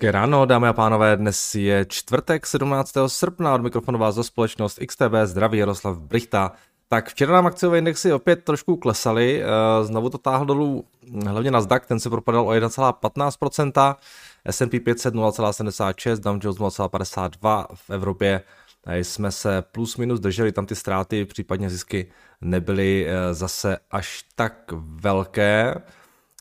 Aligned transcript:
Hezké 0.00 0.10
ráno, 0.10 0.46
dámy 0.46 0.68
a 0.68 0.72
pánové, 0.72 1.16
dnes 1.16 1.54
je 1.54 1.84
čtvrtek 1.88 2.46
17. 2.46 2.92
srpna, 3.06 3.54
od 3.54 3.62
mikrofonu 3.62 3.98
vás 3.98 4.14
za 4.14 4.22
společnost 4.22 4.78
XTB, 4.86 5.14
zdraví 5.24 5.58
Jaroslav 5.58 5.98
Brichta. 5.98 6.52
Tak 6.88 7.08
včera 7.08 7.32
nám 7.32 7.46
akciové 7.46 7.78
indexy 7.78 8.12
opět 8.12 8.44
trošku 8.44 8.76
klesaly, 8.76 9.42
eh, 9.42 9.46
znovu 9.84 10.10
to 10.10 10.18
táhl 10.18 10.44
dolů 10.44 10.84
hlavně 11.26 11.50
Nasdaq, 11.50 11.86
ten 11.86 12.00
se 12.00 12.10
propadal 12.10 12.48
o 12.48 12.52
1,15%, 12.52 13.96
S&P 14.44 14.80
500 14.80 15.14
0,76, 15.14 16.20
Dow 16.20 16.38
Jones 16.42 16.58
0,52 16.58 17.66
v 17.74 17.90
Evropě 17.90 18.42
jsme 18.86 19.32
se 19.32 19.62
plus 19.62 19.96
minus 19.96 20.20
drželi, 20.20 20.52
tam 20.52 20.66
ty 20.66 20.76
ztráty, 20.76 21.24
případně 21.24 21.70
zisky 21.70 22.06
nebyly 22.40 23.06
eh, 23.08 23.34
zase 23.34 23.78
až 23.90 24.24
tak 24.34 24.72
velké. 24.76 25.74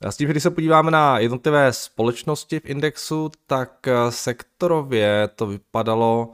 S 0.01 0.17
tím, 0.17 0.29
když 0.29 0.43
se 0.43 0.51
podíváme 0.51 0.91
na 0.91 1.19
jednotlivé 1.19 1.73
společnosti 1.73 2.59
v 2.59 2.65
indexu, 2.65 3.31
tak 3.47 3.87
eh, 3.87 4.11
sektorově 4.11 5.29
to 5.35 5.47
vypadalo, 5.47 6.31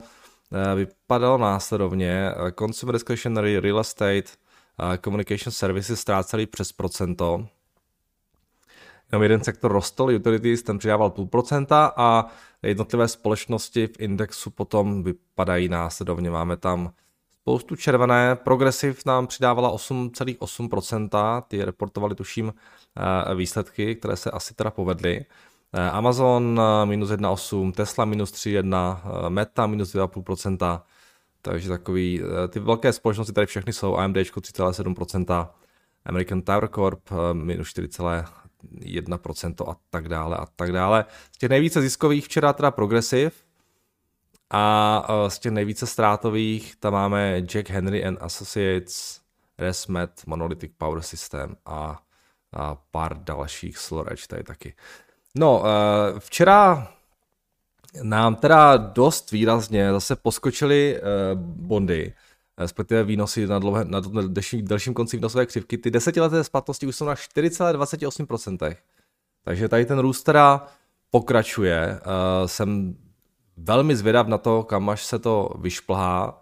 eh, 0.54 0.76
vypadalo 0.76 1.38
následovně. 1.38 2.32
Consumer 2.60 2.94
Discretionary, 2.94 3.60
Real 3.60 3.80
Estate, 3.80 4.32
Communication 5.04 5.52
Services 5.52 6.00
ztráceli 6.00 6.46
přes 6.46 6.72
procento. 6.72 7.48
Jenom 9.12 9.24
jeden 9.24 9.44
sektor 9.44 9.72
rostl, 9.72 10.04
utilities, 10.04 10.64
ten 10.64 10.78
přidával 10.78 11.10
půl 11.10 11.26
procenta 11.26 11.94
a 11.98 12.26
jednotlivé 12.64 13.08
společnosti 13.08 13.88
v 13.88 14.00
indexu 14.00 14.50
potom 14.50 15.04
vypadají 15.04 15.70
následovně. 15.70 16.30
Máme 16.30 16.58
tam 16.58 16.94
spoustu 17.46 17.76
červené. 17.76 18.36
Progressive 18.36 18.96
nám 19.06 19.28
přidávala 19.28 19.72
8,8%, 19.72 21.42
ty 21.48 21.66
reportovali 21.66 22.16
tuším 22.16 22.54
eh, 23.32 23.36
výsledky, 23.36 23.96
které 23.96 24.16
se 24.16 24.32
asi 24.32 24.54
teda 24.54 24.72
povedly. 24.72 25.26
Eh, 25.74 25.90
Amazon 25.90 26.62
eh, 26.62 26.86
minus 26.86 27.10
1,8, 27.10 27.72
Tesla 27.72 28.06
minus 28.06 28.32
3,1, 28.32 29.30
Meta 29.30 29.68
minus 29.68 29.96
2,5%, 29.96 30.82
takže 31.42 31.70
takový, 31.70 32.22
ty 32.50 32.60
velké 32.60 32.94
společnosti 32.94 33.34
tady 33.34 33.48
všechny 33.48 33.74
jsou, 33.74 33.96
AMD 33.96 34.18
3,7%, 34.18 35.48
American 36.06 36.42
Tower 36.42 36.68
Corp 36.68 37.10
minus 37.34 37.68
4,1% 37.68 39.72
a 39.72 39.76
tak 39.90 40.08
dále 40.08 40.38
a 40.38 40.46
tak 40.56 40.72
dále. 40.72 41.06
Z 41.32 41.38
těch 41.38 41.50
nejvíce 41.50 41.82
ziskových 41.82 42.26
včera 42.26 42.54
teda 42.54 42.72
Progressive, 42.72 43.32
a 44.50 45.06
e, 45.10 45.30
z 45.30 45.40
těch 45.40 45.52
nejvíce 45.52 45.88
ztrátových 45.88 46.76
tam 46.76 46.94
máme 46.94 47.40
Jack 47.40 47.70
Henry 47.70 48.06
and 48.06 48.18
Associates, 48.22 49.22
ResMed, 49.58 50.12
Monolithic 50.26 50.72
Power 50.78 51.02
System 51.02 51.56
a, 51.66 52.00
a 52.54 52.76
pár 52.92 53.24
dalších 53.24 53.78
Sloreč 53.78 54.28
tady 54.28 54.44
taky. 54.44 54.74
No, 55.36 55.64
e, 55.66 56.20
včera 56.20 56.92
nám 58.04 58.36
teda 58.36 58.78
dost 58.78 59.32
výrazně 59.32 59.92
zase 59.92 60.16
poskočily 60.16 60.98
e, 60.98 61.02
bondy, 61.36 62.14
respektive 62.58 63.04
výnosy 63.04 63.48
na, 63.48 63.60
dlouhé, 63.60 63.86
na 63.86 64.02
delším, 64.28 64.66
delším 64.68 64.94
konci 64.94 65.18
výnosové 65.18 65.46
křivky. 65.46 65.78
Ty 65.78 65.92
desetileté 65.92 66.44
splatnosti 66.44 66.88
už 66.88 66.96
jsou 66.96 67.06
na 67.06 67.16
4,28%. 67.16 68.76
Takže 69.44 69.70
tady 69.70 69.86
ten 69.86 70.00
růst 70.00 70.24
teda 70.24 70.68
pokračuje. 71.10 72.00
Jsem 72.46 72.96
velmi 73.58 73.96
zvědav 73.96 74.28
na 74.28 74.38
to, 74.38 74.64
kam 74.64 74.90
až 74.90 75.06
se 75.06 75.20
to 75.20 75.50
vyšplhá. 75.60 76.42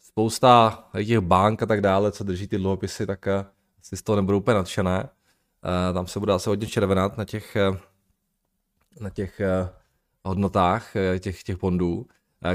Spousta 0.00 0.84
těch 1.06 1.20
bank 1.20 1.62
a 1.62 1.66
tak 1.66 1.80
dále, 1.80 2.12
co 2.12 2.24
drží 2.24 2.48
ty 2.48 2.58
dluhopisy, 2.58 3.06
tak 3.06 3.26
eh, 3.26 3.44
si 3.82 3.96
z 3.96 4.02
toho 4.02 4.16
nebudou 4.16 4.38
úplně 4.38 4.54
nadšené. 4.54 5.08
Tam 5.94 6.06
se 6.06 6.20
bude 6.20 6.32
asi 6.32 6.48
hodně 6.48 6.66
červenat 6.66 7.18
na 7.18 7.24
těch, 7.24 7.56
eh, 7.56 7.78
na 9.00 9.10
těch 9.10 9.40
eh, 9.40 9.68
hodnotách 10.24 10.92
těch, 11.18 11.42
těch 11.42 11.60
bondů. 11.60 12.06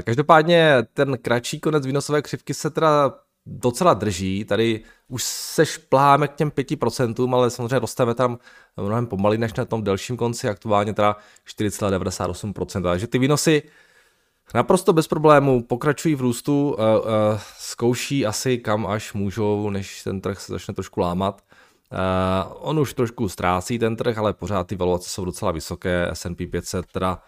Každopádně 0.04 0.76
ten 0.94 1.18
kratší 1.18 1.60
konec 1.60 1.86
výnosové 1.86 2.22
křivky 2.22 2.54
se 2.54 2.70
teda 2.70 3.12
docela 3.46 3.94
drží, 3.94 4.44
tady 4.44 4.80
už 5.08 5.22
se 5.22 5.66
špláme 5.66 6.28
k 6.28 6.34
těm 6.34 6.50
5%, 6.50 7.34
ale 7.34 7.50
samozřejmě 7.50 7.78
rosteme 7.78 8.14
tam 8.14 8.38
mnohem 8.76 9.06
pomalej 9.06 9.38
než 9.38 9.54
na 9.54 9.64
tom 9.64 9.82
delším 9.82 10.16
konci, 10.16 10.48
aktuálně 10.48 10.94
teda 10.94 11.16
4,98%, 11.48 12.82
takže 12.82 13.06
ty 13.06 13.18
výnosy 13.18 13.62
naprosto 14.54 14.92
bez 14.92 15.08
problémů 15.08 15.62
pokračují 15.62 16.14
v 16.14 16.20
růstu, 16.20 16.70
uh, 16.70 16.78
uh, 16.78 17.04
zkouší 17.58 18.26
asi 18.26 18.58
kam 18.58 18.86
až 18.86 19.12
můžou, 19.12 19.70
než 19.70 20.02
ten 20.02 20.20
trh 20.20 20.40
se 20.40 20.52
začne 20.52 20.74
trošku 20.74 21.00
lámat. 21.00 21.42
Uh, 21.92 21.98
on 22.60 22.78
už 22.78 22.94
trošku 22.94 23.28
ztrácí 23.28 23.78
ten 23.78 23.96
trh, 23.96 24.18
ale 24.18 24.32
pořád 24.32 24.66
ty 24.66 24.76
valuace 24.76 25.10
jsou 25.10 25.24
docela 25.24 25.52
vysoké, 25.52 26.10
S&P 26.12 26.46
500 26.46 26.86
teda 26.86 27.22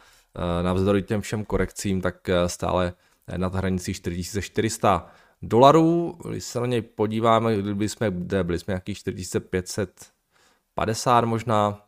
navzdory 0.62 1.02
těm 1.02 1.20
všem 1.20 1.44
korekcím, 1.44 2.00
tak 2.00 2.14
stále 2.46 2.92
nad 3.36 3.54
hranicí 3.54 3.94
4400 3.94 5.10
dolarů, 5.42 6.18
když 6.28 6.44
se 6.44 6.60
na 6.60 6.66
něj 6.66 6.82
podíváme, 6.82 7.56
kdyby 7.56 7.88
jsme, 7.88 8.10
kde 8.10 8.44
byli 8.44 8.58
jsme 8.58 8.72
nějakých 8.72 8.98
4550 8.98 11.24
možná, 11.24 11.80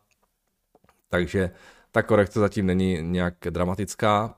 takže 1.09 1.51
ta 1.91 2.03
korekce 2.03 2.39
zatím 2.39 2.65
není 2.65 3.01
nějak 3.01 3.33
dramatická, 3.49 4.35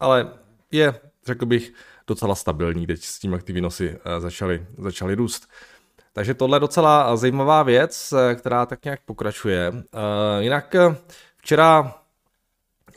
ale 0.00 0.32
je, 0.70 0.94
řekl 1.26 1.46
bych, 1.46 1.72
docela 2.06 2.34
stabilní 2.34 2.86
teď 2.86 3.04
s 3.04 3.18
tím, 3.18 3.32
jak 3.32 3.42
ty 3.42 3.52
výnosy 3.52 3.98
eh, 4.04 4.20
začaly, 4.20 4.66
začaly 4.78 5.14
růst. 5.14 5.48
Takže 6.12 6.34
tohle 6.34 6.56
je 6.56 6.60
docela 6.60 7.16
zajímavá 7.16 7.62
věc, 7.62 8.12
eh, 8.12 8.34
která 8.34 8.66
tak 8.66 8.84
nějak 8.84 9.00
pokračuje. 9.04 9.72
Eh, 9.74 10.42
jinak 10.42 10.74
včera 11.36 11.94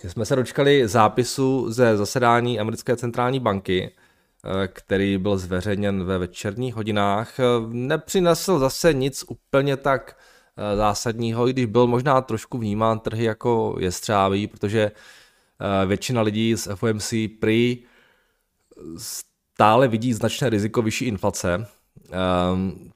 jsme 0.03 0.25
se 0.25 0.35
dočkali 0.35 0.87
zápisu 0.87 1.71
ze 1.71 1.97
zasedání 1.97 2.59
americké 2.59 2.95
centrální 2.95 3.39
banky, 3.39 3.91
který 4.67 5.17
byl 5.17 5.37
zveřejněn 5.37 6.03
ve 6.03 6.17
večerních 6.17 6.75
hodinách, 6.75 7.39
eh, 7.39 7.43
nepřinesl 7.67 8.59
zase 8.59 8.93
nic 8.93 9.25
úplně 9.27 9.77
tak 9.77 10.17
eh, 10.57 10.77
zásadního, 10.77 11.47
i 11.47 11.53
když 11.53 11.65
byl 11.65 11.87
možná 11.87 12.21
trošku 12.21 12.57
vnímán 12.57 12.99
trhy 12.99 13.23
jako 13.23 13.75
jestřávý, 13.79 14.47
protože 14.47 14.91
většina 15.85 16.21
lidí 16.21 16.55
z 16.55 16.67
FOMC 16.75 17.13
prý 17.39 17.83
stále 18.97 19.87
vidí 19.87 20.13
značné 20.13 20.49
riziko 20.49 20.81
vyšší 20.81 21.05
inflace, 21.05 21.67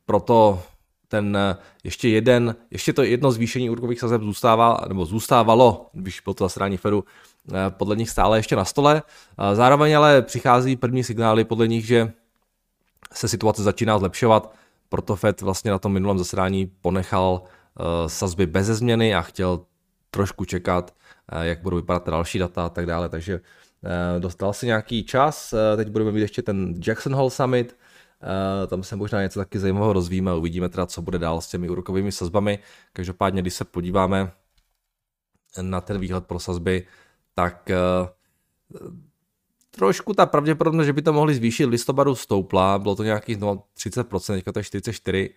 proto 0.05 0.63
ten 1.07 1.37
ještě 1.83 2.09
jeden, 2.09 2.55
ještě 2.71 2.93
to 2.93 3.03
jedno 3.03 3.31
zvýšení 3.31 3.69
úrokových 3.69 3.99
sazeb 3.99 4.21
zůstává, 4.21 4.85
nebo 4.87 5.05
zůstávalo, 5.05 5.89
když 5.93 6.21
bylo 6.21 6.33
to 6.33 6.45
zasedání 6.45 6.77
Fedu, 6.77 7.03
Eh, 7.03 7.38
podle 7.69 7.95
nich 7.95 8.09
stále 8.09 8.37
ještě 8.37 8.55
na 8.55 8.65
stole. 8.65 9.03
Eh, 9.51 9.55
zároveň 9.55 9.97
ale 9.97 10.21
přichází 10.21 10.75
první 10.75 11.03
signály 11.03 11.43
podle 11.43 11.67
nich, 11.67 11.85
že 11.85 12.13
se 13.13 13.27
situace 13.27 13.63
začíná 13.63 13.99
zlepšovat, 13.99 14.55
proto 14.89 15.15
Fed 15.15 15.41
vlastně 15.41 15.71
na 15.71 15.79
tom 15.79 15.93
minulém 15.93 16.17
zasedání 16.17 16.71
ponechal 16.81 17.41
eh, 17.43 18.09
sazby 18.09 18.45
bez 18.45 18.67
změny 18.67 19.15
a 19.15 19.21
chtěl 19.21 19.59
trošku 20.11 20.45
čekat, 20.45 20.93
jak 21.41 21.61
budou 21.61 21.77
vypadat 21.77 22.09
další 22.09 22.39
data 22.39 22.65
a 22.65 22.69
tak 22.69 22.85
dále, 22.85 23.09
takže 23.09 23.39
dostal 24.19 24.53
si 24.53 24.65
nějaký 24.65 25.03
čas, 25.03 25.53
teď 25.75 25.87
budeme 25.87 26.11
mít 26.11 26.21
ještě 26.21 26.41
ten 26.41 26.75
Jackson 26.87 27.15
Hole 27.15 27.31
Summit, 27.31 27.77
tam 28.67 28.83
se 28.83 28.95
možná 28.95 29.21
něco 29.21 29.39
taky 29.39 29.59
zajímavého 29.59 29.93
rozvíme, 29.93 30.33
uvidíme 30.33 30.69
teda, 30.69 30.85
co 30.85 31.01
bude 31.01 31.19
dál 31.19 31.41
s 31.41 31.47
těmi 31.47 31.69
úrokovými 31.69 32.11
sazbami. 32.11 32.59
Každopádně, 32.93 33.41
když 33.41 33.53
se 33.53 33.65
podíváme 33.65 34.31
na 35.61 35.81
ten 35.81 35.99
výhled 35.99 36.27
pro 36.27 36.39
sazby, 36.39 36.87
tak 37.39 37.69
uh, 37.69 38.87
trošku 39.71 40.13
ta 40.13 40.25
pravděpodobnost, 40.25 40.85
že 40.85 40.93
by 40.93 41.01
to 41.01 41.13
mohli 41.13 41.35
zvýšit 41.35 41.65
listopadu 41.65 42.15
stoupla, 42.15 42.79
bylo 42.79 42.95
to 42.95 43.03
nějakých 43.03 43.37
30%, 43.37 44.33
teďka 44.33 44.51
to 44.51 44.59
je 44.59 44.63
44%, 44.63 45.29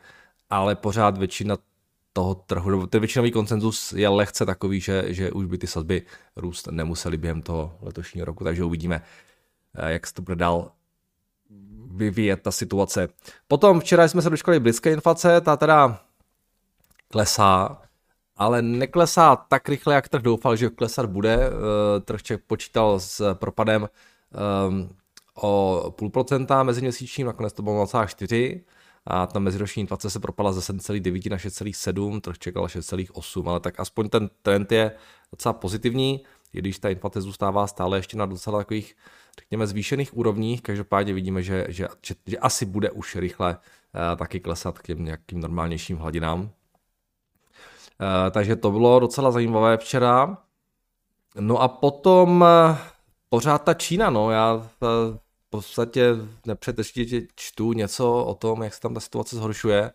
ale 0.50 0.74
pořád 0.74 1.18
většina 1.18 1.56
toho 2.12 2.34
trhu, 2.34 2.86
ten 2.86 3.00
většinový 3.00 3.30
koncenzus 3.30 3.92
je 3.92 4.08
lehce 4.08 4.46
takový, 4.46 4.80
že, 4.80 5.04
že 5.06 5.32
už 5.32 5.46
by 5.46 5.58
ty 5.58 5.66
sazby 5.66 6.02
růst 6.36 6.68
nemusely 6.70 7.16
během 7.16 7.42
toho 7.42 7.78
letošního 7.82 8.24
roku, 8.24 8.44
takže 8.44 8.64
uvidíme, 8.64 9.02
eh, 9.74 9.92
jak 9.92 10.06
se 10.06 10.14
to 10.14 10.22
bude 10.22 10.36
dál 10.36 10.72
vyvíjet 11.94 12.42
ta 12.42 12.50
situace. 12.50 13.08
Potom 13.48 13.80
včera 13.80 14.08
jsme 14.08 14.22
se 14.22 14.30
dočkali 14.30 14.60
blízké 14.60 14.92
inflace, 14.92 15.40
ta 15.40 15.56
teda 15.56 16.00
klesá, 17.08 17.82
ale 18.36 18.62
neklesá 18.62 19.36
tak 19.36 19.68
rychle, 19.68 19.94
jak 19.94 20.08
trh 20.08 20.22
doufal, 20.22 20.56
že 20.56 20.70
klesat 20.70 21.06
bude. 21.06 21.34
Eh, 21.34 22.00
trh 22.00 22.20
počítal 22.46 23.00
s 23.00 23.34
propadem 23.34 23.88
ehm, 24.34 24.88
o 25.34 25.84
půl 25.96 26.10
procenta 26.10 26.62
meziměsíčním, 26.62 27.26
nakonec 27.26 27.52
to 27.52 27.62
bylo 27.62 27.84
0,4 27.84 28.60
a 29.06 29.26
ta 29.26 29.38
meziroční 29.38 29.80
inflace 29.80 30.10
se 30.10 30.20
propadla 30.20 30.52
ze 30.52 30.60
7,9 30.72 31.30
na 31.30 31.36
6,7, 31.36 32.20
trh 32.20 32.38
čekal 32.38 32.66
6,8, 32.66 33.48
ale 33.48 33.60
tak 33.60 33.80
aspoň 33.80 34.08
ten 34.08 34.30
trend 34.42 34.72
je 34.72 34.92
docela 35.30 35.52
pozitivní, 35.52 36.20
i 36.52 36.58
když 36.58 36.78
ta 36.78 36.88
inflace 36.88 37.20
zůstává 37.20 37.66
stále 37.66 37.98
ještě 37.98 38.16
na 38.16 38.26
docela 38.26 38.58
takových, 38.58 38.96
řekněme, 39.38 39.66
zvýšených 39.66 40.16
úrovních, 40.16 40.62
každopádně 40.62 41.12
vidíme, 41.12 41.42
že, 41.42 41.66
že, 41.68 41.88
že, 42.02 42.14
že 42.26 42.38
asi 42.38 42.66
bude 42.66 42.90
už 42.90 43.16
rychle 43.16 43.56
uh, 43.56 44.18
taky 44.18 44.40
klesat 44.40 44.78
k 44.78 44.82
těm 44.82 45.04
nějakým 45.04 45.40
normálnějším 45.40 45.96
hladinám. 45.96 46.50
Eh, 48.00 48.30
takže 48.30 48.56
to 48.56 48.70
bylo 48.70 49.00
docela 49.00 49.30
zajímavé 49.30 49.76
včera. 49.76 50.38
no 51.40 51.58
a 51.58 51.68
potom 51.68 52.44
eh, 52.44 52.76
pořád 53.28 53.58
ta 53.58 53.74
Čína, 53.74 54.10
no, 54.10 54.30
já 54.30 54.68
v 54.80 55.18
podstatě 55.50 56.14
nepřetržitě 56.46 57.26
čtu 57.36 57.72
něco 57.72 58.24
o 58.24 58.34
tom, 58.34 58.62
jak 58.62 58.74
se 58.74 58.80
tam 58.80 58.94
ta 58.94 59.00
situace 59.00 59.36
zhoršuje. 59.36 59.92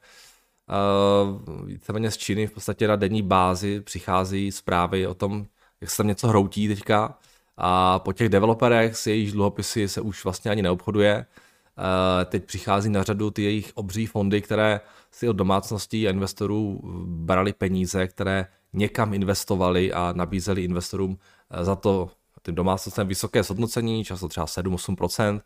Víceméně 1.65 2.11
z 2.11 2.17
Číny 2.17 2.47
v 2.47 2.51
podstatě 2.51 2.87
na 2.87 2.95
denní 2.95 3.21
bázi 3.21 3.81
přichází 3.81 4.51
zprávy 4.51 5.07
o 5.07 5.13
tom, 5.13 5.45
jak 5.81 5.89
se 5.89 5.97
tam 5.97 6.07
něco 6.07 6.27
hroutí 6.27 6.67
teďka 6.67 7.17
a 7.57 7.99
po 7.99 8.13
těch 8.13 8.29
developerech 8.29 8.97
s 8.97 9.07
jejich 9.07 9.31
dluhopisy 9.31 9.87
se 9.87 10.01
už 10.01 10.23
vlastně 10.23 10.51
ani 10.51 10.61
neobchoduje. 10.61 11.25
Uh, 11.77 12.25
teď 12.25 12.45
přichází 12.45 12.89
na 12.89 13.03
řadu 13.03 13.31
ty 13.31 13.43
jejich 13.43 13.71
obří 13.75 14.05
fondy, 14.05 14.41
které 14.41 14.81
si 15.11 15.29
od 15.29 15.33
domácností 15.33 16.07
a 16.07 16.11
investorů 16.11 16.81
brali 17.05 17.53
peníze, 17.53 18.07
které 18.07 18.47
někam 18.73 19.13
investovali 19.13 19.93
a 19.93 20.13
nabízeli 20.15 20.63
investorům 20.63 21.17
eh, 21.51 21.65
za 21.65 21.75
to 21.75 22.09
tím 22.45 22.55
domácnostem 22.55 23.07
vysoké 23.07 23.43
zhodnocení, 23.43 24.03
často 24.03 24.27
třeba 24.27 24.45
7-8%. 24.45 25.41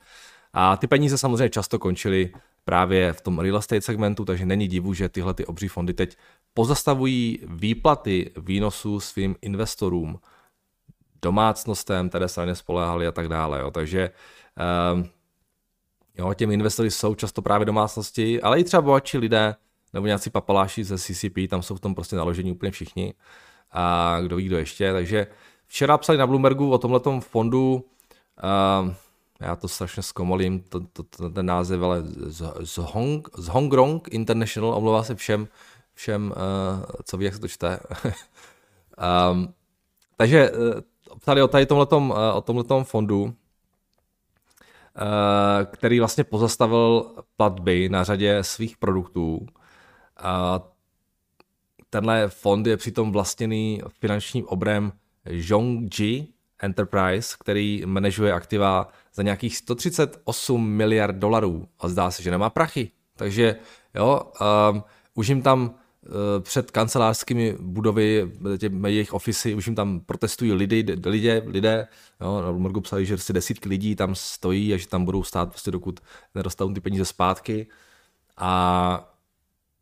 A 0.53 0.77
ty 0.77 0.87
peníze 0.87 1.17
samozřejmě 1.17 1.49
často 1.49 1.79
končily 1.79 2.33
právě 2.65 3.13
v 3.13 3.21
tom 3.21 3.39
real 3.39 3.57
estate 3.57 3.81
segmentu, 3.81 4.25
takže 4.25 4.45
není 4.45 4.67
divu, 4.67 4.93
že 4.93 5.09
tyhle 5.09 5.33
ty 5.33 5.45
obří 5.45 5.67
fondy 5.67 5.93
teď 5.93 6.17
pozastavují 6.53 7.39
výplaty 7.43 8.31
výnosů 8.37 8.99
svým 8.99 9.35
investorům, 9.41 10.19
domácnostem, 11.21 12.09
které 12.09 12.27
se 12.27 12.41
na 12.41 12.45
ně 12.45 12.55
spoléhali 12.55 13.07
a 13.07 13.11
tak 13.11 13.27
dále. 13.27 13.59
Jo. 13.59 13.71
Takže 13.71 14.09
um, 14.93 15.09
jo, 16.17 16.33
těmi 16.33 16.53
investory 16.53 16.91
jsou 16.91 17.15
často 17.15 17.41
právě 17.41 17.65
domácnosti, 17.65 18.41
ale 18.41 18.59
i 18.59 18.63
třeba 18.63 18.81
bohatší 18.81 19.17
lidé, 19.17 19.55
nebo 19.93 20.05
nějací 20.05 20.29
papaláši 20.29 20.83
ze 20.83 20.97
CCP, 20.97 21.49
tam 21.49 21.61
jsou 21.61 21.75
v 21.75 21.79
tom 21.79 21.95
prostě 21.95 22.15
naložení 22.15 22.51
úplně 22.51 22.71
všichni. 22.71 23.13
A 23.71 24.17
kdo 24.21 24.35
ví, 24.35 24.45
kdo 24.45 24.57
ještě. 24.57 24.93
Takže 24.93 25.27
včera 25.67 25.97
psali 25.97 26.17
na 26.17 26.27
Bloombergu 26.27 26.71
o 26.71 26.77
tomhletom 26.77 27.21
fondu, 27.21 27.85
uh, 28.83 28.93
já 29.39 29.55
to 29.55 29.67
strašně 29.67 30.03
zkomolím, 30.03 30.59
to, 30.59 30.79
to, 30.79 31.03
to, 31.03 31.29
ten 31.29 31.45
název, 31.45 31.81
ale 31.81 32.01
z, 32.05 32.53
z, 32.59 32.77
Hong, 32.77 33.29
z 33.37 33.47
Hongrong 33.47 34.07
International, 34.07 34.73
omlouvá 34.73 35.03
se 35.03 35.15
všem, 35.15 35.47
všem 35.93 36.33
uh, 36.35 36.85
co 37.03 37.17
ví, 37.17 37.25
jak 37.25 37.33
se 37.33 37.39
to 37.39 37.47
čte. 37.47 37.79
um, 39.31 39.53
takže 40.17 40.51
uh, 40.51 40.81
psali 41.19 41.41
o 41.41 41.47
tady 41.47 41.65
tomhletom, 41.65 42.09
uh, 42.09 42.17
o 42.35 42.41
tomhletom 42.41 42.83
fondu, 42.83 43.33
který 45.65 45.99
vlastně 45.99 46.23
pozastavil 46.23 47.11
platby 47.37 47.89
na 47.89 48.03
řadě 48.03 48.43
svých 48.43 48.77
produktů. 48.77 49.37
Uh, 49.37 49.47
tenhle 51.89 52.27
fond 52.27 52.67
je 52.67 52.77
přitom 52.77 53.11
vlastněný 53.11 53.81
finančním 53.99 54.45
obrem 54.45 54.91
Zhongji 55.39 56.27
Enterprise, 56.59 57.35
který 57.39 57.83
manažuje 57.85 58.33
aktiva 58.33 58.87
za 59.13 59.23
nějakých 59.23 59.57
138 59.57 60.69
miliard 60.69 61.15
dolarů 61.15 61.67
a 61.79 61.87
zdá 61.87 62.11
se, 62.11 62.23
že 62.23 62.31
nemá 62.31 62.49
prachy. 62.49 62.91
Takže 63.15 63.55
jo, 63.95 64.21
um, 64.71 64.83
už 65.13 65.27
jim 65.27 65.41
tam 65.41 65.75
před 66.39 66.71
kancelářskými 66.71 67.55
budovy, 67.59 68.31
jejich 68.87 69.13
ofisy, 69.13 69.55
už 69.55 69.67
jim 69.67 69.75
tam 69.75 69.99
protestují 69.99 70.53
lidi, 70.53 70.85
lidé, 71.05 71.43
lidé, 71.45 71.87
jo, 72.21 72.41
na 72.41 72.47
Bloombergu 72.47 72.81
psali, 72.81 73.05
že 73.05 73.17
si 73.17 73.33
desítky 73.33 73.69
lidí 73.69 73.95
tam 73.95 74.15
stojí 74.15 74.73
a 74.73 74.77
že 74.77 74.87
tam 74.87 75.05
budou 75.05 75.23
stát 75.23 75.49
prostě 75.49 75.71
dokud 75.71 75.99
nedostanou 76.35 76.73
ty 76.73 76.81
peníze 76.81 77.05
zpátky. 77.05 77.67
A 78.37 79.13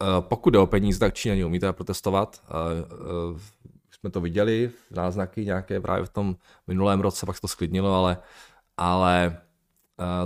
uh, 0.01 0.07
pokud 0.19 0.50
jde 0.50 0.60
o 0.60 0.68
peníze, 0.68 1.00
tak 1.00 1.13
Číňani 1.13 1.45
umí 1.45 1.60
teda 1.60 1.74
protestovat. 1.74 2.44
Uh, 3.31 3.39
jsme 3.92 4.10
to 4.10 4.21
viděli, 4.21 4.71
náznaky 4.92 5.45
nějaké 5.45 5.81
právě 5.81 6.06
v 6.06 6.10
tom 6.10 6.36
minulém 6.68 7.00
roce, 7.00 7.25
pak 7.25 7.36
se 7.36 7.42
to 7.42 7.48
sklidnilo, 7.48 7.94
ale, 7.94 8.18
ale 8.77 9.38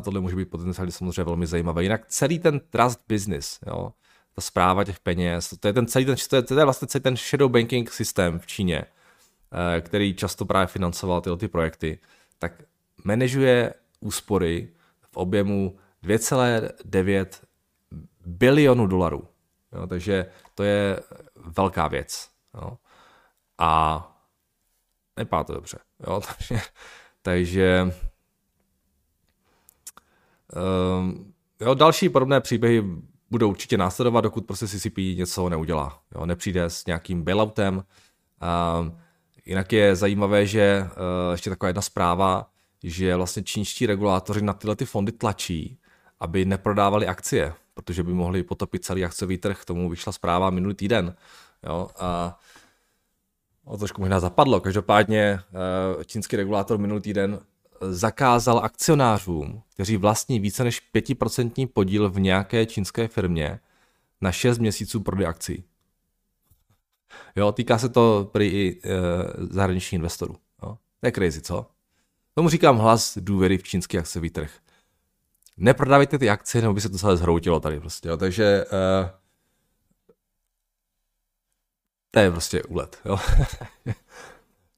tohle 0.04 0.20
může 0.20 0.36
být 0.36 0.50
potenciálně 0.50 0.92
samozřejmě 0.92 1.24
velmi 1.24 1.48
zajímavé. 1.48 1.84
Jinak 1.84 2.06
celý 2.08 2.40
ten 2.40 2.60
trust 2.60 3.02
business, 3.08 3.60
jo, 3.68 3.94
ta 4.36 4.42
zpráva 4.42 4.84
těch 4.84 5.00
peněz, 5.00 5.54
to 5.60 5.68
je 5.68 5.74
ten 5.74 5.88
celý 5.88 6.06
ten, 6.06 6.16
to 6.30 6.36
je, 6.36 6.42
to 6.42 6.60
je 6.60 6.64
vlastně 6.64 6.88
celý 6.88 7.02
ten 7.02 7.18
shadow 7.18 7.52
banking 7.52 7.92
systém 7.92 8.40
v 8.40 8.48
Číně, 8.48 8.86
uh, 8.86 9.82
který 9.82 10.14
často 10.14 10.46
právě 10.46 10.68
financoval 10.68 11.22
tyhle 11.22 11.38
ty 11.38 11.48
projekty, 11.48 12.00
tak 12.40 12.64
manažuje 13.04 13.74
úspory 14.00 14.70
v 15.12 15.18
objemu 15.18 15.78
2,9 16.04 17.26
bilionu 18.26 18.88
dolarů. 18.88 19.28
Jo, 19.74 19.88
takže 19.88 20.26
to 20.56 20.64
je 20.64 21.00
velká 21.36 21.88
věc. 21.88 22.30
Jo 22.62 22.78
a 23.58 24.02
nepadá 25.18 25.44
to 25.44 25.54
dobře. 25.54 25.80
Jo? 26.08 26.22
takže, 26.38 26.62
takže 27.22 27.94
um, 30.98 31.34
jo, 31.62 31.74
další 31.74 32.10
podobné 32.10 32.42
příběhy 32.42 32.84
budou 33.34 33.50
určitě 33.50 33.78
následovat, 33.78 34.22
dokud 34.22 34.46
prostě 34.46 34.68
CCP 34.68 34.98
něco 34.98 35.50
neudělá. 35.50 36.00
Jo? 36.16 36.26
Nepřijde 36.26 36.64
s 36.64 36.86
nějakým 36.86 37.24
bailoutem. 37.24 37.84
Um, 38.78 38.98
jinak 39.46 39.74
je 39.74 39.96
zajímavé, 39.96 40.46
že 40.46 40.86
uh, 40.86 41.32
ještě 41.32 41.50
taková 41.50 41.68
jedna 41.68 41.82
zpráva, 41.82 42.50
že 42.84 43.16
vlastně 43.16 43.44
čínští 43.44 43.86
regulátoři 43.86 44.42
na 44.42 44.54
tyhle 44.54 44.76
ty 44.76 44.86
fondy 44.86 45.12
tlačí, 45.12 45.80
aby 46.20 46.46
neprodávali 46.46 47.08
akcie, 47.08 47.54
protože 47.74 48.04
by 48.04 48.14
mohli 48.14 48.44
potopit 48.44 48.86
celý 48.86 49.06
akciový 49.06 49.38
trh. 49.38 49.62
K 49.62 49.66
tomu 49.66 49.90
vyšla 49.90 50.12
zpráva 50.12 50.50
minulý 50.50 50.76
týden. 50.76 51.16
Jo? 51.64 51.90
A 52.00 52.40
o 53.66 53.78
trošku 53.78 54.02
možná 54.02 54.20
zapadlo. 54.20 54.62
Každopádně 54.62 55.40
eh, 56.00 56.06
čínský 56.06 56.36
regulátor 56.36 56.78
minulý 56.78 57.02
týden 57.02 57.40
zakázal 57.90 58.60
akcionářům, 58.60 59.62
kteří 59.74 59.98
vlastní 59.98 60.40
více 60.40 60.64
než 60.64 60.82
5% 60.96 61.68
podíl 61.68 62.10
v 62.10 62.20
nějaké 62.20 62.66
čínské 62.66 63.08
firmě, 63.08 63.60
na 64.22 64.32
6 64.32 64.58
měsíců 64.58 65.00
prodej 65.00 65.28
akcí. 65.28 65.64
Jo, 67.36 67.52
týká 67.52 67.78
se 67.78 67.90
to 67.90 68.30
prý 68.32 68.48
i 68.48 68.82
e, 68.84 68.90
zahraničních 69.50 69.94
investorů. 69.94 70.36
Jo. 70.64 70.78
To 71.00 71.08
je 71.08 71.12
crazy, 71.12 71.42
co? 71.42 71.66
Tomu 72.34 72.50
říkám 72.50 72.78
hlas 72.78 73.18
důvěry 73.18 73.58
v 73.58 73.64
čínský 73.64 73.98
akciový 73.98 74.30
trh. 74.30 74.52
Neprodávejte 75.58 76.18
ty 76.18 76.30
akcie, 76.30 76.62
nebo 76.62 76.74
by 76.74 76.82
se 76.82 76.90
to 76.90 76.98
celé 76.98 77.18
zhroutilo 77.18 77.60
tady 77.60 77.80
prostě. 77.80 78.10
Jo. 78.10 78.18
Takže 78.18 78.46
e, 78.46 78.66
to 82.12 82.20
je 82.20 82.32
prostě 82.32 82.64
úlet. 82.64 83.00
Jo. 83.06 83.18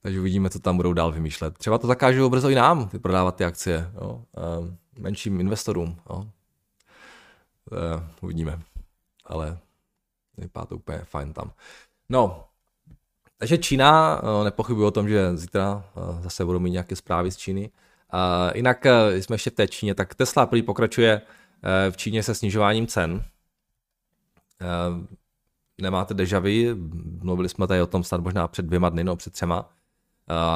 Takže 0.05 0.19
uvidíme, 0.19 0.50
co 0.50 0.59
tam 0.59 0.77
budou 0.77 0.93
dál 0.93 1.12
vymýšlet. 1.12 1.57
Třeba 1.57 1.77
to 1.77 1.88
zakážou 1.88 2.29
brzo 2.29 2.50
i 2.50 2.55
nám, 2.55 2.89
ty 2.89 3.00
prodávat 3.00 3.35
ty 3.35 3.45
akcie. 3.45 3.91
Jo. 4.01 4.24
menším 5.00 5.39
investorům. 5.39 6.00
Jo. 6.09 6.17
Uh, 6.17 6.27
uvidíme. 8.21 8.59
Ale 9.25 9.57
vypadá 10.38 10.65
to 10.65 10.75
úplně 10.75 11.00
fajn 11.03 11.33
tam. 11.33 11.51
No, 12.09 12.45
takže 13.38 13.57
Čína, 13.57 14.21
nepochybuji 14.43 14.85
o 14.85 14.91
tom, 14.91 15.09
že 15.09 15.38
zítra 15.38 15.83
zase 16.19 16.45
budou 16.45 16.59
mít 16.59 16.71
nějaké 16.71 16.95
zprávy 16.95 17.31
z 17.31 17.38
Číny. 17.38 17.71
Jinak 18.55 18.85
jsme 19.12 19.33
ještě 19.33 19.50
v 19.50 19.53
té 19.53 19.67
Číně, 19.67 19.95
tak 19.95 20.15
Tesla 20.15 20.45
prý 20.45 20.62
pokračuje 20.62 21.21
v 21.89 21.97
Číně 21.97 22.24
se 22.24 22.35
snižováním 22.35 22.88
cen. 22.88 23.24
Nemáte 25.81 26.13
dejavy, 26.13 26.75
mluvili 27.21 27.50
jsme 27.50 27.67
tady 27.67 27.81
o 27.81 27.88
tom 27.88 28.03
snad 28.03 28.21
možná 28.21 28.47
před 28.47 28.65
dvěma 28.65 28.89
dny, 28.89 29.03
no 29.03 29.15
před 29.15 29.33
třema. 29.33 29.69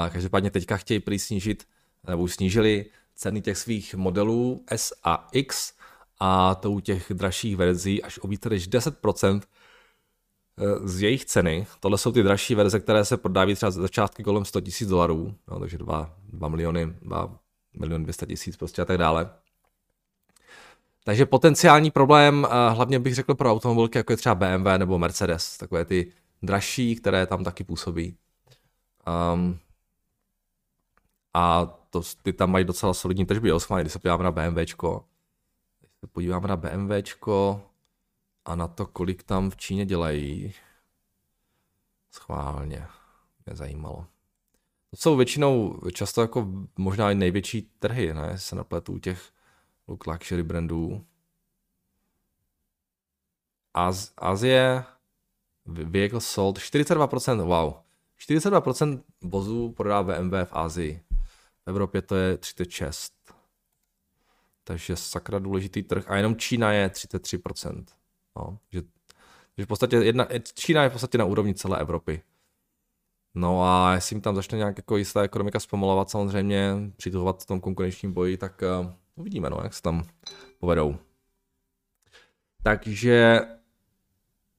Každopádně 0.10 0.52
teďka 0.52 0.78
chtějí 0.78 1.00
prý 1.00 1.20
snížit, 1.20 1.68
nebo 2.08 2.28
snížili 2.28 2.86
ceny 3.16 3.42
těch 3.42 3.58
svých 3.58 3.96
modelů 3.96 4.64
S 4.68 4.94
a 5.04 5.28
X 5.32 5.74
a 6.20 6.56
to 6.56 6.72
u 6.72 6.80
těch 6.80 7.12
dražších 7.14 7.58
verzí 7.58 8.04
až 8.04 8.20
o 8.22 8.28
více 8.28 8.50
než 8.50 8.70
10% 8.70 9.42
eh, 10.58 10.88
z 10.88 11.02
jejich 11.02 11.26
ceny. 11.26 11.68
Tohle 11.80 11.98
jsou 11.98 12.12
ty 12.12 12.24
dražší 12.24 12.56
verze, 12.56 12.80
které 12.80 13.06
se 13.06 13.18
prodávají 13.18 13.56
třeba 13.56 13.72
za 13.72 13.82
začátky 13.82 14.24
kolem 14.24 14.46
100 14.46 14.60
000 14.60 14.90
dolarů, 14.90 15.36
no, 15.52 15.60
takže 15.60 15.78
2, 15.78 16.16
2 16.34 16.48
miliony, 16.48 16.94
2 17.02 17.40
miliony 17.80 18.04
200 18.04 18.26
tisíc 18.26 18.58
prostě 18.58 18.82
a 18.82 18.86
tak 18.86 18.98
dále. 18.98 19.30
Takže 21.04 21.26
potenciální 21.26 21.92
problém, 21.92 22.48
eh, 22.50 22.74
hlavně 22.74 23.00
bych 23.00 23.16
řekl 23.16 23.36
pro 23.36 23.52
automobilky, 23.52 23.98
jako 23.98 24.14
je 24.14 24.18
třeba 24.18 24.36
BMW 24.36 24.78
nebo 24.78 25.00
Mercedes, 25.00 25.58
takové 25.58 25.86
ty 25.86 26.12
dražší, 26.42 26.96
které 26.96 27.26
tam 27.26 27.44
taky 27.44 27.64
působí. 27.64 28.18
Um, 29.08 29.60
a 31.34 31.65
to, 31.89 32.01
ty 32.24 32.34
tam 32.34 32.51
mají 32.51 32.65
docela 32.65 32.94
solidní 32.94 33.25
tržby, 33.25 33.50
jo, 33.50 33.60
schválně, 33.60 33.84
když 33.84 33.94
se 33.94 34.00
podíváme 34.00 34.24
na 34.24 34.32
BMWčko, 34.32 35.06
když 35.79 35.91
se 36.00 36.08
podíváme 36.08 36.48
na 36.48 36.56
BMWčko 36.56 37.62
a 38.46 38.56
na 38.56 38.68
to, 38.68 38.86
kolik 38.86 39.24
tam 39.24 39.50
v 39.50 39.58
Číně 39.58 39.86
dělají, 39.86 40.53
schválně, 42.12 42.88
mě 43.46 43.56
zajímalo. 43.56 44.06
To 44.89 44.98
jsou 44.98 45.15
většinou 45.15 45.79
často 45.94 46.22
jako 46.22 46.48
možná 46.77 47.12
i 47.12 47.15
největší 47.15 47.62
trhy, 47.79 48.13
ne, 48.13 48.38
se 48.38 48.56
napletu 48.56 49.00
těch 49.00 49.32
look 49.88 50.08
luxury 50.08 50.44
brandů. 50.44 51.06
Az, 53.74 54.13
Azie, 54.18 54.84
vehicle 55.65 56.22
sold, 56.22 56.58
42%, 56.58 57.46
wow. 57.46 57.74
42% 58.28 59.04
vozů 59.24 59.72
prodá 59.72 60.04
BMW 60.04 60.34
v 60.44 60.54
Asii. 60.54 61.04
V 61.66 61.68
Evropě 61.68 62.02
to 62.02 62.16
je 62.16 62.38
36. 62.38 63.14
Takže 64.64 64.96
sakra 64.96 65.40
důležitý 65.40 65.84
trh. 65.84 66.12
A 66.12 66.16
jenom 66.16 66.36
Čína 66.36 66.72
je 66.72 66.88
33%. 66.88 67.86
No, 68.38 68.58
že, 68.72 68.82
že 69.58 69.66
v 69.66 69.68
podstatě 69.68 69.96
jedna, 69.96 70.28
Čína 70.54 70.84
je 70.84 70.90
v 70.90 70.92
podstatě 70.92 71.18
na 71.18 71.26
úrovni 71.26 71.54
celé 71.54 71.80
Evropy. 71.80 72.22
No 73.36 73.64
a 73.64 73.94
jestli 73.94 74.14
jim 74.16 74.22
tam 74.22 74.36
začne 74.36 74.58
nějak 74.58 74.78
jako 74.78 74.98
jistá 74.98 75.22
ekonomika 75.22 75.60
zpomalovat 75.60 76.10
samozřejmě, 76.10 76.76
přituhovat 76.98 77.44
v 77.44 77.46
tom 77.46 77.60
konkurenčním 77.60 78.14
boji, 78.14 78.38
tak 78.38 78.64
uh, 78.82 78.92
uvidíme, 79.16 79.50
no, 79.50 79.60
jak 79.64 79.74
se 79.74 79.82
tam 79.82 80.04
povedou. 80.60 80.98
Takže 82.64 83.42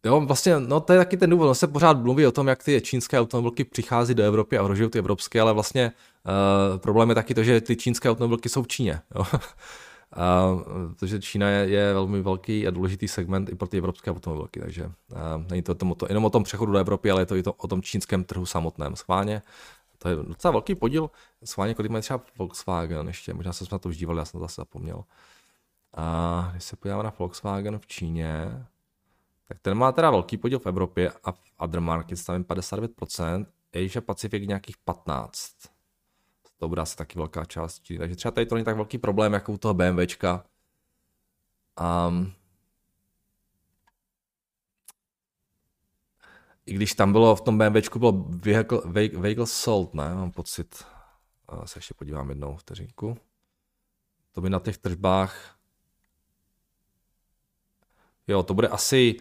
Jo, 0.04 0.20
vlastně, 0.20 0.60
no 0.60 0.80
to 0.80 0.92
je 0.92 0.98
taky 0.98 1.16
ten 1.16 1.30
důvod, 1.30 1.46
no 1.46 1.54
se 1.54 1.66
pořád 1.66 1.98
mluví 1.98 2.26
o 2.26 2.32
tom, 2.32 2.48
jak 2.48 2.64
ty 2.64 2.80
čínské 2.80 3.20
automobilky 3.20 3.64
přichází 3.64 4.14
do 4.14 4.22
Evropy 4.22 4.58
a 4.58 4.62
ohrožují 4.62 4.90
ty 4.90 4.98
evropské, 4.98 5.40
ale 5.40 5.52
vlastně 5.52 5.92
uh, 6.72 6.78
problém 6.78 7.08
je 7.08 7.14
taky 7.14 7.34
to, 7.34 7.42
že 7.42 7.60
ty 7.60 7.76
čínské 7.76 8.10
automobilky 8.10 8.48
jsou 8.48 8.62
v 8.62 8.68
Číně. 8.68 9.00
Jo. 9.14 9.26
Uh, 10.16 10.62
protože 10.92 11.20
Čína 11.20 11.48
je, 11.48 11.68
je 11.68 11.92
velmi 11.92 12.22
velký 12.22 12.66
a 12.66 12.70
důležitý 12.70 13.08
segment 13.08 13.48
i 13.48 13.54
pro 13.54 13.68
ty 13.68 13.78
evropské 13.78 14.10
automobilky, 14.10 14.60
takže 14.60 14.84
uh, 14.84 14.90
není 15.50 15.62
to, 15.62 15.74
tom, 15.74 15.94
to 15.94 16.06
jenom 16.08 16.24
o 16.24 16.30
tom 16.30 16.42
přechodu 16.42 16.72
do 16.72 16.78
Evropy, 16.78 17.10
ale 17.10 17.22
je 17.22 17.26
to 17.26 17.36
i 17.36 17.42
to, 17.42 17.52
o 17.52 17.68
tom 17.68 17.82
čínském 17.82 18.24
trhu 18.24 18.46
samotném. 18.46 18.96
Schválně, 18.96 19.42
to 19.98 20.08
je 20.08 20.16
docela 20.16 20.52
velký 20.52 20.74
podíl, 20.74 21.10
schválně, 21.44 21.74
kolik 21.74 21.90
mají 21.90 22.02
třeba 22.02 22.20
Volkswagen 22.38 23.06
ještě, 23.06 23.34
možná 23.34 23.52
se 23.52 23.66
jsme 23.66 23.74
na 23.74 23.78
to 23.78 23.88
už 23.88 23.96
dívali, 23.96 24.18
já 24.18 24.24
jsem 24.24 24.40
to 24.40 24.44
zase 24.44 24.60
zapomněl. 24.60 25.04
A 25.94 26.48
když 26.52 26.64
se 26.64 26.76
podíváme 26.76 27.02
na 27.02 27.12
Volkswagen 27.18 27.78
v 27.78 27.86
Číně, 27.86 28.66
tak 29.50 29.58
ten 29.60 29.74
má 29.74 29.92
teda 29.92 30.10
velký 30.10 30.36
podíl 30.36 30.58
v 30.58 30.66
Evropě 30.66 31.12
a 31.24 31.32
v 31.32 31.52
other 31.58 31.80
markets 31.80 32.24
tam 32.24 32.36
je 32.36 32.42
59%, 32.42 33.46
Asia 33.74 34.00
Pacific 34.00 34.48
nějakých 34.48 34.76
15% 34.86 35.70
to 36.58 36.68
bude 36.68 36.82
asi 36.82 36.96
taky 36.96 37.18
velká 37.18 37.44
část 37.44 37.82
Číny. 37.82 37.98
Takže 37.98 38.16
třeba 38.16 38.32
tady 38.32 38.46
to 38.46 38.54
není 38.54 38.64
tak 38.64 38.76
velký 38.76 38.98
problém, 38.98 39.32
jako 39.32 39.52
u 39.52 39.58
toho 39.58 39.74
BMWčka. 39.74 40.44
Um, 42.08 42.32
I 46.66 46.74
když 46.74 46.94
tam 46.94 47.12
bylo, 47.12 47.36
v 47.36 47.40
tom 47.40 47.58
BMWčku 47.58 47.98
bylo 47.98 48.12
vehicle, 48.28 48.80
vehicle 49.18 49.46
sold, 49.46 49.94
ne? 49.94 50.14
Mám 50.14 50.32
pocit. 50.32 50.84
A 51.48 51.66
se 51.66 51.78
ještě 51.78 51.94
podívám 51.94 52.28
jednou 52.28 52.56
vteřinku. 52.56 53.18
To 54.32 54.40
by 54.40 54.50
na 54.50 54.58
těch 54.58 54.78
tržbách 54.78 55.60
Jo, 58.30 58.42
to 58.42 58.54
bude 58.54 58.68
asi 58.68 59.16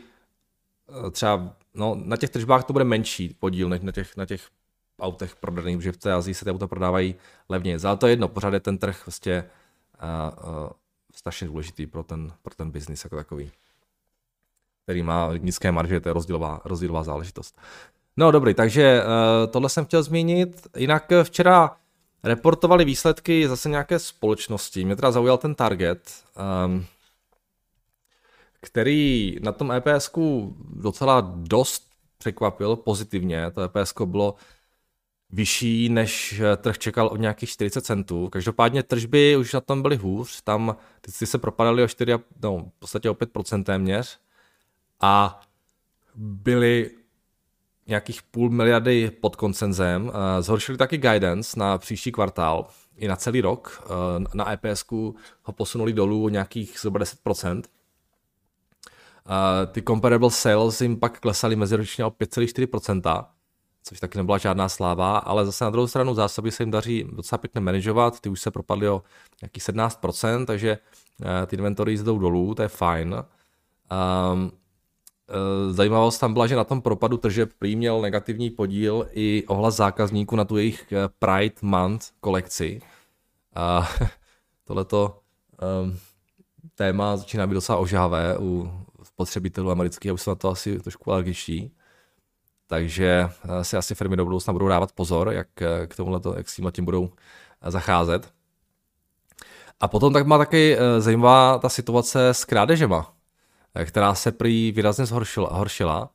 třeba, 1.12 1.54
no 1.74 1.96
na 2.04 2.18
těch 2.18 2.30
tržbách 2.30 2.64
to 2.64 2.74
bude 2.74 2.86
menší 2.86 3.36
podíl 3.40 3.70
než 3.70 3.82
na 3.82 3.92
těch, 3.92 4.18
na 4.18 4.26
těch 4.26 4.48
autech 5.02 5.36
prodaných, 5.36 5.78
protože 5.78 5.92
v 5.92 5.98
té 5.98 6.14
Azii 6.14 6.34
se 6.34 6.46
ty 6.46 6.52
auta 6.52 6.68
prodávají 6.68 7.16
levně. 7.50 7.78
Ale 7.84 7.98
to 7.98 8.08
je 8.08 8.12
jedno, 8.12 8.28
pořád 8.28 8.54
je 8.54 8.60
ten 8.60 8.78
trh 8.78 9.06
vlastně 9.06 9.44
uh, 10.44 10.50
uh, 10.50 10.70
strašně 11.16 11.48
důležitý 11.48 11.88
pro 11.88 12.04
ten, 12.04 12.34
pro 12.42 12.56
ten 12.56 12.72
biznis 12.72 13.04
jako 13.04 13.16
takový, 13.16 13.52
který 14.84 15.04
má 15.04 15.30
nízké 15.38 15.72
marže, 15.72 16.00
to 16.00 16.10
je 16.10 16.14
rozdílová, 16.14 16.62
rozdílová 16.66 17.04
záležitost. 17.04 17.60
No 18.18 18.32
dobrý, 18.32 18.54
takže 18.54 19.04
uh, 19.04 19.52
tohle 19.52 19.70
jsem 19.70 19.86
chtěl 19.86 20.04
zmínit. 20.04 20.68
Jinak 20.78 21.12
včera 21.24 21.76
reportovali 22.24 22.86
výsledky 22.86 23.48
zase 23.48 23.70
nějaké 23.70 24.00
společnosti. 24.00 24.86
Mě 24.86 24.96
teda 24.96 25.12
zaujal 25.12 25.38
ten 25.38 25.56
target, 25.56 26.24
um, 26.66 26.86
který 28.62 29.36
na 29.42 29.52
tom 29.52 29.72
EPS 29.72 30.12
docela 30.74 31.22
dost 31.36 31.90
překvapil 32.18 32.76
pozitivně. 32.76 33.52
To 33.52 33.62
EPS 33.62 33.94
bylo 34.06 34.36
vyšší, 35.30 35.90
než 35.90 36.40
eh, 36.40 36.58
trh 36.58 36.78
čekal 36.78 37.10
o 37.12 37.18
nějakých 37.18 37.50
40 37.50 37.82
centů. 37.82 38.30
Každopádně 38.30 38.84
tržby 38.84 39.38
už 39.38 39.54
na 39.54 39.62
tom 39.62 39.82
byly 39.82 39.96
hůř, 39.96 40.42
tam 40.42 40.76
ty 41.02 41.12
se 41.26 41.38
propadaly 41.38 41.84
o 41.84 41.88
4, 41.88 42.14
no, 42.44 42.72
v 42.76 42.80
podstatě 42.80 43.10
o 43.10 43.14
5% 43.14 43.64
téměř 43.64 44.20
a 45.02 45.42
byly 46.16 46.92
nějakých 47.88 48.24
půl 48.24 48.50
miliardy 48.50 49.12
pod 49.12 49.36
koncenzem. 49.36 50.12
Eh, 50.14 50.42
zhoršili 50.42 50.78
taky 50.78 50.98
guidance 50.98 51.60
na 51.60 51.78
příští 51.78 52.12
kvartál 52.12 52.68
i 52.98 53.08
na 53.08 53.16
celý 53.16 53.42
rok. 53.42 53.84
Eh, 53.86 54.24
na 54.34 54.52
EPS 54.52 54.86
ho 55.44 55.54
posunuli 55.54 55.94
dolů 55.94 56.24
o 56.24 56.30
nějakých 56.30 56.78
zhruba 56.80 57.00
10%. 57.00 57.64
Ty 59.72 59.82
comparable 59.82 60.32
sales 60.32 60.82
jim 60.82 61.00
pak 61.00 61.20
klesaly 61.20 61.56
meziročně 61.56 62.06
o 62.06 62.10
5,4%, 62.10 63.26
což 63.84 64.00
taky 64.00 64.18
nebyla 64.18 64.38
žádná 64.38 64.70
sláva, 64.70 65.18
ale 65.18 65.46
zase 65.46 65.64
na 65.64 65.70
druhou 65.70 65.88
stranu 65.88 66.14
zásoby 66.14 66.52
se 66.52 66.64
jim 66.64 66.72
daří 66.72 67.06
docela 67.12 67.38
pěkně 67.38 67.62
manažovat, 67.62 68.20
ty 68.20 68.30
už 68.30 68.42
se 68.42 68.52
propadly 68.52 68.90
o 68.90 69.04
nějakých 69.42 69.64
17%, 69.64 70.46
takže 70.46 70.78
eh, 71.24 71.46
ty 71.46 71.56
inventory 71.56 71.98
jdou 71.98 72.20
dolů, 72.20 72.56
to 72.56 72.62
je 72.62 72.68
fajn. 72.68 73.24
Um, 74.34 74.52
Zajímavost 75.70 76.20
tam 76.20 76.34
byla, 76.34 76.48
že 76.48 76.56
na 76.56 76.64
tom 76.64 76.82
propadu 76.82 77.18
tržeb 77.18 77.50
prý 77.60 77.76
měl 77.76 78.02
negativní 78.02 78.50
podíl 78.50 79.08
i 79.12 79.44
ohlas 79.48 79.76
zákazníků 79.76 80.36
na 80.36 80.46
tu 80.46 80.58
jejich 80.58 80.92
eh, 80.92 81.10
Pride 81.20 81.56
Month 81.62 82.06
kolekci. 82.20 82.82
A 83.56 83.90
tohleto 84.64 85.20
um, 85.84 86.00
téma 86.76 87.18
začíná 87.18 87.48
být 87.48 87.54
docela 87.54 87.78
ožávé 87.78 88.38
u 88.40 88.72
spotřebitelů 89.20 89.72
amerických, 89.72 90.12
aby 90.12 90.20
se 90.20 90.30
na 90.30 90.36
to 90.36 90.50
asi 90.50 90.80
trošku 90.80 91.12
alergičtí. 91.12 91.72
Takže 92.68 93.30
eh, 93.30 93.64
si 93.64 93.78
asi 93.78 93.96
firmy 93.96 94.18
do 94.18 94.26
budoucna 94.26 94.54
budou 94.54 94.68
dávat 94.68 94.92
pozor, 94.92 95.32
jak 95.32 95.62
eh, 95.62 95.88
k 95.88 95.96
tomuhle, 95.96 96.22
jak 96.38 96.50
s 96.50 96.56
tímhle 96.56 96.72
tím 96.72 96.86
budou 96.86 97.10
eh, 97.62 97.72
zacházet. 97.72 98.32
A 99.80 99.88
potom 99.88 100.14
tak 100.14 100.28
má 100.28 100.38
taky 100.38 100.78
zajímavá 101.00 101.58
ta 101.60 101.70
situace 101.70 102.30
s 102.30 102.46
krádežema, 102.46 103.14
která 103.86 104.16
se 104.16 104.32
prý 104.32 104.72
výrazně 104.72 105.06
zhoršila. 105.06 105.50
Horšila. 105.52 106.10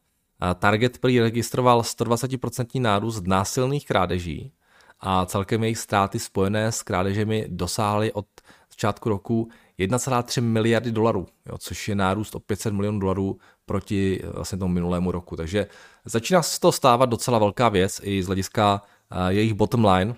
Target 0.58 0.98
prý 0.98 1.20
registroval 1.20 1.80
120% 1.80 2.80
nárůst 2.80 3.26
násilných 3.26 3.86
krádeží 3.86 4.52
a 5.00 5.26
celkem 5.26 5.62
jejich 5.62 5.78
ztráty 5.78 6.18
spojené 6.18 6.72
s 6.72 6.82
krádežemi 6.82 7.46
dosáhly 7.48 8.12
od 8.12 8.26
začátku 8.70 9.08
roku 9.08 9.48
1,3 9.78 10.42
miliardy 10.42 10.92
dolarů, 10.92 11.26
jo, 11.46 11.58
což 11.58 11.88
je 11.88 11.94
nárůst 11.94 12.34
o 12.34 12.40
500 12.40 12.72
milionů 12.72 12.98
dolarů 12.98 13.38
proti 13.66 14.22
vlastně 14.34 14.58
tomu 14.58 14.74
minulému 14.74 15.10
roku. 15.10 15.36
Takže 15.36 15.66
začíná 16.04 16.42
se 16.42 16.60
to 16.60 16.72
stávat 16.72 17.06
docela 17.06 17.38
velká 17.38 17.68
věc 17.68 18.00
i 18.02 18.22
z 18.22 18.26
hlediska 18.26 18.82
uh, 19.12 19.28
jejich 19.28 19.54
bottom 19.54 19.84
line. 19.84 20.10
Uh, 20.10 20.16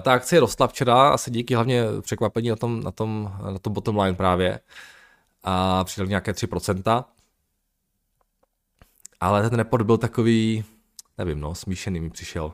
ta 0.00 0.12
akcie 0.12 0.40
rostla 0.40 0.66
včera 0.68 1.08
asi 1.08 1.30
díky 1.30 1.54
hlavně 1.54 1.84
překvapení 2.00 2.48
na 2.48 2.56
tom, 2.56 2.82
na 2.82 2.90
tom, 2.90 3.32
na 3.52 3.58
tom 3.58 3.72
bottom 3.72 3.98
line 3.98 4.16
právě 4.16 4.60
a 5.42 5.84
přidali 5.84 6.08
nějaké 6.08 6.32
3%. 6.32 7.04
Ale 9.20 9.50
ten 9.50 9.58
report 9.58 9.86
byl 9.86 9.98
takový, 9.98 10.64
nevím, 11.18 11.40
no, 11.40 11.54
smíšený 11.54 12.00
mi 12.00 12.10
přišel. 12.10 12.52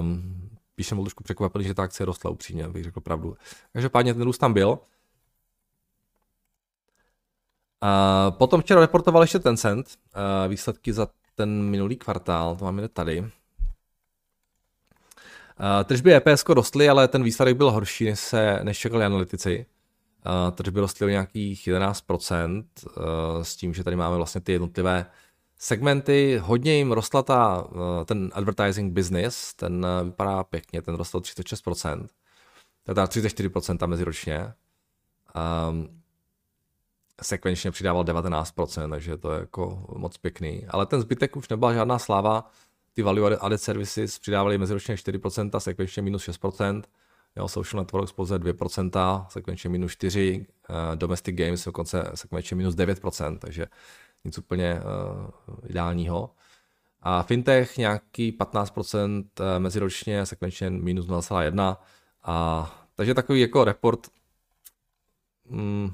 Um, 0.00 0.53
spíš 0.74 0.86
jsem 0.86 0.98
byl 0.98 1.04
trošku 1.04 1.24
překvapený, 1.24 1.64
že 1.64 1.74
ta 1.74 1.82
akce 1.82 2.04
rostla 2.04 2.30
upřímně, 2.30 2.64
abych 2.64 2.84
řekl 2.84 3.00
pravdu. 3.00 3.36
Každopádně 3.72 4.14
ten 4.14 4.22
růst 4.22 4.38
tam 4.38 4.52
byl. 4.52 4.78
A 7.80 8.30
potom 8.30 8.60
včera 8.60 8.80
reportoval 8.80 9.22
ještě 9.22 9.38
Tencent 9.38 9.86
výsledky 10.48 10.92
za 10.92 11.08
ten 11.34 11.62
minulý 11.62 11.96
kvartál, 11.96 12.56
to 12.56 12.64
máme 12.64 12.88
tady. 12.88 13.30
Tržby 15.84 16.14
EPS 16.14 16.44
rostly, 16.48 16.88
ale 16.88 17.08
ten 17.08 17.22
výsledek 17.22 17.56
byl 17.56 17.70
horší, 17.70 18.04
než, 18.04 18.20
se, 18.20 18.60
než 18.62 18.78
čekali 18.78 19.04
analytici. 19.04 19.66
Tržby 20.52 20.80
rostly 20.80 21.06
o 21.06 21.08
nějakých 21.08 21.68
11%, 21.68 22.64
s 23.42 23.56
tím, 23.56 23.74
že 23.74 23.84
tady 23.84 23.96
máme 23.96 24.16
vlastně 24.16 24.40
ty 24.40 24.52
jednotlivé 24.52 25.06
segmenty, 25.58 26.38
hodně 26.42 26.76
jim 26.76 26.92
rostla 26.92 27.22
ta, 27.22 27.68
ten 28.04 28.30
advertising 28.34 28.92
business, 28.92 29.54
ten 29.54 29.86
vypadá 30.04 30.44
pěkně, 30.44 30.82
ten 30.82 30.94
rostl 30.94 31.18
36%, 31.20 32.06
teda 32.82 33.04
34% 33.04 33.86
meziročně. 33.86 34.52
Um, 35.68 36.00
sekvenčně 37.22 37.70
přidával 37.70 38.04
19%, 38.04 38.90
takže 38.90 39.16
to 39.16 39.32
je 39.32 39.40
jako 39.40 39.86
moc 39.96 40.16
pěkný. 40.16 40.66
Ale 40.68 40.86
ten 40.86 41.00
zbytek 41.00 41.36
už 41.36 41.48
nebyla 41.48 41.72
žádná 41.72 41.98
sláva. 41.98 42.50
Ty 42.92 43.02
value 43.02 43.36
added 43.36 43.62
services 43.62 44.18
přidávali 44.18 44.58
meziročně 44.58 44.94
4%, 44.94 45.58
sekvenčně 45.58 46.02
minus 46.02 46.28
6%. 46.28 46.82
Jo, 47.36 47.48
social 47.48 47.82
networks 47.82 48.12
pouze 48.12 48.38
2%, 48.38 49.26
sekvenčně 49.28 49.70
minus 49.70 49.92
4%, 49.92 50.46
uh, 50.70 50.76
domestic 50.96 51.36
games 51.36 51.64
dokonce 51.64 52.10
sekvenčně 52.14 52.56
minus 52.56 52.74
9%, 52.74 53.38
takže 53.38 53.66
nic 54.24 54.38
úplně 54.38 54.74
uh, 54.74 55.70
ideálního. 55.70 56.30
A 57.04 57.22
fintech 57.22 57.78
nějaký 57.78 58.32
15% 58.32 59.24
eh, 59.40 59.58
meziročně, 59.58 60.26
sekvenčně 60.26 60.70
minus 60.70 61.06
0,1%. 61.06 61.76
A, 62.22 62.86
takže 62.94 63.14
takový 63.14 63.40
jako 63.40 63.64
report, 63.64 64.06
mm, 65.48 65.90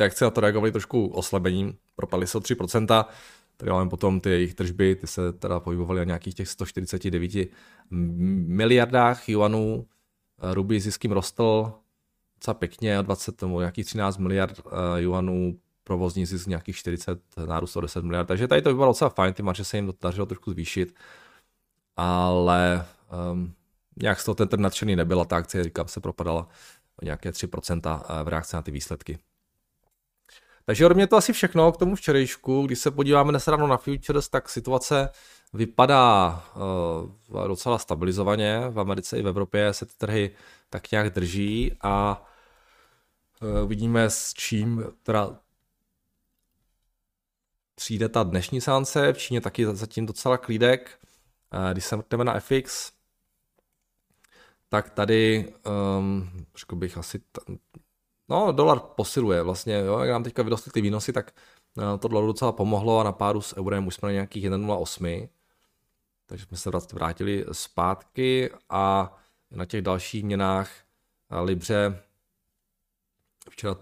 jak 0.00 0.12
se 0.12 0.24
na 0.24 0.30
to 0.30 0.40
reagovali 0.40 0.72
trošku 0.72 1.06
oslabením, 1.06 1.78
propadli 1.96 2.26
se 2.26 2.38
o 2.38 2.40
3%. 2.40 3.04
Tady 3.56 3.72
máme 3.72 3.90
potom 3.90 4.20
ty 4.20 4.30
jejich 4.30 4.54
tržby, 4.54 4.96
ty 4.96 5.06
se 5.06 5.32
teda 5.32 5.60
pohybovaly 5.60 5.98
na 5.98 6.04
nějakých 6.04 6.34
těch 6.34 6.48
149 6.48 7.48
miliardách 7.90 9.28
juanů. 9.28 9.86
Ruby 10.52 10.80
ziskem 10.80 11.12
rostl 11.12 11.72
docela 12.34 12.54
pěkně 12.54 12.98
o 12.98 13.02
20 13.02 13.42
nebo 13.42 13.60
nějakých 13.60 13.86
13 13.86 14.18
miliard 14.18 14.60
juanů, 14.96 15.58
provozní 15.86 16.26
zisk 16.26 16.46
nějakých 16.46 16.76
40, 16.76 17.20
nárůst 17.46 17.76
o 17.76 17.80
10 17.80 18.04
miliard, 18.04 18.26
takže 18.26 18.48
tady 18.48 18.62
to 18.62 18.68
vypadalo 18.68 18.90
docela 18.90 19.10
fajn, 19.10 19.34
ty 19.34 19.42
marže 19.42 19.64
se 19.64 19.76
jim 19.76 19.92
dařilo 20.02 20.26
trošku 20.26 20.50
zvýšit, 20.50 20.94
ale 21.96 22.86
um, 23.32 23.54
nějak 24.02 24.20
z 24.20 24.24
toho 24.24 24.34
ten 24.34 24.60
nadšený 24.60 24.96
nebyla, 24.96 25.24
ta 25.24 25.36
akcie, 25.36 25.64
říkám, 25.64 25.88
se 25.88 26.00
propadala 26.00 26.48
o 27.02 27.04
nějaké 27.04 27.30
3% 27.30 28.02
v 28.24 28.28
reakci 28.28 28.56
na 28.56 28.62
ty 28.62 28.70
výsledky. 28.70 29.18
Takže 30.64 30.86
ode 30.86 30.94
mě 30.94 31.06
to 31.06 31.16
asi 31.16 31.32
všechno 31.32 31.72
k 31.72 31.76
tomu 31.76 31.94
včerejšku. 31.94 32.66
Když 32.66 32.78
se 32.78 32.90
podíváme 32.90 33.32
dnes 33.32 33.48
ráno 33.48 33.66
na 33.66 33.76
futures, 33.76 34.28
tak 34.28 34.48
situace 34.48 35.08
vypadá 35.52 36.44
uh, 37.28 37.46
docela 37.48 37.78
stabilizovaně. 37.78 38.60
V 38.70 38.80
Americe 38.80 39.18
i 39.18 39.22
v 39.22 39.28
Evropě 39.28 39.72
se 39.72 39.86
ty 39.86 39.92
trhy 39.98 40.30
tak 40.70 40.90
nějak 40.90 41.10
drží 41.14 41.72
a 41.82 42.24
uh, 43.42 43.68
vidíme 43.68 44.10
s 44.10 44.34
čím 44.34 44.84
teda 45.02 45.38
přijde 47.76 48.08
ta 48.08 48.22
dnešní 48.22 48.60
sánce. 48.60 49.12
V 49.12 49.18
Číně 49.18 49.40
taky 49.40 49.66
zatím 49.66 50.06
docela 50.06 50.38
klídek. 50.38 50.98
Když 51.72 51.84
se 51.84 51.96
mrtneme 51.96 52.24
na 52.24 52.40
FX, 52.40 52.92
tak 54.68 54.90
tady, 54.90 55.52
um, 55.98 56.30
řekl 56.56 56.76
bych 56.76 56.98
asi, 56.98 57.18
t- 57.18 57.40
no 58.28 58.52
dolar 58.52 58.80
posiluje 58.80 59.42
vlastně, 59.42 59.74
jo, 59.74 59.98
jak 59.98 60.10
nám 60.10 60.24
teďka 60.24 60.42
vyrostly 60.42 60.72
ty 60.72 60.80
výnosy, 60.80 61.12
tak 61.12 61.34
uh, 61.76 61.98
to 61.98 62.08
dolaru 62.08 62.26
docela 62.26 62.52
pomohlo 62.52 63.00
a 63.00 63.04
na 63.04 63.12
páru 63.12 63.40
s 63.40 63.56
eurem 63.56 63.86
už 63.86 63.94
jsme 63.94 64.06
na 64.08 64.12
nějakých 64.12 64.44
1,08, 64.44 65.28
takže 66.26 66.46
jsme 66.46 66.56
se 66.56 66.70
vrátili 66.92 67.44
zpátky 67.52 68.50
a 68.70 69.16
na 69.50 69.64
těch 69.64 69.82
dalších 69.82 70.24
měnách 70.24 70.70
Libře 71.42 72.02
včera 73.50 73.76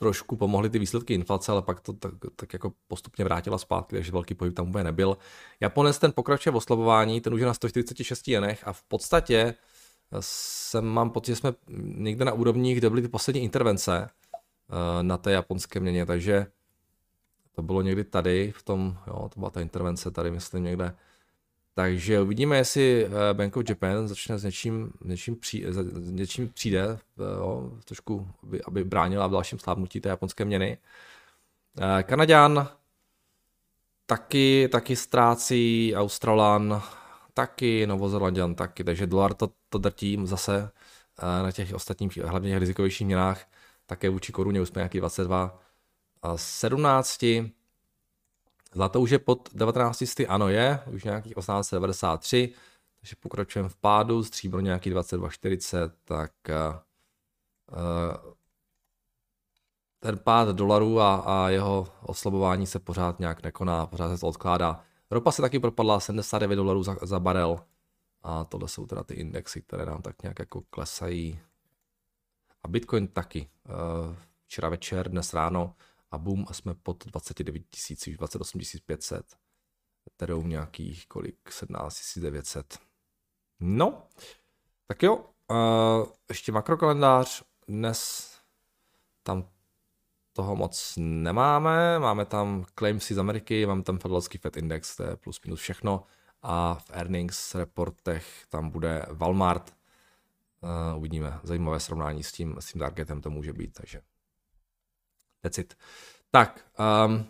trošku 0.00 0.36
pomohly 0.36 0.70
ty 0.70 0.78
výsledky 0.78 1.14
inflace, 1.14 1.52
ale 1.52 1.62
pak 1.62 1.80
to 1.80 1.92
tak, 1.92 2.14
tak 2.36 2.52
jako 2.52 2.72
postupně 2.88 3.24
vrátila 3.24 3.58
zpátky, 3.58 3.96
takže 3.96 4.12
velký 4.12 4.34
pohyb 4.34 4.54
tam 4.54 4.68
úplně 4.68 4.84
nebyl. 4.84 5.16
Japonec 5.60 5.98
ten 5.98 6.12
pokračuje 6.12 6.52
v 6.52 6.56
oslabování, 6.56 7.20
ten 7.20 7.34
už 7.34 7.40
je 7.40 7.46
na 7.46 7.54
146 7.54 8.28
jenech 8.28 8.68
a 8.68 8.72
v 8.72 8.82
podstatě 8.82 9.54
jsem, 10.20 10.84
mám 10.84 11.10
pocit, 11.10 11.32
že 11.32 11.36
jsme 11.36 11.52
někde 11.82 12.24
na 12.24 12.32
úrovních, 12.32 12.78
kde 12.78 12.90
byly 12.90 13.02
ty 13.02 13.08
poslední 13.08 13.42
intervence 13.42 14.10
uh, 14.68 15.02
na 15.02 15.16
té 15.16 15.32
japonské 15.32 15.80
měně, 15.80 16.06
takže 16.06 16.46
to 17.52 17.62
bylo 17.62 17.82
někdy 17.82 18.04
tady, 18.04 18.52
v 18.56 18.62
tom, 18.62 18.98
jo, 19.06 19.28
to 19.34 19.40
byla 19.40 19.50
ta 19.50 19.60
intervence 19.60 20.10
tady, 20.10 20.30
myslím 20.30 20.64
někde 20.64 20.94
takže 21.74 22.20
uvidíme, 22.20 22.56
jestli 22.56 23.06
eh, 23.06 23.34
Bank 23.34 23.56
of 23.56 23.64
Japan 23.68 24.08
začne 24.08 24.38
s 24.38 24.44
něčím, 24.44 24.92
něčím, 25.04 25.36
při, 25.36 25.66
s 25.70 26.10
něčím 26.10 26.48
přijde, 26.48 26.82
eh, 26.82 27.36
jo, 27.38 27.72
trošku, 27.84 28.28
aby, 28.42 28.62
aby 28.62 28.84
bránila 28.84 29.26
v 29.26 29.30
dalším 29.30 29.58
slábnutí 29.58 30.00
té 30.00 30.08
japonské 30.08 30.44
měny. 30.44 30.78
Eh, 31.80 32.02
Kanaďan 32.02 32.68
taky, 34.06 34.68
taky 34.72 34.96
ztrácí, 34.96 35.94
Australan 35.96 36.82
taky, 37.34 37.86
Novozelandian 37.86 38.54
taky, 38.54 38.84
takže 38.84 39.06
dolar 39.06 39.34
to, 39.34 39.50
to 39.68 39.78
drtím 39.78 40.26
zase 40.26 40.70
na 41.42 41.52
těch 41.52 41.74
ostatních, 41.74 42.16
hlavně 42.16 42.58
rizikovějších 42.58 43.06
měnách, 43.06 43.44
také 43.86 44.08
vůči 44.08 44.32
koruně 44.32 44.60
už 44.60 44.68
jsme 44.68 44.80
nějaký 44.80 44.98
22 44.98 45.60
a 46.22 46.36
17. 46.36 47.24
Zlato 48.74 49.00
už 49.00 49.10
je 49.10 49.18
pod 49.18 49.48
19 49.54 50.02
sty, 50.06 50.26
ano 50.26 50.48
je, 50.48 50.80
už 50.92 51.04
nějakých 51.04 51.34
1893, 51.34 52.54
takže 53.00 53.16
pokračujeme 53.20 53.68
v 53.68 53.76
pádu, 53.76 54.24
stříbro 54.24 54.60
nějaký 54.60 54.90
22,40, 54.90 55.90
tak 56.04 56.32
uh, 56.48 58.32
ten 60.00 60.18
pád 60.18 60.48
dolarů 60.48 61.00
a, 61.00 61.14
a 61.16 61.48
jeho 61.48 61.88
oslabování 62.02 62.66
se 62.66 62.78
pořád 62.78 63.18
nějak 63.18 63.42
nekoná, 63.42 63.86
pořád 63.86 64.14
se 64.14 64.20
to 64.20 64.26
odkládá. 64.26 64.84
Ropa 65.10 65.32
se 65.32 65.42
taky 65.42 65.58
propadla 65.58 66.00
79 66.00 66.56
dolarů 66.56 66.82
za, 66.82 66.96
za 67.02 67.20
barel 67.20 67.60
a 68.22 68.44
tohle 68.44 68.68
jsou 68.68 68.86
teda 68.86 69.04
ty 69.04 69.14
indexy, 69.14 69.62
které 69.62 69.86
nám 69.86 70.02
tak 70.02 70.22
nějak 70.22 70.38
jako 70.38 70.60
klesají. 70.70 71.40
A 72.62 72.68
Bitcoin 72.68 73.08
taky. 73.08 73.48
Uh, 73.68 74.14
včera 74.46 74.68
večer, 74.68 75.08
dnes 75.08 75.34
ráno 75.34 75.74
a 76.10 76.18
boom 76.18 76.44
a 76.48 76.52
jsme 76.52 76.74
pod 76.74 77.06
29 77.06 77.62
tisíc, 77.70 78.06
už 78.06 78.16
28 78.16 78.60
500. 78.86 79.36
Ethereum 80.06 80.48
nějakých 80.48 81.06
kolik, 81.06 81.52
17 81.52 82.18
900. 82.18 82.78
No, 83.60 84.02
tak 84.86 85.02
jo, 85.02 85.16
uh, 85.16 86.06
ještě 86.28 86.52
makrokalendář, 86.52 87.42
dnes 87.68 88.30
tam 89.22 89.48
toho 90.32 90.56
moc 90.56 90.94
nemáme, 90.96 91.98
máme 91.98 92.24
tam 92.24 92.64
claimsy 92.78 93.14
z 93.14 93.18
Ameriky, 93.18 93.66
máme 93.66 93.82
tam 93.82 93.98
Federalský 93.98 94.38
Fed 94.38 94.56
Index, 94.56 94.96
to 94.96 95.02
je 95.02 95.16
plus 95.16 95.40
minus 95.44 95.60
všechno. 95.60 96.04
A 96.42 96.74
v 96.74 96.90
earnings 96.90 97.54
reportech 97.54 98.46
tam 98.48 98.70
bude 98.70 99.06
Walmart, 99.10 99.76
uh, 100.60 100.98
uvidíme, 100.98 101.40
zajímavé 101.42 101.80
srovnání 101.80 102.22
s 102.22 102.32
tím, 102.32 102.56
s 102.60 102.72
tím 102.72 102.78
targetem 102.78 103.20
to 103.20 103.30
může 103.30 103.52
být, 103.52 103.72
takže 103.72 104.02
That's 105.42 105.58
it. 105.58 105.74
Tak, 106.30 106.64
um, 107.06 107.26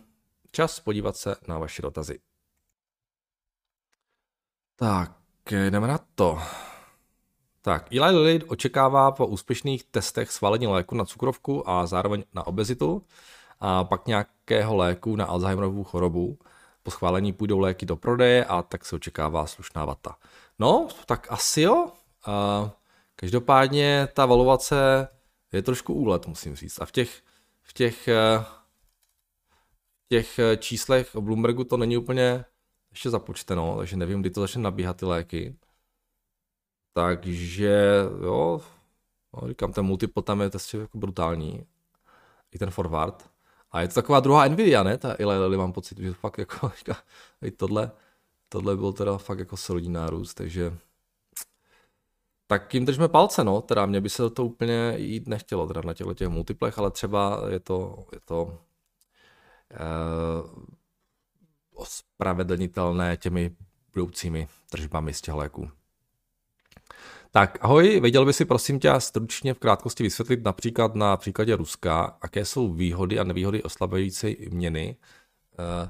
čas 0.51 0.81
podívat 0.81 1.17
se 1.17 1.37
na 1.49 1.59
vaše 1.59 1.83
dotazy. 1.83 2.21
Tak, 4.77 5.13
jdeme 5.51 5.87
na 5.87 5.99
to. 6.15 6.39
Tak, 7.63 7.93
Eli 7.93 8.17
Lilly 8.17 8.45
očekává 8.45 9.13
po 9.13 9.27
úspěšných 9.27 9.85
testech 9.85 10.31
schválení 10.31 10.67
léku 10.67 10.95
na 10.95 11.05
cukrovku 11.05 11.71
a 11.71 11.87
zároveň 11.87 12.25
na 12.35 12.47
obezitu 12.47 13.07
a 13.61 13.85
pak 13.85 14.07
nějakého 14.07 14.77
léku 14.77 15.17
na 15.17 15.25
Alzheimerovu 15.25 15.85
chorobu. 15.85 16.39
Po 16.83 16.91
schválení 16.91 17.33
půjdou 17.33 17.59
léky 17.59 17.87
do 17.87 17.97
prodeje 17.97 18.45
a 18.45 18.63
tak 18.63 18.85
se 18.85 18.97
očekává 18.97 19.47
slušná 19.47 19.85
vata. 19.85 20.17
No, 20.59 20.89
tak 21.07 21.27
asi 21.31 21.61
jo. 21.61 21.93
Každopádně 23.17 24.09
ta 24.13 24.27
valuace 24.27 25.09
je 25.53 25.63
trošku 25.63 25.95
úlet, 25.95 26.27
musím 26.27 26.57
říct. 26.57 26.81
A 26.81 26.87
v 26.87 26.93
těch 26.93 27.23
v 27.71 27.73
těch, 27.73 28.09
eh, 28.09 28.45
v 30.05 30.09
těch 30.09 30.39
eh, 30.39 30.57
číslech 30.57 31.15
o 31.15 31.21
Bloombergu 31.21 31.65
to 31.65 31.77
není 31.77 31.97
úplně 31.97 32.45
ještě 32.91 33.11
započteno, 33.11 33.77
takže 33.79 33.97
nevím, 33.97 34.21
kdy 34.21 34.31
to 34.31 34.41
začne 34.41 34.63
nabíhat 34.63 34.97
ty 34.97 35.05
léky. 35.05 35.57
Takže 36.93 37.83
jo, 38.23 38.61
no, 39.35 39.49
říkám, 39.49 39.73
ten 39.73 39.85
multiple 39.85 40.23
tam 40.23 40.41
je 40.41 40.51
prostě 40.51 40.79
jako 40.79 40.99
brutální. 40.99 41.67
I 42.53 42.59
ten 42.59 42.71
forward. 42.71 43.31
A 43.71 43.81
je 43.81 43.89
to 43.89 43.95
taková 43.95 44.21
druhá 44.21 44.49
Nvidia, 44.49 44.83
ne? 44.83 44.99
Ta 44.99 45.17
Eli 45.19 45.57
mám 45.57 45.73
pocit, 45.73 45.99
že 45.99 46.13
fakt 46.13 46.39
jako, 46.39 46.73
i 47.43 47.51
tohle, 47.51 47.91
tohle 48.49 48.77
byl 48.77 48.93
teda 48.93 49.19
fakt 49.19 49.39
jako 49.39 49.57
solidní 49.57 49.93
nárůst, 49.93 50.35
takže 50.35 50.79
tak 52.51 52.75
jim 52.75 52.85
držme 52.85 53.09
palce, 53.09 53.45
no, 53.45 53.61
teda 53.61 53.87
mě 53.87 54.01
by 54.01 54.11
se 54.11 54.31
to 54.31 54.45
úplně 54.45 54.95
jít 54.97 55.29
nechtělo, 55.29 55.67
teda 55.67 55.81
na 55.85 55.95
těchto 55.95 56.15
těch 56.15 56.29
multiplech, 56.29 56.79
ale 56.79 56.91
třeba 56.91 57.43
je 57.49 57.61
to, 57.61 58.07
je 58.13 58.21
to 58.25 58.45
uh, 58.45 58.53
ospravedlnitelné 61.75 63.17
těmi 63.17 63.57
budoucími 63.93 64.49
tržbami 64.71 65.15
z 65.15 65.21
těch 65.21 65.35
léků. 65.35 65.71
Tak 67.31 67.59
ahoj, 67.61 68.01
věděl 68.01 68.25
by 68.25 68.33
si 68.33 68.45
prosím 68.45 68.81
tě 68.81 68.93
stručně 68.99 69.55
v 69.55 69.59
krátkosti 69.59 70.03
vysvětlit 70.03 70.45
například 70.45 70.95
na 70.95 71.17
příkladě 71.17 71.57
Ruska, 71.57 72.19
jaké 72.23 72.45
jsou 72.45 72.73
výhody 72.73 73.19
a 73.19 73.25
nevýhody 73.25 73.63
oslabující 73.63 74.49
měny. 74.51 74.97
Uh, 75.59 75.89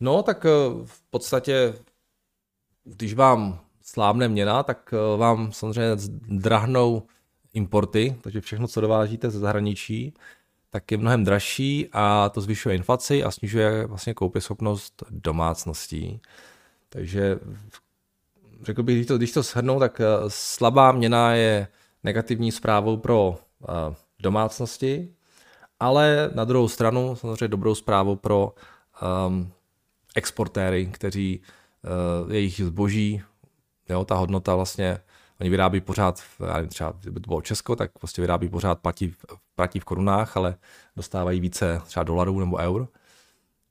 no, 0.00 0.22
tak 0.22 0.44
uh, 0.44 0.86
v 0.86 1.02
podstatě, 1.10 1.74
když 2.84 3.14
vám 3.14 3.60
slábne 3.82 4.28
měna, 4.28 4.62
tak 4.62 4.94
eh, 4.94 5.16
vám 5.16 5.52
samozřejmě 5.52 5.96
drahnou 6.28 7.02
importy, 7.52 8.16
takže 8.20 8.40
všechno, 8.40 8.68
co 8.68 8.80
dovážíte 8.80 9.30
ze 9.30 9.38
zahraničí, 9.38 10.14
tak 10.70 10.90
je 10.90 10.98
mnohem 10.98 11.24
dražší 11.24 11.88
a 11.92 12.28
to 12.28 12.40
zvyšuje 12.40 12.74
inflaci 12.74 13.24
a 13.24 13.30
snižuje 13.30 13.86
vlastně 13.86 14.14
koupěschopnost 14.14 15.02
domácností. 15.10 16.20
Takže 16.88 17.38
řekl 18.62 18.82
bych, 18.82 18.96
když 18.96 19.06
to, 19.06 19.16
když 19.18 19.32
to 19.32 19.42
shrnou, 19.42 19.78
tak 19.78 20.00
eh, 20.00 20.04
slabá 20.28 20.92
měna 20.92 21.34
je 21.34 21.68
negativní 22.04 22.52
zprávou 22.52 22.96
pro 22.96 23.38
eh, 23.38 23.94
domácnosti, 24.22 25.14
ale 25.80 26.30
na 26.34 26.44
druhou 26.44 26.68
stranu 26.68 27.16
samozřejmě 27.16 27.48
dobrou 27.48 27.74
zprávou 27.74 28.16
pro 28.16 28.54
um, 29.26 29.52
exportéry, 30.14 30.86
kteří 30.86 31.40
uh, 32.24 32.32
jejich 32.32 32.56
zboží 32.56 33.22
Jo, 33.88 34.04
ta 34.04 34.14
hodnota 34.14 34.56
vlastně, 34.56 34.98
oni 35.40 35.50
vyrábí 35.50 35.80
pořád, 35.80 36.22
já 36.46 36.54
nevím, 36.54 36.68
třeba 36.68 36.94
kdyby 37.00 37.20
to 37.20 37.28
bylo 37.28 37.40
Česko, 37.40 37.76
tak 37.76 37.90
prostě 37.98 38.22
vyrábí 38.22 38.48
pořád, 38.48 38.78
platí, 38.78 39.14
platí 39.54 39.80
v 39.80 39.84
korunách, 39.84 40.36
ale 40.36 40.54
dostávají 40.96 41.40
více 41.40 41.80
třeba 41.86 42.04
dolarů 42.04 42.40
nebo 42.40 42.56
eur. 42.56 42.88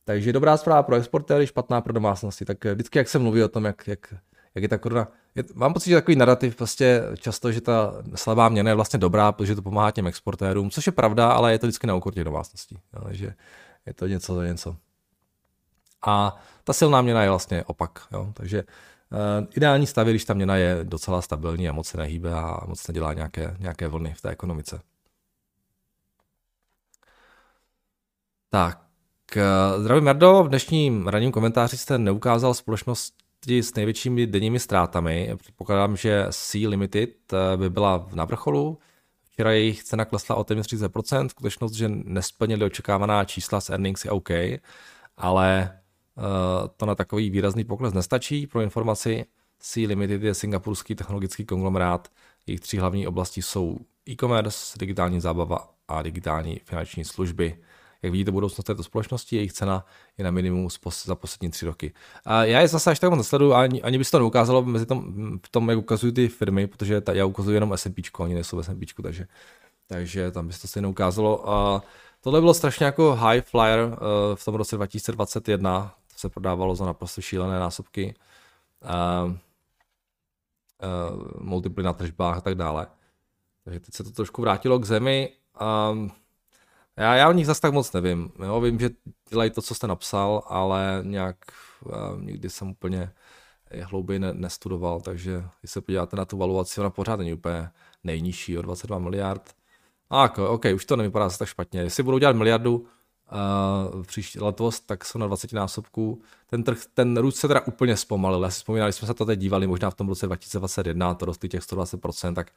Takže 0.05 0.33
dobrá 0.33 0.57
zpráva 0.57 0.83
pro 0.83 0.95
exportéry, 0.95 1.47
špatná 1.47 1.81
pro 1.81 1.93
domácnosti. 1.93 2.45
Tak 2.45 2.65
vždycky, 2.65 2.97
jak 2.97 3.09
se 3.09 3.19
mluví 3.19 3.43
o 3.43 3.47
tom, 3.47 3.65
jak, 3.65 3.87
jak, 3.87 4.13
jak 4.55 4.61
je 4.61 4.69
ta 4.69 4.77
koruna. 4.77 5.07
Je, 5.35 5.43
mám 5.53 5.73
pocit, 5.73 5.89
že 5.89 5.95
takový 5.95 6.15
narrativ 6.15 6.55
prostě 6.55 7.03
často, 7.19 7.51
že 7.51 7.61
ta 7.61 7.93
slabá 8.15 8.49
měna 8.49 8.69
je 8.69 8.75
vlastně 8.75 8.99
dobrá, 8.99 9.31
protože 9.31 9.55
to 9.55 9.61
pomáhá 9.61 9.91
těm 9.91 10.07
exportérům, 10.07 10.69
což 10.69 10.85
je 10.85 10.91
pravda, 10.91 11.31
ale 11.31 11.51
je 11.51 11.59
to 11.59 11.67
vždycky 11.67 11.87
na 11.87 11.95
úkor 11.95 12.13
těch 12.13 12.23
domácností. 12.23 12.79
Takže 13.03 13.33
je 13.85 13.93
to 13.93 14.07
něco 14.07 14.35
za 14.35 14.45
něco. 14.45 14.75
A 16.05 16.41
ta 16.63 16.73
silná 16.73 17.01
měna 17.01 17.23
je 17.23 17.29
vlastně 17.29 17.63
opak. 17.63 18.01
Jo? 18.11 18.31
Takže 18.33 18.63
ideální 19.55 19.87
stav 19.87 20.07
je, 20.07 20.13
když 20.13 20.25
ta 20.25 20.33
měna 20.33 20.55
je 20.55 20.79
docela 20.83 21.21
stabilní 21.21 21.69
a 21.69 21.73
moc 21.73 21.87
se 21.87 21.97
nehýbe 21.97 22.33
a 22.33 22.59
moc 22.67 22.87
nedělá 22.87 23.13
nějaké, 23.13 23.57
nějaké 23.59 23.87
vlny 23.87 24.13
v 24.13 24.21
té 24.21 24.29
ekonomice. 24.29 24.81
Tak, 28.49 28.81
uh, 29.35 29.81
zdravím 29.81 30.03
Merdo, 30.03 30.43
v 30.43 30.49
dnešním 30.49 31.07
ranním 31.07 31.31
komentáři 31.31 31.77
jste 31.77 31.97
neukázal 31.97 32.53
společnosti 32.53 33.63
s 33.63 33.75
největšími 33.75 34.27
denními 34.27 34.59
ztrátami. 34.59 35.31
Předpokládám, 35.37 35.97
že 35.97 36.25
C 36.31 36.67
Limited 36.67 37.33
eh, 37.33 37.57
by 37.57 37.69
byla 37.69 38.07
na 38.13 38.25
vrcholu. 38.25 38.79
Včera 39.23 39.51
jejich 39.51 39.83
cena 39.83 40.05
klesla 40.05 40.35
o 40.35 40.43
téměř 40.43 40.67
30%, 40.67 41.27
skutečnost, 41.27 41.73
že 41.73 41.89
nesplnili 41.89 42.65
očekávaná 42.65 43.25
čísla 43.25 43.61
z 43.61 43.69
earnings 43.69 44.05
je 44.05 44.11
OK, 44.11 44.29
ale 45.17 45.71
Eh, 45.71 45.80
to 46.77 46.85
na 46.85 46.95
takový 46.95 47.29
výrazný 47.29 47.63
pokles 47.63 47.93
nestačí. 47.93 48.47
Pro 48.47 48.61
informaci 48.61 49.25
C 49.59 49.87
Limited 49.87 50.23
je 50.23 50.33
singapurský 50.33 50.95
technologický 50.95 51.45
konglomerát. 51.45 52.07
Jejich 52.47 52.59
tři 52.59 52.77
hlavní 52.77 53.07
oblasti 53.07 53.41
jsou 53.41 53.77
e-commerce, 54.09 54.79
digitální 54.79 55.19
zábava 55.19 55.69
a 55.87 56.01
digitální 56.01 56.61
finanční 56.65 57.05
služby. 57.05 57.57
Jak 58.01 58.11
vidíte 58.11 58.31
budoucnost 58.31 58.65
této 58.65 58.83
společnosti, 58.83 59.35
jejich 59.35 59.53
cena 59.53 59.85
je 60.17 60.23
na 60.23 60.31
minimum 60.31 60.67
za 61.05 61.15
poslední 61.15 61.49
tři 61.49 61.65
roky. 61.65 61.93
A 62.25 62.43
já 62.43 62.59
je 62.59 62.67
zase 62.67 62.91
až 62.91 62.99
tak 62.99 63.09
moc 63.09 63.17
nesleduju, 63.17 63.53
ani, 63.53 63.81
ani 63.81 63.97
by 63.97 64.05
se 64.05 64.11
to 64.11 64.19
neukázalo 64.19 64.63
mezi 64.63 64.85
tom, 64.85 65.13
v 65.45 65.49
tom, 65.49 65.69
jak 65.69 65.79
ukazují 65.79 66.13
ty 66.13 66.27
firmy, 66.27 66.67
protože 66.67 67.01
ta, 67.01 67.13
já 67.13 67.25
ukazuji 67.25 67.53
jenom 67.55 67.73
S&P, 67.73 68.01
oni 68.17 68.33
nejsou 68.33 68.57
v 68.57 68.63
S&P, 68.63 68.85
takže, 69.03 69.27
takže 69.87 70.31
tam 70.31 70.47
by 70.47 70.53
se 70.53 70.61
to 70.61 70.67
stejně 70.67 70.87
ukázalo. 70.87 71.49
A 71.49 71.83
tohle 72.21 72.39
bylo 72.39 72.53
strašně 72.53 72.85
jako 72.85 73.15
high 73.15 73.41
flyer 73.41 73.79
uh, 73.79 73.95
v 74.35 74.45
tom 74.45 74.55
roce 74.55 74.75
2021, 74.75 75.95
se 76.21 76.29
prodávalo 76.29 76.75
za 76.75 76.85
naprosto 76.85 77.21
šílené 77.21 77.59
násobky, 77.59 78.15
uh, 78.83 79.31
uh, 79.31 79.37
multiply 81.39 81.83
na 81.83 81.93
tržbách 81.93 82.37
a 82.37 82.41
tak 82.41 82.55
dále. 82.55 82.87
Takže 83.63 83.79
teď 83.79 83.93
se 83.93 84.03
to 84.03 84.11
trošku 84.11 84.41
vrátilo 84.41 84.79
k 84.79 84.85
zemi. 84.85 85.29
Um, 85.91 86.11
já, 86.97 87.15
já 87.15 87.29
o 87.29 87.31
nich 87.31 87.45
zase 87.45 87.61
tak 87.61 87.73
moc 87.73 87.93
nevím. 87.93 88.31
Jo? 88.45 88.61
Vím, 88.61 88.79
že 88.79 88.89
dělají 89.29 89.51
to, 89.51 89.61
co 89.61 89.75
jste 89.75 89.87
napsal, 89.87 90.43
ale 90.47 91.01
nějak 91.03 91.37
uh, 91.85 92.21
nikdy 92.21 92.49
jsem 92.49 92.69
úplně 92.69 93.13
hlouběji 93.81 94.19
ne, 94.19 94.33
nestudoval, 94.33 95.01
takže 95.01 95.43
když 95.61 95.71
se 95.71 95.81
podíváte 95.81 96.15
na 96.15 96.25
tu 96.25 96.37
valuaci, 96.37 96.81
ona 96.81 96.89
pořád 96.89 97.15
není 97.15 97.33
úplně 97.33 97.69
nejnižší, 98.03 98.57
o 98.57 98.61
22 98.61 98.99
miliard. 98.99 99.55
A 100.09 100.39
OK, 100.39 100.65
už 100.75 100.85
to 100.85 100.95
nevypadá 100.95 101.29
tak 101.29 101.47
špatně. 101.47 101.81
Jestli 101.81 102.03
budou 102.03 102.17
dělat 102.17 102.35
miliardu, 102.35 102.87
uh, 103.31 104.03
příští 104.03 104.39
letos, 104.39 104.79
tak 104.79 105.05
jsou 105.05 105.19
na 105.19 105.27
20 105.27 105.53
násobků. 105.53 106.21
Ten, 106.47 106.63
trh, 106.63 106.77
ten 106.93 107.17
růst 107.17 107.35
se 107.35 107.47
teda 107.47 107.61
úplně 107.61 107.97
zpomalil. 107.97 108.43
Já 108.43 108.49
si 108.49 108.55
vzpomínám, 108.55 108.87
když 108.87 108.95
jsme 108.95 109.07
se 109.07 109.13
to 109.13 109.25
teď 109.25 109.39
dívali, 109.39 109.67
možná 109.67 109.89
v 109.89 109.95
tom 109.95 110.07
roce 110.07 110.25
2021, 110.25 111.13
to 111.13 111.25
rostly 111.25 111.49
těch 111.49 111.61
120%, 111.61 112.33
tak 112.33 112.51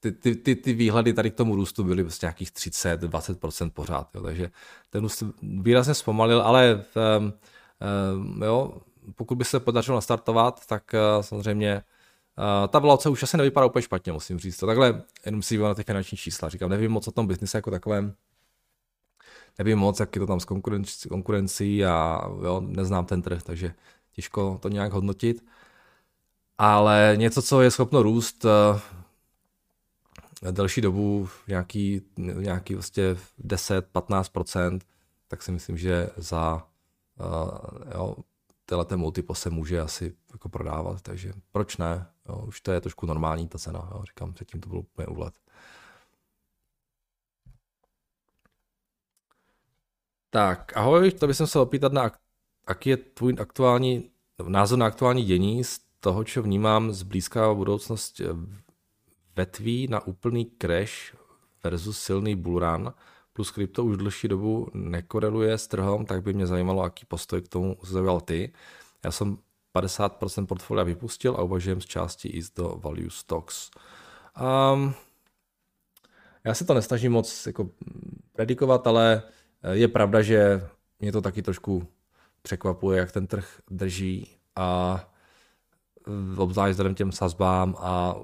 ty, 0.00 0.12
ty, 0.12 0.36
ty, 0.36 0.56
ty 0.56 0.72
výhledy 0.72 1.12
tady 1.12 1.30
k 1.30 1.34
tomu 1.34 1.56
růstu 1.56 1.84
byly 1.84 2.02
prostě 2.02 2.26
nějakých 2.26 2.50
30-20% 2.50 3.70
pořád. 3.70 4.08
Jo. 4.14 4.22
Takže 4.22 4.50
ten 4.90 5.02
růst 5.02 5.22
výrazně 5.42 5.94
zpomalil, 5.94 6.42
ale 6.42 6.84
um, 7.18 7.32
um, 8.14 8.42
jo, 8.42 8.72
pokud 9.14 9.34
by 9.34 9.44
se 9.44 9.60
podařilo 9.60 9.96
nastartovat, 9.96 10.66
tak 10.66 10.94
uh, 11.16 11.22
samozřejmě 11.22 11.82
Uh, 12.38 12.68
ta 12.68 12.78
valuace 12.78 13.08
už 13.08 13.22
asi 13.22 13.36
nevypadá 13.36 13.66
úplně 13.66 13.82
špatně, 13.82 14.12
musím 14.12 14.38
říct. 14.38 14.56
To 14.56 14.66
takhle 14.66 15.02
jenom 15.26 15.42
si 15.42 15.58
na 15.58 15.74
ty 15.74 15.82
finanční 15.82 16.18
čísla. 16.18 16.48
Říkám, 16.48 16.70
nevím 16.70 16.90
moc 16.90 17.08
o 17.08 17.10
tom 17.10 17.26
biznise 17.26 17.58
jako 17.58 17.70
takovém, 17.70 18.14
nevím 19.58 19.78
moc, 19.78 20.00
jak 20.00 20.16
je 20.16 20.20
to 20.20 20.26
tam 20.26 20.40
s 20.40 20.44
konkurencí, 20.44 21.08
konkurencí 21.08 21.84
a 21.84 22.20
jo, 22.44 22.60
neznám 22.66 23.06
ten 23.06 23.22
trh, 23.22 23.42
takže 23.42 23.74
těžko 24.12 24.58
to 24.62 24.68
nějak 24.68 24.92
hodnotit. 24.92 25.44
Ale 26.58 27.14
něco, 27.16 27.42
co 27.42 27.62
je 27.62 27.70
schopno 27.70 28.02
růst 28.02 28.44
uh, 28.44 28.50
delší 30.50 30.80
dobu, 30.80 31.28
nějaký, 31.48 32.02
nějaký 32.16 32.74
vlastně 32.74 33.16
10-15%, 33.44 34.80
tak 35.28 35.42
si 35.42 35.52
myslím, 35.52 35.76
že 35.76 36.10
za 36.16 36.66
uh, 37.20 37.48
jo, 37.94 38.16
tyhle 38.66 38.86
multiple 38.96 39.36
se 39.36 39.50
může 39.50 39.80
asi 39.80 40.14
jako 40.32 40.48
prodávat, 40.48 41.00
takže 41.02 41.32
proč 41.52 41.76
ne? 41.76 42.06
Jo, 42.28 42.44
už 42.48 42.60
to 42.60 42.72
je 42.72 42.80
trošku 42.80 43.06
normální 43.06 43.48
ta 43.48 43.58
cena, 43.58 43.88
jo, 43.94 44.02
říkám, 44.06 44.32
předtím 44.32 44.60
to 44.60 44.68
bylo 44.68 44.80
úplně 44.80 45.06
úlet. 45.06 45.34
Tak, 50.30 50.76
ahoj, 50.76 51.10
to 51.10 51.26
bych 51.26 51.36
se 51.36 51.58
opýtat 51.58 51.92
na, 51.92 52.12
jaký 52.68 52.90
je 52.90 52.96
tvůj 52.96 53.36
aktuální, 53.40 54.10
názor 54.48 54.78
na 54.78 54.86
aktuální 54.86 55.24
dění 55.24 55.64
z 55.64 55.80
toho, 56.00 56.24
co 56.24 56.42
vnímám 56.42 56.92
z 56.92 57.02
blízká 57.02 57.54
budoucnost 57.54 58.20
eh, 58.20 58.24
vetví 59.36 59.86
na 59.90 60.06
úplný 60.06 60.50
crash 60.62 61.14
versus 61.64 61.98
silný 61.98 62.36
bullrun, 62.36 62.92
plus 63.32 63.50
krypto 63.50 63.84
už 63.84 63.96
dlouhší 63.96 64.28
dobu 64.28 64.68
nekoreluje 64.74 65.58
s 65.58 65.66
trhem, 65.66 66.06
tak 66.06 66.22
by 66.22 66.32
mě 66.32 66.46
zajímalo, 66.46 66.84
jaký 66.84 67.06
postoj 67.06 67.42
k 67.42 67.48
tomu 67.48 67.76
zaujal 67.82 68.20
ty. 68.20 68.52
Já 69.04 69.10
jsem 69.10 69.38
50% 69.74 70.46
portfolia 70.46 70.84
vypustil 70.84 71.36
a 71.36 71.42
uvažujem 71.42 71.80
z 71.80 71.84
části 71.84 72.28
i 72.28 72.40
do 72.56 72.68
value 72.68 73.10
stocks. 73.10 73.70
Um, 74.72 74.94
já 76.44 76.54
se 76.54 76.64
to 76.64 76.74
nesnažím 76.74 77.12
moc 77.12 77.46
jako 77.46 77.70
predikovat, 78.32 78.86
ale 78.86 79.22
je 79.72 79.88
pravda, 79.88 80.22
že 80.22 80.68
mě 81.00 81.12
to 81.12 81.20
taky 81.20 81.42
trošku 81.42 81.86
překvapuje, 82.42 82.98
jak 82.98 83.12
ten 83.12 83.26
trh 83.26 83.60
drží 83.70 84.30
a 84.56 85.00
obzvlášť 86.36 86.70
vzhledem 86.70 86.94
těm 86.94 87.12
sazbám 87.12 87.76
a 87.78 88.14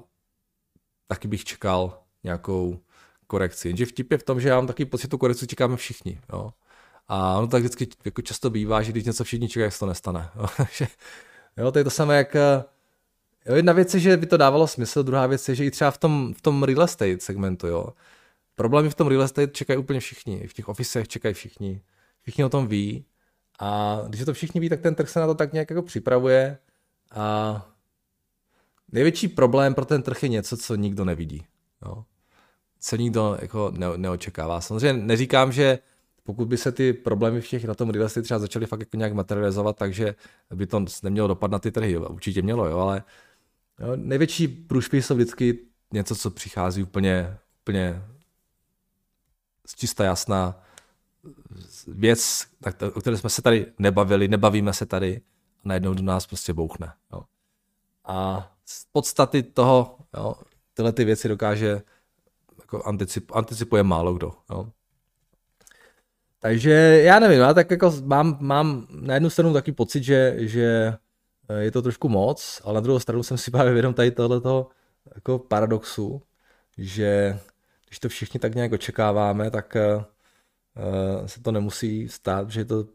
taky 1.07 1.27
bych 1.27 1.45
čekal 1.45 1.99
nějakou 2.23 2.79
korekci. 3.27 3.67
Jenže 3.67 3.85
vtip 3.85 4.11
je 4.11 4.17
v 4.17 4.23
tom, 4.23 4.41
že 4.41 4.49
já 4.49 4.55
mám 4.55 4.67
taky 4.67 4.85
pocit, 4.85 5.07
tu 5.07 5.17
korekci 5.17 5.47
čekáme 5.47 5.75
všichni. 5.75 6.19
Jo. 6.33 6.51
A 7.07 7.37
ono 7.37 7.47
tak 7.47 7.61
vždycky 7.61 7.87
jako 8.05 8.21
často 8.21 8.49
bývá, 8.49 8.81
že 8.81 8.91
když 8.91 9.03
něco 9.03 9.23
všichni 9.23 9.49
čekají, 9.49 9.71
se 9.71 9.79
to 9.79 9.85
nestane. 9.85 10.29
Jo. 10.35 10.45
jo, 11.57 11.71
to 11.71 11.77
je 11.77 11.83
to 11.83 11.89
samé, 11.89 12.17
jak 12.17 12.35
jo, 13.45 13.55
jedna 13.55 13.73
věc 13.73 13.93
je, 13.93 13.99
že 13.99 14.17
by 14.17 14.25
to 14.25 14.37
dávalo 14.37 14.67
smysl, 14.67 15.03
druhá 15.03 15.27
věc 15.27 15.49
je, 15.49 15.55
že 15.55 15.65
i 15.65 15.71
třeba 15.71 15.91
v 15.91 15.97
tom, 15.97 16.33
v 16.33 16.41
tom 16.41 16.63
real 16.63 16.83
estate 16.83 17.19
segmentu, 17.19 17.67
jo, 17.67 17.87
Problémy 18.55 18.89
v 18.89 18.95
tom 18.95 19.07
real 19.07 19.21
estate 19.21 19.53
čekají 19.53 19.79
úplně 19.79 19.99
všichni. 19.99 20.47
V 20.47 20.53
těch 20.53 20.69
ofisech 20.69 21.07
čekají 21.07 21.33
všichni. 21.33 21.81
Všichni 22.21 22.43
o 22.43 22.49
tom 22.49 22.67
ví. 22.67 23.05
A 23.59 23.99
když 24.07 24.25
to 24.25 24.33
všichni 24.33 24.61
ví, 24.61 24.69
tak 24.69 24.81
ten 24.81 24.95
trh 24.95 25.09
se 25.09 25.19
na 25.19 25.27
to 25.27 25.35
tak 25.35 25.53
nějak 25.53 25.69
jako 25.69 25.81
připravuje. 25.81 26.57
A 27.11 27.69
největší 28.91 29.27
problém 29.27 29.73
pro 29.73 29.85
ten 29.85 30.01
trh 30.01 30.23
je 30.23 30.29
něco, 30.29 30.57
co 30.57 30.75
nikdo 30.75 31.05
nevidí. 31.05 31.45
Jo. 31.85 32.05
Co 32.79 32.95
nikdo 32.95 33.37
jako 33.41 33.71
ne, 33.75 33.87
neočekává. 33.97 34.61
Samozřejmě 34.61 35.03
neříkám, 35.03 35.51
že 35.51 35.79
pokud 36.23 36.47
by 36.47 36.57
se 36.57 36.71
ty 36.71 36.93
problémy 36.93 37.41
všech 37.41 37.65
na 37.65 37.73
tom 37.73 37.89
real 37.89 38.05
estate 38.05 38.23
třeba 38.23 38.39
začaly 38.39 38.65
fakt 38.65 38.79
jako 38.79 38.97
nějak 38.97 39.13
materializovat, 39.13 39.77
takže 39.77 40.15
by 40.55 40.67
to 40.67 40.85
nemělo 41.03 41.27
dopad 41.27 41.51
na 41.51 41.59
ty 41.59 41.71
trhy. 41.71 41.97
Určitě 41.97 42.41
mělo, 42.41 42.69
jo, 42.69 42.77
ale 42.77 43.03
jo, 43.79 43.91
největší 43.95 44.47
průšvih 44.47 45.05
jsou 45.05 45.15
vždycky 45.15 45.59
něco, 45.93 46.15
co 46.15 46.31
přichází 46.31 46.83
úplně, 46.83 47.37
úplně 47.61 48.03
čistá 49.75 50.03
jasná 50.03 50.63
věc, 51.87 52.47
o 52.93 53.01
které 53.01 53.17
jsme 53.17 53.29
se 53.29 53.41
tady 53.41 53.65
nebavili, 53.79 54.27
nebavíme 54.27 54.73
se 54.73 54.85
tady 54.85 55.21
a 55.63 55.67
najednou 55.67 55.93
do 55.93 56.03
nás 56.03 56.27
prostě 56.27 56.53
bouchne. 56.53 56.93
Jo. 57.13 57.23
A 58.05 58.49
z 58.65 58.85
podstaty 58.91 59.43
toho, 59.43 59.97
jo, 60.13 60.35
tyhle 60.73 60.91
ty 60.91 61.05
věci 61.05 61.27
dokáže 61.27 61.81
jako 62.59 62.83
anticip, 62.83 63.31
anticipuje 63.35 63.83
málo 63.83 64.13
kdo. 64.13 64.33
Jo. 64.49 64.71
Takže 66.39 66.71
já 67.03 67.19
nevím, 67.19 67.39
já 67.39 67.53
tak 67.53 67.71
jako 67.71 67.93
mám, 68.03 68.37
mám 68.39 68.87
na 68.89 69.13
jednu 69.13 69.29
stranu 69.29 69.53
taky 69.53 69.71
pocit, 69.71 70.03
že, 70.03 70.35
že 70.37 70.97
je 71.59 71.71
to 71.71 71.81
trošku 71.81 72.09
moc, 72.09 72.61
ale 72.63 72.73
na 72.73 72.79
druhou 72.79 72.99
stranu 72.99 73.23
jsem 73.23 73.37
si 73.37 73.51
právě 73.51 73.73
vědom 73.73 73.93
tady 73.93 74.11
tohleto 74.11 74.69
jako 75.15 75.39
paradoxu, 75.39 76.21
že 76.77 77.39
když 77.93 77.99
to 77.99 78.09
všichni 78.09 78.39
tak 78.39 78.55
nějak 78.55 78.71
očekáváme, 78.71 79.51
tak 79.51 79.75
uh, 79.75 81.25
se 81.25 81.41
to 81.41 81.51
nemusí 81.51 82.09
stát, 82.09 82.51
že 82.51 82.59
je 82.59 82.65
to 82.65 82.85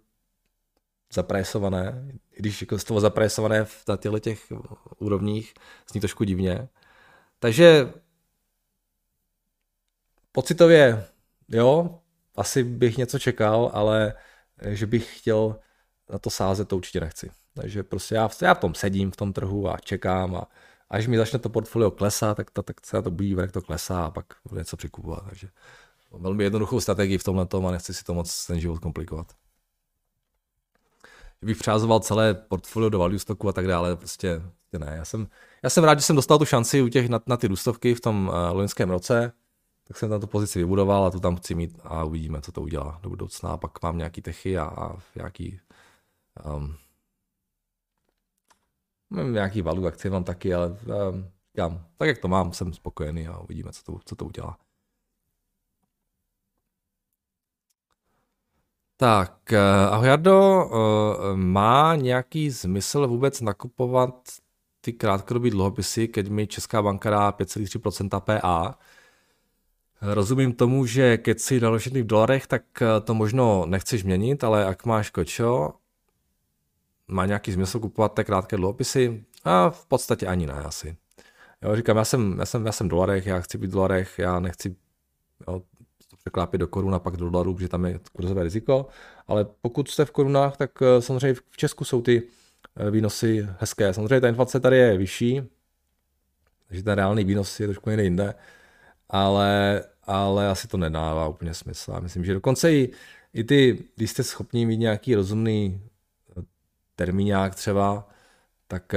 zapresované, 1.12 2.08
i 2.32 2.38
když 2.38 2.60
jako 2.60 2.78
z 2.78 2.84
toho 2.84 3.00
zapresované 3.00 3.64
v 3.64 3.84
těchto 3.98 4.18
těch 4.18 4.52
úrovních 4.98 5.54
zní 5.90 6.00
trošku 6.00 6.24
divně. 6.24 6.68
Takže 7.38 7.92
pocitově, 10.32 11.04
jo, 11.48 12.00
asi 12.36 12.64
bych 12.64 12.96
něco 12.96 13.18
čekal, 13.18 13.70
ale 13.74 14.14
že 14.62 14.86
bych 14.86 15.18
chtěl 15.18 15.60
na 16.12 16.18
to 16.18 16.30
sázet, 16.30 16.68
to 16.68 16.76
určitě 16.76 17.00
nechci. 17.00 17.30
Takže 17.54 17.82
prostě 17.82 18.14
já, 18.14 18.30
já 18.42 18.54
v 18.54 18.60
tom 18.60 18.74
sedím, 18.74 19.10
v 19.10 19.16
tom 19.16 19.32
trhu 19.32 19.68
a 19.68 19.78
čekám 19.78 20.36
a 20.36 20.48
až 20.90 21.06
mi 21.06 21.16
začne 21.16 21.38
to 21.38 21.48
portfolio 21.48 21.90
klesat, 21.90 22.36
tak, 22.36 22.50
to, 22.50 22.62
tak 22.62 22.86
se 22.86 23.02
to 23.02 23.10
budí, 23.10 23.30
jak 23.30 23.52
to 23.52 23.62
klesá 23.62 24.04
a 24.04 24.10
pak 24.10 24.26
něco 24.52 24.76
přikupovat. 24.76 25.24
Takže 25.24 25.48
velmi 26.12 26.44
jednoduchou 26.44 26.80
strategii 26.80 27.18
v 27.18 27.24
tomhle 27.24 27.46
tom 27.46 27.66
a 27.66 27.70
nechci 27.70 27.94
si 27.94 28.04
to 28.04 28.14
moc 28.14 28.46
ten 28.46 28.60
život 28.60 28.78
komplikovat. 28.78 29.32
Že 31.42 31.46
bych 31.46 31.56
přázoval 31.56 32.00
celé 32.00 32.34
portfolio 32.34 32.90
do 32.90 32.98
value 32.98 33.18
stocku 33.18 33.48
a 33.48 33.52
tak 33.52 33.66
dále, 33.66 33.96
prostě, 33.96 34.42
prostě 34.52 34.78
ne. 34.78 34.94
Já 34.96 35.04
jsem, 35.04 35.28
já 35.62 35.70
jsem 35.70 35.84
rád, 35.84 35.98
že 35.98 36.04
jsem 36.04 36.16
dostal 36.16 36.38
tu 36.38 36.44
šanci 36.44 36.82
u 36.82 36.88
těch 36.88 37.08
na, 37.08 37.20
na 37.26 37.36
ty 37.36 37.46
růstovky 37.46 37.94
v 37.94 38.00
tom 38.00 38.28
uh, 38.28 38.34
loňském 38.56 38.90
roce, 38.90 39.32
tak 39.84 39.96
jsem 39.96 40.10
tam 40.10 40.20
tu 40.20 40.26
pozici 40.26 40.58
vybudoval 40.58 41.04
a 41.04 41.10
tu 41.10 41.20
tam 41.20 41.36
chci 41.36 41.54
mít 41.54 41.78
a 41.84 42.04
uvidíme, 42.04 42.40
co 42.40 42.52
to 42.52 42.62
udělá 42.62 42.98
do 43.02 43.08
budoucna. 43.08 43.50
A 43.50 43.56
pak 43.56 43.82
mám 43.82 43.98
nějaký 43.98 44.22
techy 44.22 44.58
a, 44.58 44.64
a 44.64 44.96
nějaký 45.16 45.60
um, 46.44 46.76
mám 49.10 49.32
nějaký 49.32 49.62
value 49.62 49.88
akcie 49.88 50.10
mám 50.10 50.24
taky, 50.24 50.54
ale 50.54 50.68
um, 50.68 51.30
říkám, 51.54 51.86
tak 51.96 52.08
jak 52.08 52.18
to 52.18 52.28
mám, 52.28 52.52
jsem 52.52 52.72
spokojený 52.72 53.28
a 53.28 53.38
uvidíme, 53.38 53.72
co 53.72 53.82
to, 53.82 53.98
co 54.04 54.16
to 54.16 54.24
udělá. 54.24 54.58
Tak, 59.00 59.52
eh, 59.52 59.58
ahoj 59.90 60.08
Jardo, 60.08 60.70
eh, 60.70 61.36
má 61.36 61.94
nějaký 61.96 62.52
smysl 62.52 63.06
vůbec 63.06 63.40
nakupovat 63.40 64.28
ty 64.80 64.92
krátkodobé 64.92 65.50
dluhopisy, 65.50 66.08
keď 66.08 66.28
mi 66.28 66.46
Česká 66.46 66.82
banka 66.82 67.10
dá 67.10 67.32
5,3% 67.32 68.20
PA? 68.20 68.78
Rozumím 70.02 70.52
tomu, 70.52 70.86
že 70.86 71.18
keď 71.18 71.40
si 71.40 71.60
naložený 71.60 72.02
v 72.02 72.06
dolarech, 72.06 72.46
tak 72.46 72.62
eh, 72.82 73.00
to 73.00 73.14
možno 73.14 73.66
nechceš 73.66 74.04
měnit, 74.04 74.44
ale 74.44 74.62
jak 74.62 74.86
máš 74.86 75.10
kočo, 75.10 75.72
má 77.08 77.26
nějaký 77.26 77.52
smysl 77.52 77.80
kupovat 77.80 78.12
té 78.14 78.24
krátké 78.24 78.56
dluhopisy? 78.56 79.24
A 79.44 79.70
v 79.70 79.86
podstatě 79.86 80.26
ani 80.26 80.46
ne 80.46 80.52
asi. 80.52 80.96
Jo, 81.62 81.76
říkám, 81.76 81.96
já 81.96 82.04
jsem, 82.04 82.36
já 82.38 82.46
jsem, 82.46 82.66
já 82.66 82.72
jsem 82.72 82.86
v 82.86 82.90
dolarech, 82.90 83.26
já 83.26 83.40
chci 83.40 83.58
být 83.58 83.66
v 83.66 83.72
dolarech, 83.72 84.18
já 84.18 84.40
nechci 84.40 84.76
jo, 85.48 85.62
překlápět 86.18 86.58
do 86.58 86.66
korun 86.66 86.94
a 86.94 86.98
pak 86.98 87.16
do 87.16 87.30
dolarů, 87.30 87.54
protože 87.54 87.68
tam 87.68 87.84
je 87.84 88.00
kurzové 88.12 88.42
riziko, 88.42 88.86
ale 89.26 89.46
pokud 89.60 89.88
jste 89.88 90.04
v 90.04 90.10
korunách, 90.10 90.56
tak 90.56 90.70
eh, 90.82 91.02
samozřejmě 91.02 91.40
v 91.50 91.56
Česku 91.56 91.84
jsou 91.84 92.02
ty 92.02 92.22
eh, 92.76 92.90
výnosy 92.90 93.48
hezké. 93.58 93.94
Samozřejmě 93.94 94.20
ta 94.20 94.28
inflace 94.28 94.60
tady 94.60 94.76
je 94.76 94.98
vyšší, 94.98 95.42
takže 96.68 96.82
ten 96.82 96.92
reálný 96.92 97.24
výnos 97.24 97.60
je 97.60 97.66
trošku 97.66 97.90
někde 97.90 98.04
jinde, 98.04 98.34
ale, 99.08 99.82
ale 100.02 100.48
asi 100.48 100.68
to 100.68 100.76
nedává 100.76 101.28
úplně 101.28 101.54
smysl. 101.54 101.92
Já 101.92 102.00
myslím, 102.00 102.24
že 102.24 102.34
dokonce 102.34 102.72
i, 102.72 102.92
i 103.34 103.44
ty, 103.44 103.84
když 103.96 104.10
jste 104.10 104.22
schopni 104.22 104.66
mít 104.66 104.76
nějaký 104.76 105.14
rozumný 105.14 105.80
termíňák 106.98 107.54
třeba, 107.54 108.08
tak 108.68 108.94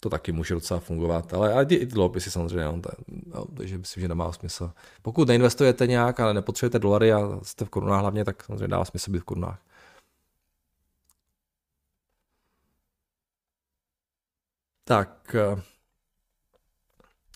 to 0.00 0.10
taky 0.10 0.32
může 0.32 0.54
docela 0.54 0.80
fungovat, 0.80 1.34
ale, 1.34 1.52
ale 1.52 1.62
i 1.62 1.66
ty 1.66 1.86
dluhopisy 1.86 2.30
samozřejmě, 2.30 2.64
no, 2.64 2.80
no, 3.26 3.44
takže 3.56 3.78
myslím, 3.78 4.00
že 4.00 4.08
nemá 4.08 4.32
smysl. 4.32 4.72
Pokud 5.02 5.28
neinvestujete 5.28 5.86
nějak, 5.86 6.20
ale 6.20 6.34
nepotřebujete 6.34 6.78
dolary 6.78 7.12
a 7.12 7.40
jste 7.42 7.64
v 7.64 7.68
korunách 7.68 8.00
hlavně, 8.00 8.24
tak 8.24 8.44
samozřejmě 8.44 8.68
dává 8.68 8.84
smysl 8.84 9.10
být 9.10 9.18
v 9.18 9.24
korunách. 9.24 9.58
Tak. 14.84 15.34
Eh, 15.34 15.62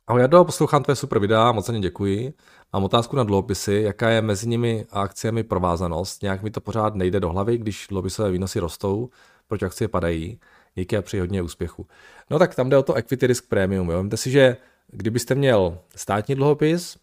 ahoj 0.06 0.20
Jardo, 0.20 0.44
poslouchám 0.44 0.82
tvoje 0.82 0.96
super 0.96 1.18
videa, 1.18 1.52
moc 1.52 1.66
za 1.66 1.72
ně 1.72 1.80
děkuji. 1.80 2.34
Mám 2.72 2.84
otázku 2.84 3.16
na 3.16 3.24
dluhopisy, 3.24 3.74
jaká 3.74 4.10
je 4.10 4.22
mezi 4.22 4.48
nimi 4.48 4.86
a 4.90 5.00
akciemi 5.02 5.44
provázanost. 5.44 6.22
Nějak 6.22 6.42
mi 6.42 6.50
to 6.50 6.60
pořád 6.60 6.94
nejde 6.94 7.20
do 7.20 7.30
hlavy, 7.30 7.58
když 7.58 7.86
dluhopisové 7.88 8.30
výnosy 8.30 8.60
rostou, 8.60 9.10
proč 9.48 9.62
akcie 9.62 9.88
padají. 9.88 10.40
Díky 10.74 10.96
a 10.96 11.02
přeji 11.02 11.20
hodně 11.20 11.42
úspěchu. 11.42 11.86
No 12.30 12.38
tak 12.38 12.54
tam 12.54 12.68
jde 12.68 12.76
o 12.76 12.82
to 12.82 12.94
equity 12.94 13.26
risk 13.26 13.48
premium. 13.48 13.90
Jo. 13.90 13.96
Vemte 13.96 14.16
si, 14.16 14.30
že 14.30 14.56
kdybyste 14.88 15.34
měl 15.34 15.78
státní 15.96 16.34
dluhopis, 16.34 16.96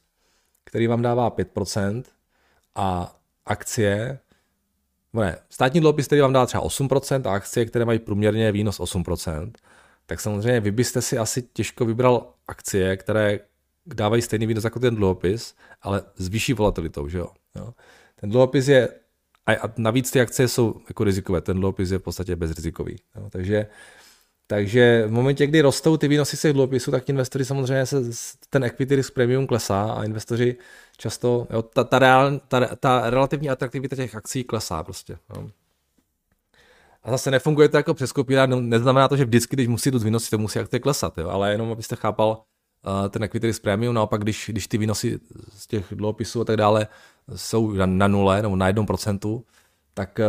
který 0.63 0.87
vám 0.87 1.01
dává 1.01 1.31
5% 1.31 2.03
a 2.75 3.15
akcie, 3.45 4.19
ne, 5.13 5.37
státní 5.49 5.79
dluhopis, 5.79 6.05
který 6.05 6.21
vám 6.21 6.33
dá 6.33 6.45
třeba 6.45 6.63
8% 6.63 7.29
a 7.29 7.33
akcie, 7.33 7.65
které 7.65 7.85
mají 7.85 7.99
průměrně 7.99 8.51
výnos 8.51 8.79
8%, 8.79 9.51
tak 10.05 10.19
samozřejmě 10.19 10.59
vy 10.59 10.71
byste 10.71 11.01
si 11.01 11.17
asi 11.17 11.41
těžko 11.41 11.85
vybral 11.85 12.33
akcie, 12.47 12.97
které 12.97 13.39
dávají 13.85 14.21
stejný 14.21 14.45
výnos 14.45 14.63
jako 14.63 14.79
ten 14.79 14.95
dluhopis, 14.95 15.55
ale 15.81 16.03
s 16.15 16.27
vyšší 16.27 16.53
volatilitou, 16.53 17.07
že 17.07 17.17
jo. 17.17 17.27
jo. 17.55 17.73
Ten 18.15 18.29
dluhopis 18.29 18.67
je 18.67 18.89
a, 19.45 19.73
navíc 19.77 20.11
ty 20.11 20.21
akcie 20.21 20.47
jsou 20.47 20.81
jako 20.87 21.03
rizikové, 21.03 21.41
ten 21.41 21.57
dluhopis 21.57 21.91
je 21.91 21.97
v 21.97 22.01
podstatě 22.01 22.35
bezrizikový. 22.35 22.95
Jo. 23.15 23.29
Takže, 23.29 23.67
takže 24.47 25.03
v 25.07 25.11
momentě, 25.11 25.47
kdy 25.47 25.61
rostou 25.61 25.97
ty 25.97 26.07
výnosy 26.07 26.37
z 26.37 26.41
těch 26.41 26.53
dluhopisů, 26.53 26.91
tak 26.91 27.09
investoři 27.09 27.45
samozřejmě 27.45 27.85
se 27.85 27.97
ten 28.49 28.63
equity 28.63 28.95
risk 28.95 29.13
premium 29.13 29.47
klesá 29.47 29.83
a 29.83 30.03
investoři 30.03 30.55
často, 30.97 31.47
jo, 31.49 31.61
ta, 31.61 31.83
ta, 31.83 31.99
reál, 31.99 32.39
ta, 32.47 32.75
ta 32.75 33.09
relativní 33.09 33.49
atraktivita 33.49 33.95
těch 33.95 34.15
akcí 34.15 34.43
klesá 34.43 34.83
prostě. 34.83 35.17
Jo. 35.35 35.49
A 37.03 37.11
zase 37.11 37.31
nefunguje 37.31 37.69
to 37.69 37.77
jako 37.77 37.93
přeskopírá, 37.93 38.45
no, 38.45 38.61
neznamená 38.61 39.07
to, 39.07 39.17
že 39.17 39.25
vždycky, 39.25 39.55
když 39.55 39.67
musí 39.67 39.89
jít 39.89 40.03
výnosy, 40.03 40.29
to 40.29 40.37
musí 40.37 40.59
akcie 40.59 40.79
klesat, 40.79 41.17
jo, 41.17 41.29
ale 41.29 41.51
jenom 41.51 41.71
abyste 41.71 41.95
chápal 41.95 42.43
uh, 42.85 43.09
ten 43.09 43.23
equity 43.23 43.47
risk 43.47 43.61
premium, 43.61 43.95
naopak 43.95 44.21
když, 44.21 44.49
když 44.49 44.67
ty 44.67 44.77
výnosy 44.77 45.19
z 45.53 45.67
těch 45.67 45.85
dluhopisů 45.91 46.41
a 46.41 46.45
tak 46.45 46.57
dále 46.57 46.87
jsou 47.35 47.71
na, 47.71 48.07
nule 48.07 48.41
nebo 48.41 48.55
na 48.55 48.67
jednom 48.67 48.85
procentu, 48.85 49.45
tak 49.93 50.19
eh, 50.19 50.25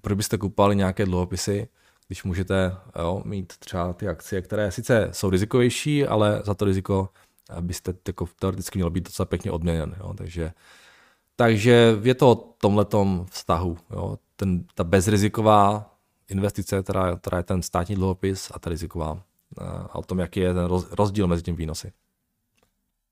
proč 0.00 0.16
byste 0.16 0.38
kupovali 0.38 0.76
nějaké 0.76 1.04
dluhopisy, 1.04 1.68
když 2.06 2.24
můžete 2.24 2.76
jo, 2.98 3.22
mít 3.24 3.52
třeba 3.58 3.92
ty 3.92 4.08
akcie, 4.08 4.42
které 4.42 4.70
sice 4.70 5.08
jsou 5.12 5.30
rizikovější, 5.30 6.06
ale 6.06 6.42
za 6.44 6.54
to 6.54 6.64
riziko 6.64 7.08
byste 7.60 7.94
jako 8.06 8.28
teoreticky 8.38 8.78
mělo 8.78 8.90
být 8.90 9.04
docela 9.04 9.26
pěkně 9.26 9.50
odměněn. 9.50 9.96
Jo. 10.00 10.14
Takže, 10.14 10.52
takže 11.36 11.98
je 12.02 12.14
to 12.14 12.30
o 12.30 12.34
tomhletom 12.34 13.26
vztahu. 13.30 13.78
Jo. 13.90 14.18
Ten, 14.36 14.64
ta 14.74 14.84
bezriziková 14.84 15.90
investice, 16.28 16.82
která, 16.82 17.16
která 17.16 17.38
je 17.38 17.44
ten 17.44 17.62
státní 17.62 17.94
dluhopis 17.94 18.50
a 18.54 18.58
ta 18.58 18.70
riziková. 18.70 19.22
Eh, 19.60 19.64
a 19.64 19.94
o 19.94 20.02
tom, 20.02 20.18
jaký 20.18 20.40
je 20.40 20.54
ten 20.54 20.68
rozdíl 20.90 21.26
mezi 21.26 21.42
tím 21.42 21.56
výnosy. 21.56 21.92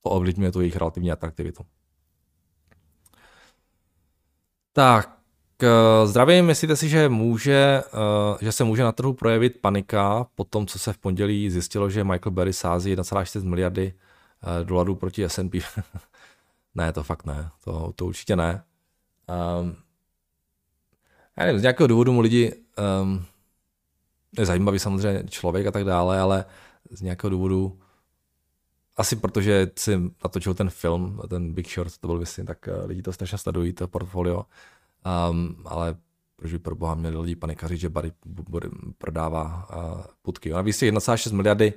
To 0.03 0.11
ovlivňuje 0.11 0.53
tu 0.53 0.61
jejich 0.61 0.77
relativní 0.77 1.13
atraktivitu. 1.13 1.63
Tak, 4.73 5.19
eh, 5.63 6.07
zdravím, 6.07 6.47
myslíte 6.47 6.77
si, 6.77 6.89
že, 6.89 7.09
může, 7.09 7.83
eh, 7.87 8.45
že 8.45 8.53
se 8.53 8.65
může 8.65 8.83
na 8.83 8.93
trhu 8.93 9.13
projevit 9.13 9.61
panika 9.61 10.27
po 10.35 10.45
tom, 10.45 10.67
co 10.67 10.79
se 10.79 10.93
v 10.93 10.99
pondělí 10.99 11.51
zjistilo, 11.51 11.91
že 11.91 12.05
Michael 12.05 12.33
Berry 12.33 12.53
sází 12.53 12.91
1,6 12.91 13.45
miliardy 13.45 13.95
eh, 14.43 14.65
dolarů 14.65 14.95
proti 14.95 15.25
S&P? 15.25 15.61
ne, 16.75 16.93
to 16.93 17.03
fakt 17.03 17.27
ne, 17.27 17.51
to, 17.65 17.93
to 17.97 18.07
určitě 18.07 18.37
ne. 18.37 18.65
Um, 19.61 19.77
já 21.37 21.45
nevím, 21.45 21.59
z 21.59 21.63
nějakého 21.63 21.87
důvodu 21.87 22.13
mu 22.13 22.21
lidi, 22.21 22.55
um, 23.03 23.25
je 24.39 24.47
zajímavý 24.47 24.79
samozřejmě 24.79 25.25
člověk 25.29 25.67
a 25.67 25.71
tak 25.71 25.85
dále, 25.85 26.21
ale 26.21 26.45
z 26.91 27.03
nějakého 27.03 27.31
důvodu 27.31 27.79
asi 28.97 29.17
protože 29.17 29.71
si 29.79 29.99
natočil 30.25 30.55
ten 30.55 30.71
film, 30.71 31.21
ten 31.29 31.55
Big 31.55 31.69
Short, 31.69 31.99
to 31.99 32.07
byl 32.07 32.19
myslím, 32.19 32.47
tak 32.47 32.69
eh, 32.69 32.87
lidi 32.87 33.03
to 33.03 33.13
strašně 33.13 33.39
sledují, 33.39 33.73
to 33.73 33.89
portfolio. 33.89 34.47
Um, 35.31 35.57
ale 35.65 35.97
proč 36.37 36.53
by 36.53 36.59
pro 36.59 36.75
boha 36.75 36.95
měli 36.95 37.17
lidi 37.17 37.37
panikařit, 37.37 37.81
že 37.81 37.89
Barry 37.89 38.13
prodává 38.99 39.69
uh, 39.77 40.05
putky. 40.23 40.51
Navíc 40.51 40.79
těch 40.79 40.93
1,6 40.93 41.35
miliardy, 41.35 41.75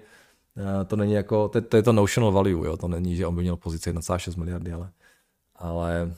uh, 0.56 0.63
to 0.88 0.95
není 0.95 1.13
jako, 1.13 1.49
to, 1.49 1.62
to, 1.62 1.78
je 1.78 1.84
to 1.84 1.93
notional 1.93 2.32
value, 2.32 2.67
jo? 2.67 2.78
to 2.78 2.88
není, 2.88 3.15
že 3.15 3.28
on 3.28 3.36
by 3.36 3.41
měl 3.41 3.58
pozici 3.58 3.93
1,6 3.93 4.39
miliardy, 4.39 4.73
ale, 4.73 4.91
ale 5.56 6.15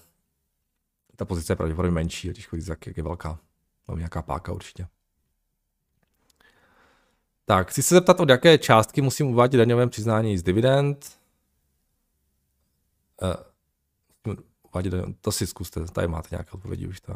ta 1.16 1.26
pozice 1.26 1.52
je 1.54 1.58
pravděpodobně 1.58 1.96
menší, 1.96 2.30
když 2.30 2.48
chodí, 2.48 2.64
jak 2.70 2.98
je 2.98 3.04
velká. 3.04 3.40
No, 3.90 3.98
nějaká 3.98 4.22
páka 4.22 4.52
určitě. 4.52 4.88
Tak, 7.50 7.70
chci 7.70 7.84
se 7.84 7.96
zeptat, 7.96 8.20
od 8.20 8.30
jaké 8.30 8.58
částky 8.58 9.02
musím 9.02 9.28
uvádět 9.28 9.58
daňové 9.58 9.88
přiznání 9.88 10.38
z 10.38 10.44
dividend. 10.44 11.20
Uh, 14.34 14.34
to 15.22 15.32
si 15.32 15.48
zkuste, 15.48 15.86
tady 15.86 16.08
máte 16.08 16.28
nějaké 16.32 16.52
odpovědi 16.52 16.88
už, 16.88 17.02
to, 17.02 17.14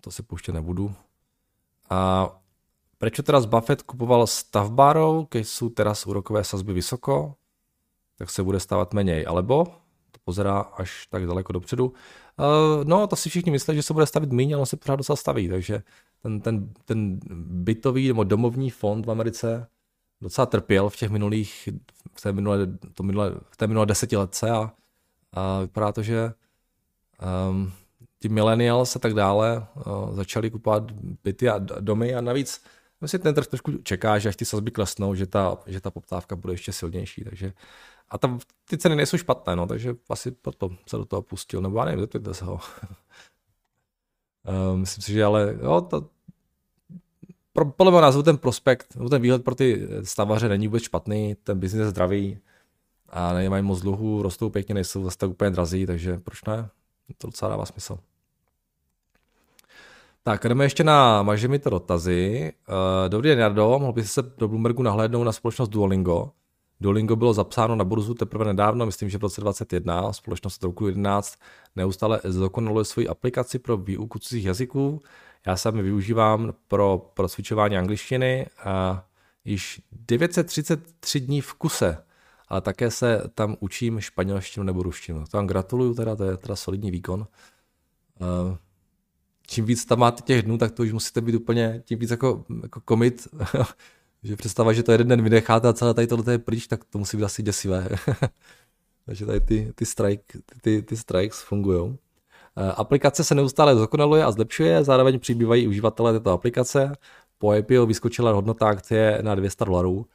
to 0.00 0.10
se 0.10 0.22
pouštět 0.22 0.52
nebudu. 0.52 0.94
A 1.90 2.30
proč 2.98 3.20
teda 3.22 3.40
Buffett 3.40 3.82
kupoval 3.82 4.26
stavbárou, 4.26 5.26
když 5.30 5.48
jsou 5.48 5.68
teraz 5.68 6.06
úrokové 6.06 6.44
sazby 6.44 6.72
vysoko, 6.72 7.34
tak 8.18 8.30
se 8.30 8.42
bude 8.42 8.60
stávat 8.60 8.94
méně, 8.94 9.26
alebo 9.26 9.64
to 10.10 10.20
pozerá 10.24 10.60
až 10.60 11.06
tak 11.06 11.26
daleko 11.26 11.52
dopředu. 11.52 11.86
Uh, 11.86 12.84
no, 12.84 13.06
to 13.06 13.16
si 13.16 13.28
všichni 13.28 13.50
myslí, 13.50 13.76
že 13.76 13.82
se 13.82 13.92
bude 13.92 14.06
stavit 14.06 14.32
méně, 14.32 14.54
ale 14.54 14.60
on 14.60 14.66
se 14.66 14.76
pořád 14.76 14.96
docela 14.96 15.16
staví, 15.16 15.48
takže 15.48 15.82
ten, 16.22 16.40
ten, 16.40 16.68
ten 16.84 17.20
bytový 17.64 18.08
nebo 18.08 18.24
domovní 18.24 18.70
fond 18.70 19.06
v 19.06 19.10
Americe 19.10 19.66
docela 20.20 20.46
trpěl 20.46 20.88
v 20.88 20.96
těch 20.96 21.10
minulých, 21.10 21.68
v 22.14 22.20
té 22.20 22.32
minulé, 22.32 22.58
to 22.94 23.02
minulé, 23.02 23.30
v 23.50 23.56
té 23.56 23.66
minulé 23.66 23.86
desetiletce 23.86 24.50
a, 24.50 24.72
a 25.32 25.60
vypadá 25.60 25.92
to, 25.92 26.02
že 26.02 26.32
um, 27.50 27.72
ti 28.18 28.28
millennials 28.28 28.96
a 28.96 28.98
tak 28.98 29.14
dále 29.14 29.66
uh, 29.86 30.14
začali 30.14 30.50
kupovat 30.50 30.90
byty 31.24 31.48
a 31.48 31.58
domy 31.58 32.14
a 32.14 32.20
navíc 32.20 32.62
si 33.06 33.18
ten 33.18 33.34
trh 33.34 33.46
trošku 33.46 33.72
čeká, 33.72 34.18
že 34.18 34.28
až 34.28 34.36
ty 34.36 34.44
sazby 34.44 34.70
klesnou, 34.70 35.14
že 35.14 35.26
ta, 35.26 35.58
že 35.66 35.80
ta 35.80 35.90
poptávka 35.90 36.36
bude 36.36 36.52
ještě 36.52 36.72
silnější, 36.72 37.24
takže 37.24 37.52
a 38.10 38.18
tam 38.18 38.38
ty 38.68 38.78
ceny 38.78 38.96
nejsou 38.96 39.16
špatné, 39.16 39.56
no, 39.56 39.66
takže 39.66 39.94
asi 40.08 40.30
proto 40.30 40.70
se 40.86 40.96
do 40.96 41.04
toho 41.04 41.22
pustil, 41.22 41.62
nebo 41.62 41.78
já 41.78 41.84
nevím, 41.84 42.00
zeptejte 42.00 42.34
se 42.34 42.44
ho. 42.44 42.60
Uh, 44.44 44.76
myslím 44.78 45.02
si, 45.02 45.12
že 45.12 45.24
ale 45.24 45.56
jo, 45.62 45.80
to, 45.80 46.06
pro, 47.52 47.64
podle 47.64 47.92
mého 47.92 48.02
názoru 48.02 48.22
ten 48.22 48.38
prospekt, 48.38 48.96
ten 49.10 49.22
výhled 49.22 49.44
pro 49.44 49.54
ty 49.54 49.88
stavaře 50.02 50.48
není 50.48 50.68
vůbec 50.68 50.82
špatný, 50.82 51.36
ten 51.44 51.58
biznis 51.58 51.80
je 51.80 51.90
zdravý 51.90 52.38
a 53.08 53.32
nemají 53.32 53.62
moc 53.62 53.80
dluhů, 53.80 54.22
rostou 54.22 54.50
pěkně, 54.50 54.74
nejsou 54.74 55.04
zase 55.04 55.18
tak 55.18 55.30
úplně 55.30 55.50
drazí, 55.50 55.86
takže 55.86 56.18
proč 56.18 56.44
ne? 56.44 56.68
To 57.18 57.26
docela 57.26 57.50
dává 57.50 57.66
smysl. 57.66 57.98
Tak, 60.22 60.44
jdeme 60.44 60.64
ještě 60.64 60.84
na 60.84 61.22
maže 61.22 61.48
mi 61.48 61.58
to 61.58 61.70
dotazy. 61.70 62.52
Uh, 62.68 62.74
dobrý 63.08 63.28
den, 63.28 63.38
Jardo, 63.38 63.78
mohl 63.78 63.92
bys 63.92 64.12
se 64.12 64.22
do 64.38 64.48
Bloombergu 64.48 64.82
nahlédnout 64.82 65.24
na 65.24 65.32
společnost 65.32 65.68
Duolingo. 65.68 66.32
Duolingo 66.80 67.16
bylo 67.16 67.34
zapsáno 67.34 67.76
na 67.76 67.84
burzu 67.84 68.14
teprve 68.14 68.44
nedávno, 68.44 68.86
myslím, 68.86 69.10
že 69.10 69.18
v 69.18 69.22
roce 69.22 69.40
2021, 69.40 70.12
společnost 70.12 70.64
roku 70.64 70.86
11 70.86 71.38
neustále 71.76 72.20
zdokonaluje 72.24 72.84
svoji 72.84 73.08
aplikaci 73.08 73.58
pro 73.58 73.76
výuku 73.76 74.18
cizích 74.18 74.44
jazyků. 74.44 75.02
Já 75.46 75.56
sám 75.56 75.78
využívám 75.78 76.52
pro 76.68 77.10
procvičování 77.14 77.76
angličtiny 77.76 78.46
a 78.64 79.04
již 79.44 79.82
933 79.92 81.20
dní 81.20 81.40
v 81.40 81.54
kuse, 81.54 82.04
ale 82.48 82.60
také 82.60 82.90
se 82.90 83.22
tam 83.34 83.56
učím 83.60 84.00
španělštinu 84.00 84.64
nebo 84.64 84.82
ruštinu. 84.82 85.24
To 85.30 85.36
vám 85.36 85.46
gratuluju, 85.46 85.94
teda, 85.94 86.16
to 86.16 86.24
je 86.24 86.36
teda 86.36 86.56
solidní 86.56 86.90
výkon. 86.90 87.26
Uh, 88.20 88.56
čím 89.46 89.64
víc 89.64 89.84
tam 89.84 89.98
máte 89.98 90.22
těch 90.22 90.42
dnů, 90.42 90.58
tak 90.58 90.70
to 90.70 90.82
už 90.82 90.92
musíte 90.92 91.20
být 91.20 91.34
úplně 91.34 91.82
tím 91.84 91.98
víc 91.98 92.10
jako, 92.10 92.44
jako 92.62 92.80
komit, 92.80 93.28
že 94.22 94.36
představa, 94.36 94.72
že 94.72 94.82
to 94.82 94.92
jeden 94.92 95.08
den 95.08 95.22
vynecháte 95.22 95.68
a 95.68 95.72
celé 95.72 95.94
tady 95.94 96.06
tohle 96.06 96.32
je 96.32 96.38
pryč, 96.38 96.66
tak 96.66 96.84
to 96.84 96.98
musí 96.98 97.16
být 97.16 97.24
asi 97.24 97.42
děsivé. 97.42 97.88
Takže 99.06 99.26
tady 99.26 99.40
ty, 99.40 99.72
ty, 99.74 99.86
strike, 99.86 100.38
ty, 100.62 100.82
ty 100.82 100.96
strikes 100.96 101.42
fungují. 101.42 101.98
Eh, 102.56 102.72
aplikace 102.72 103.24
se 103.24 103.34
neustále 103.34 103.74
dokonaluje 103.74 104.24
a 104.24 104.30
zlepšuje, 104.30 104.84
zároveň 104.84 105.18
přibývají 105.18 105.68
uživatelé 105.68 106.12
této 106.12 106.30
aplikace. 106.30 106.92
Po 107.38 107.54
IPO 107.54 107.86
vyskočila 107.86 108.32
hodnota 108.32 108.68
akcie 108.68 109.18
na 109.22 109.34
200 109.34 109.64
dolarů. 109.64 110.06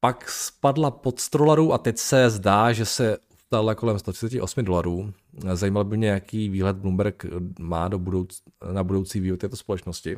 Pak 0.00 0.30
spadla 0.30 0.90
pod 0.90 1.20
100 1.20 1.38
dolarů 1.38 1.72
a 1.72 1.78
teď 1.78 1.98
se 1.98 2.30
zdá, 2.30 2.72
že 2.72 2.84
se 2.84 3.18
stále 3.46 3.74
kolem 3.74 3.98
138 3.98 4.64
dolarů. 4.64 5.12
Zajímal 5.54 5.84
by 5.84 5.96
mě, 5.96 6.08
jaký 6.08 6.48
výhled 6.48 6.76
Bloomberg 6.76 7.26
má 7.58 7.88
do 7.88 7.98
budouc- 7.98 8.42
na 8.72 8.84
budoucí 8.84 9.20
vývoj 9.20 9.38
této 9.38 9.56
společnosti. 9.56 10.16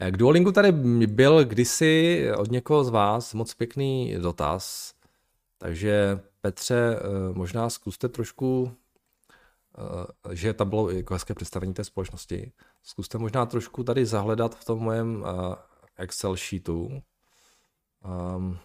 Eh, 0.00 0.10
k 0.10 0.16
Duolingu 0.16 0.52
tady 0.52 0.72
byl 1.06 1.44
kdysi 1.44 2.26
od 2.38 2.50
někoho 2.50 2.84
z 2.84 2.88
vás 2.88 3.34
moc 3.34 3.54
pěkný 3.54 4.16
dotaz, 4.18 4.94
takže 5.58 6.20
Petře, 6.40 6.96
eh, 6.96 7.32
možná 7.32 7.70
zkuste 7.70 8.08
trošku, 8.08 8.72
eh, 9.78 10.34
že 10.36 10.54
tam 10.54 10.68
bylo 10.68 10.90
jako 10.90 11.14
hezké 11.14 11.34
představení 11.34 11.74
té 11.74 11.84
společnosti, 11.84 12.52
zkuste 12.82 13.18
možná 13.18 13.46
trošku 13.46 13.84
tady 13.84 14.06
zahledat 14.06 14.54
v 14.54 14.64
tom 14.64 14.78
mojem 14.78 15.24
Excel 15.96 16.36
sheetu. 16.36 17.02
Um, 18.36 18.58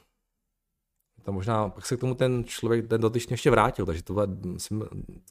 to 1.24 1.32
možná, 1.32 1.70
pak 1.70 1.86
se 1.86 1.98
k 1.98 2.00
tomu 2.00 2.16
ten 2.16 2.44
člověk, 2.44 2.88
ten 2.88 3.02
dotyčný 3.02 3.34
ještě 3.34 3.52
vrátil, 3.52 3.86
takže 3.86 4.04
to 4.04 4.14
bylo 4.14 4.28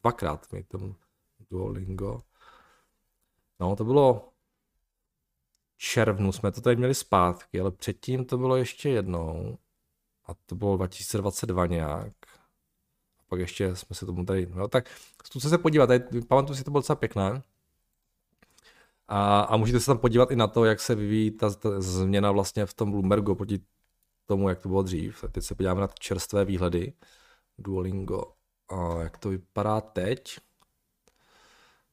dvakrát 0.03 0.53
mi 0.53 0.63
tomu 0.63 0.95
Duolingo. 1.51 2.21
No, 3.61 3.77
to 3.77 3.85
bylo 3.85 4.28
červnu, 5.79 6.33
jsme 6.33 6.53
to 6.53 6.61
tady 6.61 6.77
měli 6.77 6.95
zpátky, 6.95 7.61
ale 7.61 7.71
předtím 7.71 8.25
to 8.25 8.38
bylo 8.38 8.57
ještě 8.57 8.88
jednou. 8.88 9.59
A 10.27 10.35
to 10.47 10.55
bylo 10.55 10.77
2022 10.77 11.67
nějak. 11.67 12.12
A 13.19 13.23
pak 13.29 13.41
ještě 13.41 13.77
jsme 13.77 13.97
se 13.97 14.07
tomu 14.07 14.25
tady, 14.25 14.47
no 14.55 14.69
tak 14.69 14.91
zkuste 15.25 15.49
se 15.49 15.59
podívat, 15.59 15.87
tady, 15.87 16.23
pamatuju 16.29 16.57
si, 16.57 16.64
to 16.64 16.71
bylo 16.71 16.81
docela 16.81 16.97
pěkné. 16.97 17.43
A, 19.09 19.41
a 19.41 19.57
můžete 19.57 19.81
se 19.81 19.87
tam 19.87 19.99
podívat 19.99 20.31
i 20.31 20.37
na 20.37 20.47
to, 20.47 20.64
jak 20.64 20.81
se 20.81 20.95
vyvíjí 20.95 21.31
ta, 21.31 21.51
ta 21.55 21.81
změna 21.81 22.31
vlastně 22.33 22.67
v 22.67 22.75
tom 22.75 22.91
Bloombergu 22.91 23.35
proti 23.35 23.61
tomu, 24.27 24.49
jak 24.49 24.62
to 24.62 24.69
bylo 24.69 24.83
dřív. 24.83 25.25
Teď 25.33 25.45
se 25.45 25.55
podíváme 25.55 25.81
na 25.81 25.88
čerstvé 25.99 26.45
výhledy. 26.45 26.93
Duolingo. 27.59 28.23
A 28.69 29.03
jak 29.03 29.19
to 29.19 29.29
vypadá 29.29 29.81
teď? 29.81 30.38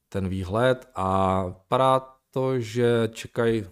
Ten 0.10 0.30
výhled 0.30 0.90
a 0.96 1.44
vypadá 1.46 2.16
to, 2.32 2.60
že 2.60 3.10
čekají 3.14 3.66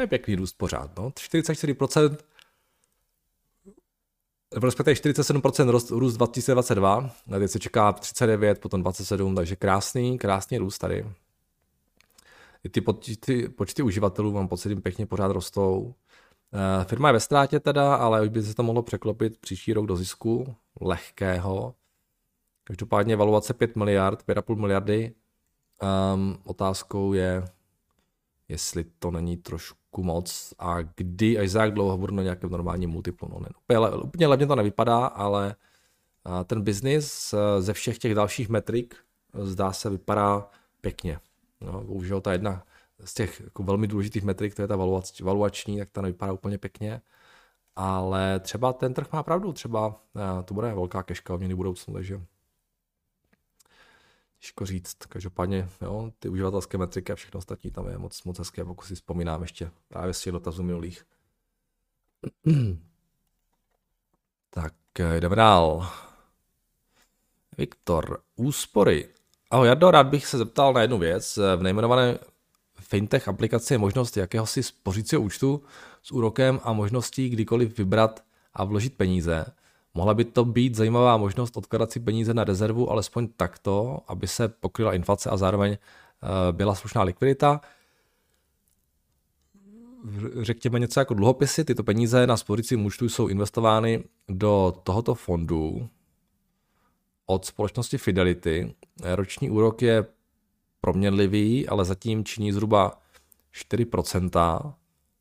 je 0.00 0.06
pěkný 0.06 0.34
růst 0.34 0.52
pořád. 0.52 0.98
No. 0.98 1.10
44%, 1.10 2.16
respektive 4.62 4.94
47% 4.94 5.70
růst, 5.70 5.90
růst 5.90 6.16
2022, 6.16 7.10
teď 7.38 7.50
se 7.50 7.58
čeká 7.58 7.92
39, 7.92 8.60
potom 8.60 8.82
27, 8.82 9.34
takže 9.34 9.56
krásný, 9.56 10.18
krásný 10.18 10.58
růst 10.58 10.78
tady. 10.78 11.06
I 12.64 12.68
ty 12.68 12.80
počty, 12.80 13.48
počty 13.48 13.82
uživatelů, 13.82 14.32
mám 14.32 14.48
pocit, 14.48 14.68
jim 14.68 14.82
pěkně 14.82 15.06
pořád 15.06 15.32
rostou. 15.32 15.94
Eh, 16.54 16.84
firma 16.84 17.08
je 17.08 17.12
ve 17.12 17.20
ztrátě 17.20 17.60
teda, 17.60 17.94
ale 17.94 18.22
už 18.22 18.28
by 18.28 18.42
se 18.42 18.54
to 18.54 18.62
mohlo 18.62 18.82
překlopit 18.82 19.38
příští 19.38 19.72
rok 19.72 19.86
do 19.86 19.96
zisku 19.96 20.56
lehkého. 20.80 21.74
Každopádně 22.64 23.16
valuace 23.16 23.54
5 23.54 23.76
miliard, 23.76 24.24
5,5 24.26 24.56
miliardy. 24.56 25.14
Um, 26.14 26.38
otázkou 26.44 27.12
je, 27.12 27.44
jestli 28.48 28.84
to 28.98 29.10
není 29.10 29.36
trošku 29.36 30.02
moc 30.02 30.54
a 30.58 30.82
kdy, 30.96 31.38
až 31.38 31.50
za 31.50 31.64
jak 31.64 31.74
dlouho 31.74 31.98
budu 31.98 32.14
na 32.14 32.22
nějakém 32.22 32.50
normálním 32.50 32.90
multiplu. 32.90 33.28
No, 33.32 33.40
ne, 33.40 33.48
úplně, 33.62 34.02
úplně 34.02 34.26
levně 34.26 34.46
to 34.46 34.56
nevypadá, 34.56 35.06
ale 35.06 35.56
ten 36.44 36.62
biznis 36.62 37.32
eh, 37.32 37.62
ze 37.62 37.72
všech 37.72 37.98
těch 37.98 38.14
dalších 38.14 38.48
metrik 38.48 38.94
eh, 39.34 39.46
zdá 39.46 39.72
se 39.72 39.90
vypadá 39.90 40.50
pěkně. 40.80 41.20
No, 41.60 41.84
bohužel 41.84 42.20
ta 42.20 42.32
jedna 42.32 42.62
z 43.04 43.14
těch 43.14 43.40
jako 43.40 43.62
velmi 43.62 43.86
důležitých 43.86 44.24
metrik, 44.24 44.54
to 44.54 44.62
je 44.62 44.68
ta 44.68 44.76
valuač, 44.76 45.20
valuační, 45.20 45.78
tak 45.78 45.90
ta 45.90 46.02
nevypadá 46.02 46.32
úplně 46.32 46.58
pěkně. 46.58 47.00
Ale 47.76 48.40
třeba 48.40 48.72
ten 48.72 48.94
trh 48.94 49.12
má 49.12 49.22
pravdu, 49.22 49.52
třeba 49.52 50.00
eh, 50.16 50.42
to 50.42 50.54
bude 50.54 50.74
velká 50.74 51.02
keška 51.02 51.36
v 51.36 51.54
budoucnu, 51.54 51.94
takže 51.94 52.20
těžko 54.44 54.66
říct. 54.66 54.96
Každopádně 55.08 55.68
jo, 55.82 56.10
ty 56.18 56.28
uživatelské 56.28 56.78
metriky 56.78 57.12
a 57.12 57.16
všechno 57.16 57.38
ostatní 57.38 57.70
tam 57.70 57.88
je 57.88 57.98
moc, 57.98 58.24
moc 58.24 58.38
hezké, 58.38 58.64
pokud 58.64 58.84
si 58.84 58.94
vzpomínám 58.94 59.42
ještě 59.42 59.70
právě 59.88 60.14
z 60.14 60.20
těch 60.20 60.32
dotazů 60.32 60.62
minulých. 60.62 61.04
tak 64.50 64.74
eh, 64.98 65.20
jdeme 65.20 65.36
dál. 65.36 65.88
Viktor, 67.58 68.22
úspory. 68.36 69.08
Ahoj 69.50 69.68
Jardo, 69.68 69.90
rád 69.90 70.06
bych 70.06 70.26
se 70.26 70.38
zeptal 70.38 70.72
na 70.72 70.80
jednu 70.80 70.98
věc. 70.98 71.36
V 71.56 71.62
nejmenované 71.62 72.18
fintech 72.80 73.28
aplikaci 73.28 73.74
je 73.74 73.78
možnost 73.78 74.16
jakéhosi 74.16 74.62
spořícího 74.62 75.22
účtu 75.22 75.62
s 76.02 76.12
úrokem 76.12 76.60
a 76.62 76.72
možností 76.72 77.28
kdykoliv 77.28 77.78
vybrat 77.78 78.24
a 78.54 78.64
vložit 78.64 78.96
peníze. 78.96 79.46
Mohla 79.94 80.14
by 80.14 80.24
to 80.24 80.44
být 80.44 80.74
zajímavá 80.74 81.16
možnost 81.16 81.56
odkladat 81.56 81.92
si 81.92 82.00
peníze 82.00 82.34
na 82.34 82.44
rezervu, 82.44 82.90
alespoň 82.90 83.28
takto, 83.36 84.00
aby 84.08 84.26
se 84.26 84.48
pokryla 84.48 84.94
inflace 84.94 85.30
a 85.30 85.36
zároveň 85.36 85.72
eh, 85.72 86.52
byla 86.52 86.74
slušná 86.74 87.02
likvidita. 87.02 87.60
Řekněme 90.40 90.78
něco 90.78 91.00
jako 91.00 91.14
dluhopisy, 91.14 91.64
tyto 91.64 91.82
peníze 91.82 92.26
na 92.26 92.36
spořícím 92.36 92.86
účtu 92.86 93.08
jsou 93.08 93.28
investovány 93.28 94.04
do 94.28 94.74
tohoto 94.82 95.14
fondu 95.14 95.88
od 97.26 97.44
společnosti 97.44 97.98
Fidelity. 97.98 98.74
Roční 99.04 99.50
úrok 99.50 99.82
je 99.82 100.06
proměnlivý, 100.80 101.68
ale 101.68 101.84
zatím 101.84 102.24
činí 102.24 102.52
zhruba 102.52 103.00
4%. 103.54 104.74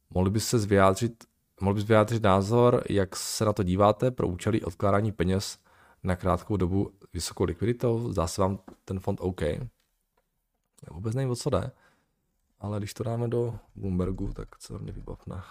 Mohli 0.09 0.29
by 0.29 0.39
se 0.39 0.57
vyjádřit, 0.57 1.23
mohli 1.63 1.75
bys 1.75 1.87
vyjádřit 1.87 2.23
názor, 2.23 2.83
jak 2.89 3.15
se 3.15 3.45
na 3.45 3.53
to 3.53 3.63
díváte 3.63 4.11
pro 4.11 4.27
účely 4.27 4.61
odkládání 4.61 5.11
peněz 5.11 5.59
na 6.03 6.15
krátkou 6.15 6.57
dobu 6.57 6.91
vysokou 7.13 7.43
likviditou? 7.43 8.11
Zdá 8.11 8.27
se 8.27 8.41
vám 8.41 8.59
ten 8.85 8.99
fond 8.99 9.21
OK? 9.21 9.41
Já 9.41 9.59
vůbec 10.91 11.15
nevím, 11.15 11.31
o 11.31 11.35
co 11.35 11.49
jde, 11.49 11.71
ale 12.59 12.77
když 12.77 12.93
to 12.93 13.03
dáme 13.03 13.27
do 13.27 13.59
Bloombergu, 13.75 14.33
tak 14.33 14.61
se 14.61 14.79
mě 14.79 14.91
vybavne. 14.91 15.43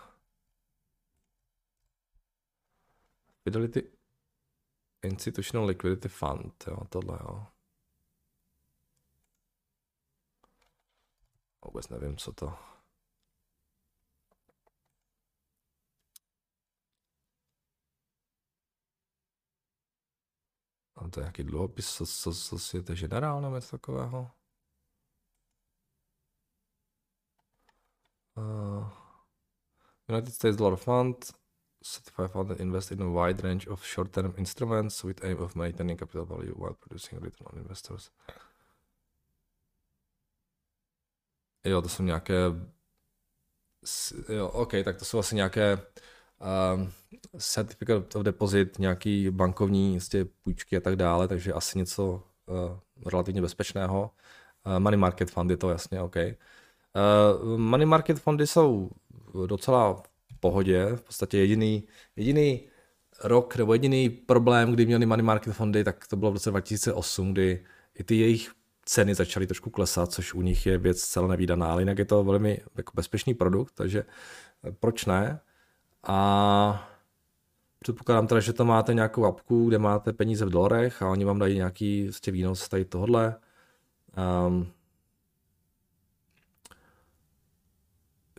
Fidelity 3.45 3.91
Institutional 5.03 5.67
Liquidity 5.67 6.09
Fund, 6.09 6.65
jo, 6.67 6.77
tohle 6.89 7.19
jo. 7.21 7.47
Vůbec 11.65 11.89
nevím, 11.89 12.17
co 12.17 12.33
to. 12.33 12.72
To 21.11 21.21
je 21.21 21.25
nějaký 21.25 21.43
dluhopis 21.43 22.03
Societe 22.33 22.95
Generál 22.95 23.41
nebo 23.41 23.55
něco 23.55 23.79
takového. 23.79 24.31
Uh, 28.37 28.89
United 30.09 30.35
States 30.35 30.57
Dollar 30.57 30.77
Fund, 30.77 31.33
certified 31.83 32.31
fund 32.31 32.61
invest 32.61 32.93
in 32.93 33.03
a 33.03 33.07
wide 33.07 33.43
range 33.43 33.67
of 33.67 33.87
short-term 33.87 34.35
instruments 34.37 35.05
with 35.05 35.25
aim 35.25 35.39
of 35.41 35.55
maintaining 35.55 35.99
capital 35.99 36.27
value 36.27 36.55
while 36.57 36.75
producing 36.75 37.23
return 37.23 37.47
on 37.53 37.59
investors. 37.59 38.11
Jo, 41.65 41.83
to 41.83 41.89
jsou 41.89 42.03
nějaké... 42.03 42.35
Jo, 44.29 44.49
OK, 44.49 44.73
tak 44.85 44.99
to 44.99 45.05
jsou 45.05 45.19
asi 45.19 45.35
nějaké 45.35 45.87
um, 46.43 46.93
certificate 47.39 48.19
of 48.19 48.25
deposit, 48.25 48.79
nějaký 48.79 49.31
bankovní 49.31 49.95
jistě 49.95 50.25
půjčky 50.43 50.77
a 50.77 50.81
tak 50.81 50.97
dále, 50.97 51.29
takže 51.29 51.53
asi 51.53 51.79
něco 51.79 52.23
uh, 52.47 52.79
relativně 53.11 53.43
bezpečného. 53.43 54.11
Uh, 54.67 54.79
money 54.79 54.99
market 54.99 55.31
fundy, 55.31 55.57
to 55.57 55.71
jasně, 55.71 56.01
OK. 56.01 56.17
Uh, 56.17 57.59
money 57.59 57.87
market 57.87 58.19
fondy 58.19 58.47
jsou 58.47 58.91
docela 59.47 59.95
v 60.33 60.41
pohodě, 60.41 60.87
v 60.95 61.03
podstatě 61.03 61.39
jediný, 61.39 61.85
jediný 62.17 62.61
rok 63.25 63.57
nebo 63.57 63.73
jediný 63.73 64.11
problém, 64.11 64.73
kdy 64.73 64.87
měli 64.87 65.07
money 65.07 65.25
market 65.25 65.55
fondy, 65.55 65.85
tak 65.85 66.07
to 66.07 66.17
bylo 66.17 66.31
v 66.31 66.35
roce 66.35 66.51
2008, 66.51 67.33
kdy 67.33 67.65
i 67.99 68.05
ty 68.05 68.17
jejich 68.17 68.53
ceny 68.85 69.15
začaly 69.15 69.47
trošku 69.47 69.71
klesat, 69.71 70.13
což 70.13 70.35
u 70.35 70.43
nich 70.43 70.67
je 70.67 70.79
věc 70.79 71.03
celá 71.03 71.29
nevýdaná, 71.29 71.73
ale 71.73 71.83
jinak 71.83 71.99
je 71.99 72.05
to 72.05 72.25
velmi 72.25 72.61
jako 72.75 72.93
bezpečný 72.95 73.35
produkt, 73.35 73.73
takže 73.75 74.05
proč 74.81 75.07
ne? 75.07 75.41
A 76.07 76.89
předpokládám 77.79 78.27
teda, 78.27 78.41
že 78.41 78.53
to 78.53 78.65
máte 78.65 78.95
nějakou 78.95 79.25
apku, 79.25 79.69
kde 79.69 79.79
máte 79.79 80.13
peníze 80.13 80.45
v 80.45 80.51
dolarech 80.51 81.03
a 81.03 81.09
oni 81.09 81.25
vám 81.25 81.39
dají 81.39 81.57
nějaký 81.57 82.11
těch 82.21 82.35
výnos 82.35 82.69
tady 82.69 82.85
tohle. 82.85 83.37
Um, 84.47 84.73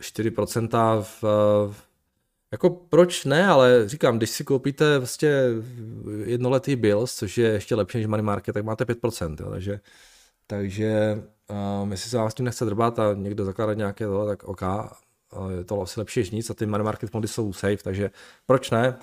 4% 0.00 1.02
v, 1.02 1.24
jako 2.52 2.70
proč 2.70 3.24
ne, 3.24 3.46
ale 3.46 3.88
říkám, 3.88 4.16
když 4.16 4.30
si 4.30 4.44
koupíte 4.44 4.98
vlastně 4.98 5.30
jednoletý 6.24 6.76
bills, 6.76 7.14
což 7.14 7.38
je 7.38 7.48
ještě 7.48 7.74
lepší 7.74 7.98
než 7.98 8.06
money 8.06 8.24
market, 8.24 8.52
tak 8.52 8.64
máte 8.64 8.84
5%, 8.84 9.36
jo, 9.40 9.50
takže, 9.50 9.80
takže 10.46 11.22
um, 11.82 11.90
jestli 11.90 12.10
se 12.10 12.16
vám 12.16 12.30
s 12.30 12.34
tím 12.34 12.44
nechce 12.44 12.64
drbat 12.64 12.98
a 12.98 13.14
někdo 13.14 13.44
zakládat 13.44 13.74
nějaké 13.74 14.06
to, 14.06 14.26
tak 14.26 14.44
OK, 14.44 14.62
je 15.48 15.64
to 15.64 15.82
asi 15.82 16.00
lepší 16.00 16.20
než 16.20 16.30
nic 16.30 16.50
a 16.50 16.54
ty 16.54 16.66
money 16.66 16.84
market 16.84 17.10
fondy 17.10 17.28
jsou 17.28 17.52
safe, 17.52 17.76
takže 17.76 18.10
proč 18.46 18.70
ne? 18.70 18.98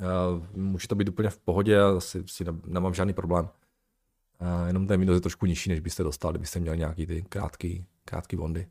Uh, 0.00 0.46
může 0.56 0.88
to 0.88 0.94
být 0.94 1.08
úplně 1.08 1.30
v 1.30 1.38
pohodě, 1.38 1.80
asi 1.80 2.22
si 2.26 2.44
ne, 2.44 2.52
nemám 2.66 2.94
žádný 2.94 3.12
problém. 3.12 3.44
Uh, 3.44 4.66
jenom 4.66 4.86
ten 4.86 5.00
minus 5.00 5.14
je 5.14 5.20
trošku 5.20 5.46
nižší, 5.46 5.70
než 5.70 5.80
byste 5.80 6.02
dostali, 6.02 6.32
kdybyste 6.32 6.60
měli 6.60 6.78
nějaký 6.78 7.06
ty 7.06 7.22
krátký, 7.22 7.86
krátký 8.04 8.36
bondy. 8.36 8.68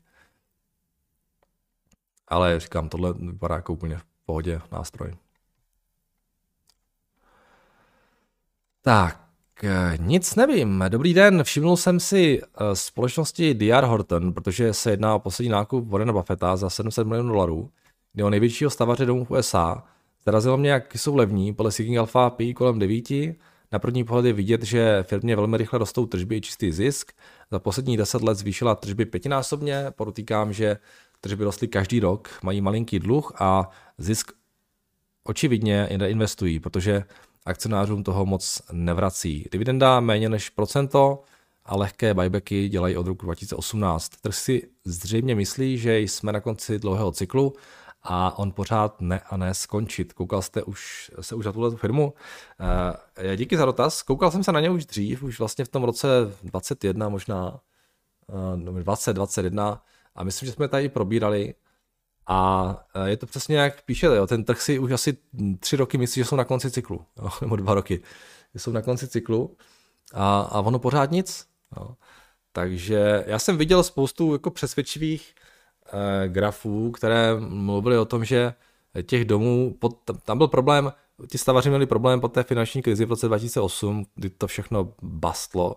Ale 2.28 2.60
říkám, 2.60 2.88
tohle 2.88 3.12
vypadá 3.12 3.54
jako 3.54 3.72
úplně 3.72 3.98
v 3.98 4.04
pohodě 4.24 4.60
nástroj. 4.72 5.14
Tak, 8.82 9.20
eh, 9.20 9.21
nic 9.98 10.34
nevím. 10.34 10.84
Dobrý 10.88 11.14
den, 11.14 11.44
všimnul 11.44 11.76
jsem 11.76 12.00
si 12.00 12.40
eh, 12.42 12.76
společnosti 12.76 13.54
DR 13.54 13.84
Horton, 13.84 14.32
protože 14.32 14.74
se 14.74 14.90
jedná 14.90 15.14
o 15.14 15.18
poslední 15.18 15.50
nákup 15.50 15.88
Warrena 15.88 16.12
Buffetta 16.12 16.56
za 16.56 16.70
700 16.70 17.06
milionů 17.06 17.32
dolarů, 17.32 17.70
o 18.24 18.30
největšího 18.30 18.70
stavaře 18.70 19.06
domů 19.06 19.24
v 19.24 19.30
USA. 19.30 19.84
Zarazilo 20.26 20.56
mě, 20.56 20.70
jak 20.70 20.94
jsou 20.94 21.16
levní, 21.16 21.54
podle 21.54 21.72
Seeking 21.72 21.98
Alpha 21.98 22.30
P 22.30 22.54
kolem 22.54 22.78
9. 22.78 23.10
Na 23.72 23.78
první 23.78 24.04
pohled 24.04 24.26
je 24.26 24.32
vidět, 24.32 24.62
že 24.62 25.02
firmě 25.02 25.36
velmi 25.36 25.56
rychle 25.56 25.78
rostou 25.78 26.06
tržby 26.06 26.36
i 26.36 26.40
čistý 26.40 26.72
zisk. 26.72 27.12
Za 27.50 27.58
poslední 27.58 27.96
10 27.96 28.22
let 28.22 28.38
zvýšila 28.38 28.74
tržby 28.74 29.04
pětinásobně. 29.04 29.86
Podotýkám, 29.90 30.52
že 30.52 30.76
tržby 31.20 31.44
rostly 31.44 31.68
každý 31.68 32.00
rok, 32.00 32.28
mají 32.42 32.60
malinký 32.60 32.98
dluh 32.98 33.32
a 33.38 33.70
zisk 33.98 34.32
očividně 35.24 35.86
investují, 35.86 36.60
protože 36.60 37.04
akcionářům 37.46 38.04
toho 38.04 38.26
moc 38.26 38.62
nevrací. 38.72 39.48
Dividenda 39.52 40.00
méně 40.00 40.28
než 40.28 40.50
procento 40.50 41.22
a 41.64 41.76
lehké 41.76 42.14
buybacky 42.14 42.68
dělají 42.68 42.96
od 42.96 43.06
roku 43.06 43.26
2018. 43.26 44.08
Trh 44.08 44.34
si 44.34 44.68
zřejmě 44.84 45.34
myslí, 45.34 45.78
že 45.78 45.98
jsme 45.98 46.32
na 46.32 46.40
konci 46.40 46.78
dlouhého 46.78 47.12
cyklu 47.12 47.52
a 48.02 48.38
on 48.38 48.52
pořád 48.52 49.00
ne 49.00 49.20
a 49.20 49.36
ne 49.36 49.54
skončit. 49.54 50.12
Koukal 50.12 50.42
jste 50.42 50.62
už, 50.62 51.10
se 51.20 51.34
už 51.34 51.46
na 51.46 51.52
tuhle 51.52 51.76
firmu? 51.76 52.14
Uh, 52.60 53.36
díky 53.36 53.56
za 53.56 53.64
dotaz. 53.64 54.02
Koukal 54.02 54.30
jsem 54.30 54.44
se 54.44 54.52
na 54.52 54.60
ně 54.60 54.70
už 54.70 54.86
dřív, 54.86 55.22
už 55.22 55.38
vlastně 55.38 55.64
v 55.64 55.68
tom 55.68 55.84
roce 55.84 56.08
21 56.42 57.08
možná, 57.08 57.60
uh, 58.66 58.80
20, 58.82 59.12
21 59.12 59.82
a 60.14 60.24
myslím, 60.24 60.46
že 60.46 60.52
jsme 60.52 60.68
tady 60.68 60.88
probírali 60.88 61.54
a 62.26 62.76
e, 62.94 63.10
je 63.10 63.16
to 63.16 63.26
přesně 63.26 63.56
jak 63.56 63.82
píšete, 63.82 64.16
jo, 64.16 64.26
ten 64.26 64.44
trh 64.44 64.62
si 64.62 64.78
už 64.78 64.92
asi 64.92 65.16
tři 65.60 65.76
roky 65.76 65.98
myslí, 65.98 66.20
že 66.20 66.24
jsou 66.24 66.36
na 66.36 66.44
konci 66.44 66.70
cyklu, 66.70 67.06
jo, 67.18 67.28
nebo 67.40 67.56
dva 67.56 67.74
roky, 67.74 68.02
že 68.54 68.60
jsou 68.60 68.72
na 68.72 68.82
konci 68.82 69.08
cyklu 69.08 69.56
a, 70.14 70.40
a 70.40 70.60
ono 70.60 70.78
pořád 70.78 71.10
nic. 71.10 71.46
Jo. 71.76 71.96
Takže 72.52 73.24
já 73.26 73.38
jsem 73.38 73.58
viděl 73.58 73.82
spoustu 73.82 74.32
jako 74.32 74.50
přesvědčivých 74.50 75.34
eh, 75.86 76.28
grafů, 76.28 76.90
které 76.90 77.40
mluvily 77.40 77.98
o 77.98 78.04
tom, 78.04 78.24
že 78.24 78.54
těch 79.02 79.24
domů, 79.24 79.76
pod, 79.78 79.98
tam 80.24 80.38
byl 80.38 80.48
problém, 80.48 80.92
ti 81.30 81.38
stavaři 81.38 81.68
měli 81.68 81.86
problém 81.86 82.20
po 82.20 82.28
té 82.28 82.42
finanční 82.42 82.82
krizi 82.82 83.04
v 83.04 83.10
roce 83.10 83.26
2008, 83.26 84.06
kdy 84.14 84.30
to 84.30 84.46
všechno 84.46 84.92
bastlo 85.02 85.76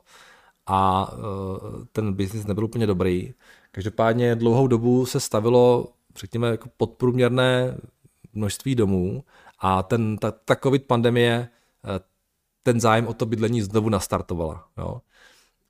a 0.67 1.11
eh, 1.13 1.85
ten 1.91 2.13
biznis 2.13 2.45
nebyl 2.45 2.65
úplně 2.65 2.87
dobrý. 2.87 3.33
Každopádně 3.71 4.35
dlouhou 4.35 4.67
dobu 4.67 5.05
se 5.05 5.19
stavilo, 5.19 5.87
řekněme, 6.17 6.47
jako 6.47 6.69
podprůměrné 6.77 7.77
množství 8.33 8.75
domů 8.75 9.23
a 9.59 9.83
ten, 9.83 10.17
ta, 10.17 10.31
ta 10.31 10.55
covid 10.55 10.85
pandemie 10.85 11.49
eh, 11.85 11.99
ten 12.63 12.79
zájem 12.79 13.07
o 13.07 13.13
to 13.13 13.25
bydlení 13.25 13.61
znovu 13.61 13.89
nastartovala. 13.89 14.67
Jo. 14.77 15.01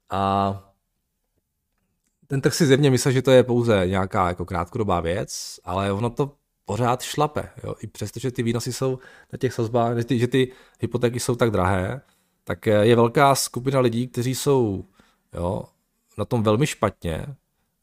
A 0.10 0.74
ten 2.28 2.42
trh 2.42 2.54
si 2.54 2.66
zjevně 2.66 2.92
myslel, 2.92 3.12
že 3.12 3.22
to 3.22 3.32
je 3.32 3.44
pouze 3.44 3.88
nějaká 3.88 4.28
jako 4.28 4.46
krátkodobá 4.46 5.00
věc, 5.00 5.60
ale 5.64 5.92
ono 5.92 6.10
to 6.10 6.32
pořád 6.66 7.02
šlape. 7.02 7.50
Jo. 7.64 7.76
I 7.80 7.88
přesto, 7.88 8.20
že 8.20 8.32
ty 8.32 8.44
výnosy 8.44 8.74
jsou 8.74 9.00
na 9.34 9.38
těch 9.38 9.54
sazbách, 9.54 9.98
že 9.98 10.04
ty, 10.04 10.20
že 10.20 10.28
ty 10.28 10.52
hypotéky 10.80 11.20
jsou 11.20 11.36
tak 11.36 11.52
drahé, 11.52 12.02
tak 12.44 12.66
je 12.66 12.96
velká 12.96 13.36
skupina 13.36 13.80
lidí, 13.80 14.08
kteří 14.08 14.36
jsou 14.36 14.86
jo, 15.34 15.64
na 16.18 16.26
tom 16.26 16.44
velmi 16.44 16.68
špatně, 16.68 17.26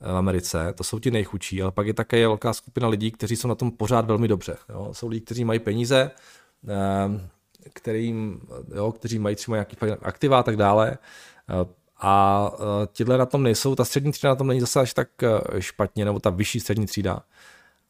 v 0.03 0.17
Americe, 0.17 0.73
to 0.77 0.85
jsou 0.85 0.99
ti 0.99 1.11
nejchudší, 1.11 1.63
ale 1.63 1.73
pak 1.73 1.87
je 1.87 1.95
také 1.95 2.27
velká 2.29 2.53
skupina 2.53 2.89
lidí, 2.89 3.11
kteří 3.11 3.37
jsou 3.37 3.49
na 3.49 3.55
tom 3.55 3.71
pořád 3.71 4.07
velmi 4.07 4.29
dobře. 4.29 4.57
Jo. 4.69 4.89
Jsou 4.93 5.09
lidi, 5.09 5.21
kteří 5.21 5.45
mají 5.45 5.59
peníze, 5.59 6.11
ehm, 6.69 7.29
kterým, 7.73 8.41
jo, 8.75 8.93
kteří 8.93 9.19
mají 9.19 9.37
třeba 9.37 9.57
nějaký 9.57 9.77
aktiva 10.03 10.39
a 10.39 10.43
tak 10.43 10.57
dále. 10.57 10.99
Eh, 11.51 11.83
a 12.01 12.51
eh, 12.55 12.89
tihle 12.93 13.19
na 13.19 13.27
tom 13.27 13.43
nejsou, 13.43 13.75
ta 13.75 13.85
střední 13.85 14.13
třída 14.13 14.29
na 14.29 14.37
tom 14.37 14.47
není 14.47 14.61
zase 14.61 14.81
až 14.81 14.95
tak 14.95 15.09
eh, 15.23 15.63
špatně, 15.63 16.05
nebo 16.05 16.21
ta 16.21 16.31
vyšší 16.31 16.61
střední 16.61 16.87
třída. 16.87 17.23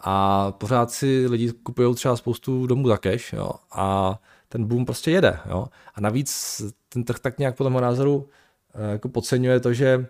A 0.00 0.50
pořád 0.52 0.90
si 0.90 1.26
lidi 1.28 1.52
kupují 1.52 1.94
třeba 1.94 2.16
spoustu 2.16 2.66
domů 2.66 2.88
za 2.88 2.96
cash, 2.96 3.32
jo, 3.32 3.50
a 3.72 4.18
ten 4.48 4.64
boom 4.64 4.84
prostě 4.84 5.10
jede. 5.10 5.38
Jo. 5.50 5.66
A 5.94 6.00
navíc 6.00 6.62
ten 6.88 7.04
trh 7.04 7.18
tak 7.18 7.38
nějak 7.38 7.56
podle 7.56 7.70
mého 7.70 7.80
názoru 7.80 8.28
jako 8.92 9.08
podceňuje 9.08 9.60
to, 9.60 9.72
že 9.72 10.06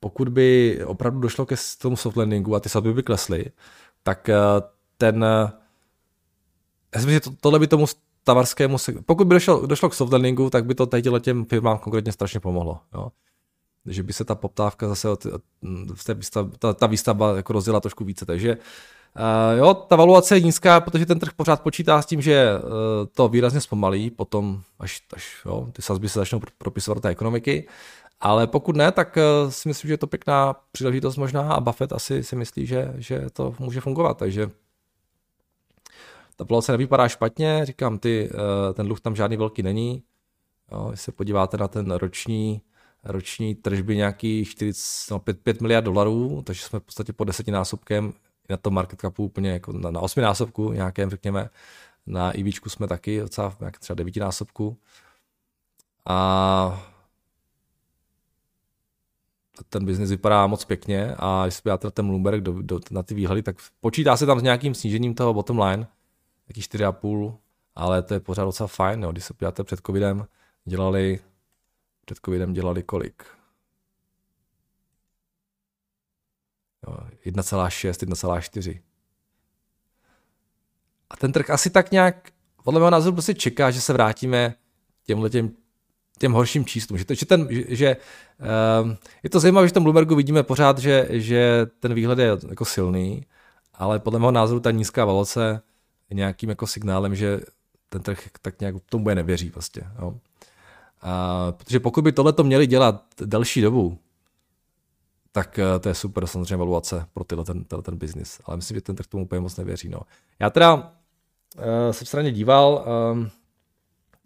pokud 0.00 0.28
by 0.28 0.78
opravdu 0.84 1.20
došlo 1.20 1.46
ke 1.46 1.54
tomu 1.82 1.96
soft 1.96 2.16
landingu 2.16 2.54
a 2.54 2.60
ty 2.60 2.68
sazby 2.68 2.92
by 2.92 3.02
klesly, 3.02 3.44
tak 4.02 4.28
eh, 4.28 4.36
ten, 4.96 5.24
eh, 5.24 5.52
já 6.94 7.00
si 7.00 7.06
myslím, 7.06 7.14
že 7.14 7.20
to, 7.20 7.30
tohle 7.40 7.58
by 7.58 7.66
tomu 7.66 7.86
stavarskému, 8.22 8.76
pokud 9.06 9.26
by 9.26 9.34
došlo, 9.34 9.66
došlo 9.66 9.88
k 9.88 9.94
soft 9.94 10.12
landingu, 10.12 10.50
tak 10.50 10.64
by 10.64 10.74
to 10.74 10.86
tady 10.86 11.02
těm 11.20 11.44
firmám 11.44 11.78
konkrétně 11.78 12.12
strašně 12.12 12.40
pomohlo. 12.40 12.80
Jo? 12.94 13.08
Že 13.86 14.02
by 14.02 14.12
se 14.12 14.24
ta 14.24 14.34
poptávka 14.34 14.88
zase, 14.88 15.08
od, 15.08 15.26
té 16.04 16.14
výstavba, 16.14 16.56
ta, 16.58 16.72
ta 16.72 16.86
výstavba 16.86 17.36
jako 17.36 17.52
rozjela 17.52 17.80
trošku 17.80 18.04
více. 18.04 18.26
Takže 18.26 18.56
uh, 18.56 19.58
jo, 19.58 19.74
ta 19.74 19.96
valuace 19.96 20.36
je 20.36 20.40
nízká, 20.40 20.80
protože 20.80 21.06
ten 21.06 21.18
trh 21.18 21.32
pořád 21.32 21.62
počítá 21.62 22.02
s 22.02 22.06
tím, 22.06 22.20
že 22.20 22.50
uh, 22.54 22.70
to 23.12 23.28
výrazně 23.28 23.60
zpomalí, 23.60 24.10
potom 24.10 24.60
až, 24.78 25.02
až 25.12 25.42
jo, 25.46 25.68
ty 25.72 25.82
sazby 25.82 26.08
se 26.08 26.18
začnou 26.18 26.40
propisovat 26.58 26.94
do 26.94 27.00
té 27.00 27.08
ekonomiky. 27.08 27.68
Ale 28.20 28.46
pokud 28.46 28.76
ne, 28.76 28.92
tak 28.92 29.18
eh, 29.18 29.50
si 29.50 29.68
myslím, 29.68 29.88
že 29.88 29.94
je 29.94 29.98
to 29.98 30.06
pěkná 30.06 30.54
příležitost 30.72 31.16
možná 31.16 31.52
a 31.52 31.60
Buffett 31.60 31.92
asi 31.92 32.24
si 32.24 32.36
myslí, 32.36 32.66
že, 32.66 32.94
že 32.96 33.26
to 33.32 33.54
může 33.58 33.80
fungovat. 33.80 34.18
Takže 34.18 34.50
ta 36.36 36.44
poloce 36.44 36.72
nevypadá 36.72 37.08
špatně, 37.08 37.60
říkám, 37.64 37.98
ty, 37.98 38.30
eh, 38.32 38.74
ten 38.74 38.86
dluh 38.86 39.00
tam 39.00 39.16
žádný 39.16 39.36
velký 39.36 39.62
není. 39.62 40.02
Jo, 40.72 40.88
když 40.88 41.00
se 41.00 41.12
podíváte 41.12 41.56
na 41.56 41.68
ten 41.68 41.90
roční, 41.90 42.60
roční 43.04 43.54
tržby 43.54 43.96
nějaký 43.96 44.44
40, 44.44 45.10
no 45.10 45.18
5, 45.18 45.42
5 45.42 45.60
miliard 45.60 45.84
dolarů, 45.84 46.42
takže 46.46 46.62
jsme 46.62 46.80
v 46.80 46.82
podstatě 46.82 47.12
po 47.12 47.24
desetinásobkem 47.24 48.12
na 48.50 48.56
tom 48.56 48.74
market 48.74 49.00
capu 49.00 49.24
úplně 49.24 49.50
jako 49.50 49.72
na, 49.72 49.90
na 49.90 50.00
osminásobku 50.00 50.72
nějakém, 50.72 51.10
řekněme. 51.10 51.50
Na 52.06 52.38
EVčku 52.38 52.68
jsme 52.68 52.88
taky 52.88 53.20
docela 53.20 53.56
nějak 53.60 53.78
třeba 53.78 53.94
devítinásobku. 53.94 54.76
A 56.06 56.88
ten 59.68 59.84
biznis 59.84 60.10
vypadá 60.10 60.46
moc 60.46 60.64
pěkně 60.64 61.14
a 61.18 61.44
jestli 61.44 61.62
podíváte 61.62 61.90
ten 61.90 62.08
Bloomberg 62.08 62.42
do, 62.42 62.62
do, 62.62 62.80
na 62.90 63.02
ty 63.02 63.14
výhledy, 63.14 63.42
tak 63.42 63.56
počítá 63.80 64.16
se 64.16 64.26
tam 64.26 64.40
s 64.40 64.42
nějakým 64.42 64.74
snížením 64.74 65.14
toho 65.14 65.34
bottom 65.34 65.58
line, 65.60 65.86
taky 66.46 66.60
4,5, 66.60 67.36
ale 67.74 68.02
to 68.02 68.14
je 68.14 68.20
pořád 68.20 68.44
docela 68.44 68.66
fajn, 68.66 69.02
jo. 69.02 69.12
když 69.12 69.24
se 69.24 69.34
podíváte 69.34 69.64
před 69.64 69.80
covidem, 69.86 70.26
dělali, 70.64 71.20
před 72.04 72.18
covidem 72.24 72.52
dělali 72.52 72.82
kolik? 72.82 73.22
1,6, 77.26 77.90
1,4. 77.90 78.80
A 81.10 81.16
ten 81.16 81.32
trh 81.32 81.50
asi 81.50 81.70
tak 81.70 81.90
nějak, 81.90 82.30
podle 82.64 82.80
mého 82.80 82.90
názoru, 82.90 83.12
prostě 83.12 83.34
čeká, 83.34 83.70
že 83.70 83.80
se 83.80 83.92
vrátíme 83.92 84.54
těmhle 85.04 85.30
těm 85.30 85.50
těm 86.18 86.32
horším 86.32 86.64
číslům. 86.64 86.98
Že, 86.98 87.04
to, 87.04 87.14
že, 87.14 87.26
ten, 87.26 87.48
že, 87.50 87.64
že 87.68 87.96
uh, 88.84 88.90
je 89.22 89.30
to 89.30 89.40
zajímavé, 89.40 89.66
že 89.66 89.70
v 89.70 89.74
tom 89.74 89.82
Bloombergu 89.82 90.14
vidíme 90.14 90.42
pořád, 90.42 90.78
že, 90.78 91.06
že 91.10 91.66
ten 91.80 91.94
výhled 91.94 92.18
je 92.18 92.38
jako 92.48 92.64
silný, 92.64 93.26
ale 93.74 93.98
podle 93.98 94.18
mého 94.18 94.32
názoru 94.32 94.60
ta 94.60 94.70
nízká 94.70 95.04
valoce 95.04 95.62
je 96.10 96.16
nějakým 96.16 96.48
jako 96.48 96.66
signálem, 96.66 97.14
že 97.14 97.40
ten 97.88 98.02
trh 98.02 98.28
tak 98.42 98.60
nějak 98.60 98.74
tomu 98.90 99.02
bude 99.04 99.14
nevěří 99.14 99.50
prostě. 99.50 99.82
Jo. 99.98 100.14
A, 101.02 101.52
protože 101.52 101.80
pokud 101.80 102.02
by 102.02 102.12
tohle 102.12 102.32
to 102.32 102.44
měli 102.44 102.66
dělat 102.66 103.04
delší 103.24 103.60
dobu, 103.60 103.98
tak 105.32 105.58
uh, 105.58 105.80
to 105.80 105.88
je 105.88 105.94
super 105.94 106.26
samozřejmě 106.26 106.56
valuace 106.56 107.06
pro 107.12 107.24
tyhle 107.24 107.44
ten, 107.44 107.64
tenhle 107.64 107.82
ten 107.82 107.96
biznis. 107.96 108.40
Ale 108.44 108.56
myslím, 108.56 108.74
že 108.74 108.80
ten 108.80 108.96
trh 108.96 109.06
tomu 109.06 109.24
úplně 109.24 109.40
moc 109.40 109.56
nevěří. 109.56 109.88
No. 109.88 110.00
Já 110.40 110.50
teda 110.50 110.74
uh, 110.74 110.82
jsem 111.90 112.06
straně 112.06 112.32
díval 112.32 112.84
um, 113.12 113.22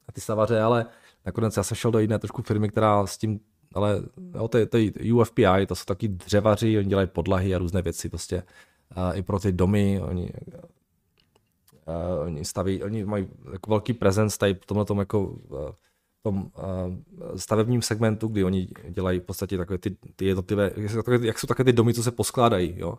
na 0.08 0.12
ty 0.12 0.20
stavaře, 0.20 0.60
ale 0.60 0.86
Nakonec 1.26 1.56
já 1.56 1.62
jsem 1.62 1.74
šel 1.74 1.90
do 1.90 1.98
jiné 1.98 2.18
trošku 2.18 2.42
firmy, 2.42 2.68
která 2.68 3.06
s 3.06 3.18
tím, 3.18 3.40
ale 3.74 4.02
jo, 4.34 4.48
to, 4.48 4.58
je, 4.58 4.66
to 4.66 4.76
je 4.76 5.14
UFPI, 5.14 5.66
to 5.68 5.74
jsou 5.74 5.84
taky 5.84 6.08
dřevaři, 6.08 6.78
oni 6.78 6.88
dělají 6.88 7.08
podlahy 7.08 7.54
a 7.54 7.58
různé 7.58 7.82
věci 7.82 8.08
prostě. 8.08 8.42
A 8.90 9.12
I 9.12 9.22
pro 9.22 9.38
ty 9.40 9.52
domy, 9.52 10.00
oni, 10.00 10.30
oni 12.24 12.44
staví, 12.44 12.82
oni 12.82 13.04
mají 13.04 13.28
jako 13.52 13.70
velký 13.70 13.92
prezenc 13.92 14.38
tady 14.38 14.54
v 14.54 14.66
tomhle 14.66 14.84
tom 14.84 14.98
jako 14.98 15.38
tom 16.22 16.50
stavebním 17.36 17.82
segmentu, 17.82 18.28
kdy 18.28 18.44
oni 18.44 18.68
dělají 18.90 19.20
v 19.20 19.22
podstatě 19.22 19.56
takové 19.58 19.78
ty, 19.78 19.96
ty 20.16 20.24
jednotlivé, 20.24 20.70
jak 21.20 21.38
jsou 21.38 21.46
takové 21.46 21.64
ty 21.64 21.72
domy, 21.72 21.94
co 21.94 22.02
se 22.02 22.10
poskládají, 22.10 22.74
jo. 22.76 22.98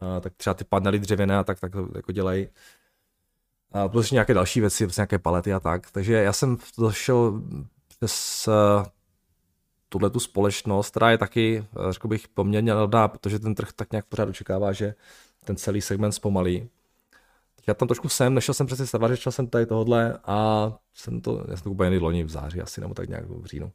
A, 0.00 0.20
tak 0.20 0.32
třeba 0.36 0.54
ty 0.54 0.64
panely 0.64 0.98
dřevěné 0.98 1.38
a 1.38 1.44
tak, 1.44 1.60
tak 1.60 1.72
jako 1.94 2.12
dělají. 2.12 2.48
A 3.72 3.88
plus 3.88 4.10
nějaké 4.10 4.34
další 4.34 4.60
věci, 4.60 4.84
prostě 4.86 5.00
nějaké 5.00 5.18
palety 5.18 5.52
a 5.52 5.60
tak. 5.60 5.90
Takže 5.90 6.14
já 6.14 6.32
jsem 6.32 6.56
došel 6.78 7.42
přes 7.88 8.48
eh, 8.48 8.90
tuhle 9.88 10.10
tu 10.10 10.20
společnost, 10.20 10.90
která 10.90 11.10
je 11.10 11.18
taky, 11.18 11.64
eh, 11.88 11.92
řekl 11.92 12.08
bych, 12.08 12.28
poměrně 12.28 12.72
levná, 12.72 13.08
protože 13.08 13.38
ten 13.38 13.54
trh 13.54 13.72
tak 13.72 13.92
nějak 13.92 14.06
pořád 14.06 14.28
očekává, 14.28 14.72
že 14.72 14.94
ten 15.44 15.56
celý 15.56 15.80
segment 15.80 16.12
zpomalí. 16.12 16.68
Já 17.66 17.74
tam 17.74 17.88
trošku 17.88 18.08
jsem, 18.08 18.34
nešel 18.34 18.54
jsem 18.54 18.66
přes 18.66 18.90
ty 18.90 19.16
šel 19.16 19.32
jsem 19.32 19.46
tady 19.46 19.66
tohle 19.66 20.18
a 20.24 20.72
jsem 20.94 21.20
to, 21.20 21.44
já 21.48 21.56
jsem 21.56 21.64
to 21.64 21.70
úplně 21.70 21.98
loni 21.98 22.24
v 22.24 22.30
září 22.30 22.60
asi, 22.60 22.80
nebo 22.80 22.94
tak 22.94 23.08
nějak 23.08 23.24
v 23.28 23.46
říjnu. 23.46 23.72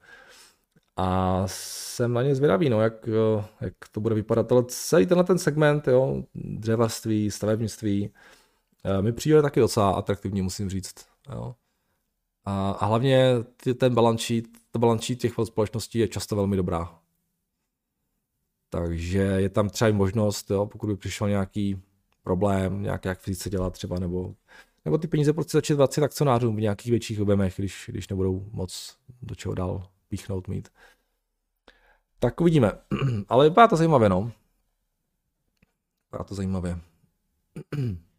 A 0.97 1.43
jsem 1.45 2.13
na 2.13 2.21
ně 2.21 2.35
zvědavý, 2.35 2.69
no, 2.69 2.81
jak, 2.81 3.09
jak 3.61 3.73
to 3.91 3.99
bude 3.99 4.15
vypadat. 4.15 4.51
Ale 4.51 4.63
celý 4.67 5.05
tenhle 5.05 5.23
ten 5.23 5.37
segment, 5.37 5.87
jo, 5.87 6.23
dřevařství, 6.35 7.31
stavebnictví, 7.31 8.09
Eh, 8.09 8.09
mi 9.01 9.13
přijde 9.13 9.41
taky 9.41 9.59
docela 9.59 9.91
atraktivní, 9.91 10.41
musím 10.41 10.69
říct. 10.69 11.05
Jo. 11.31 11.55
A, 12.45 12.71
a 12.71 12.86
hlavně 12.86 13.36
ten 13.77 13.95
balance 13.95 14.23
sheet, 14.25 14.45
sheet 14.99 15.19
těch 15.19 15.34
společností 15.43 15.99
je 15.99 16.07
často 16.07 16.36
velmi 16.36 16.57
dobrá. 16.57 16.99
Takže 18.69 19.19
je 19.19 19.49
tam 19.49 19.69
třeba 19.69 19.89
i 19.89 19.93
možnost, 19.93 20.51
jo, 20.51 20.65
pokud 20.65 20.88
by 20.88 20.97
přišel 20.97 21.29
nějaký 21.29 21.81
problém, 22.23 22.81
nějak, 22.81 23.05
jak 23.05 23.19
fyzice 23.19 23.49
dělat 23.49 23.73
třeba, 23.73 23.99
nebo, 23.99 24.36
nebo 24.86 24.97
ty 24.97 25.07
peníze 25.07 25.34
prostě 25.34 25.57
začít 25.57 25.73
vracet 25.73 26.03
akcionářům 26.03 26.55
v 26.55 26.61
nějakých 26.61 26.91
větších 26.91 27.21
objemech, 27.21 27.55
když, 27.57 27.89
když 27.91 28.07
nebudou 28.07 28.49
moc 28.51 28.97
do 29.21 29.36
čeho 29.36 29.55
dál 29.55 29.88
píchnout 30.07 30.47
mít. 30.47 30.69
Tak 32.19 32.41
uvidíme. 32.41 32.71
Ale 33.29 33.49
vypadá 33.49 33.67
to 33.67 33.75
zajímavě, 33.75 34.09
no. 34.09 34.31
Vypadá 36.05 36.23
to 36.23 36.36
zajímavě. 36.36 36.79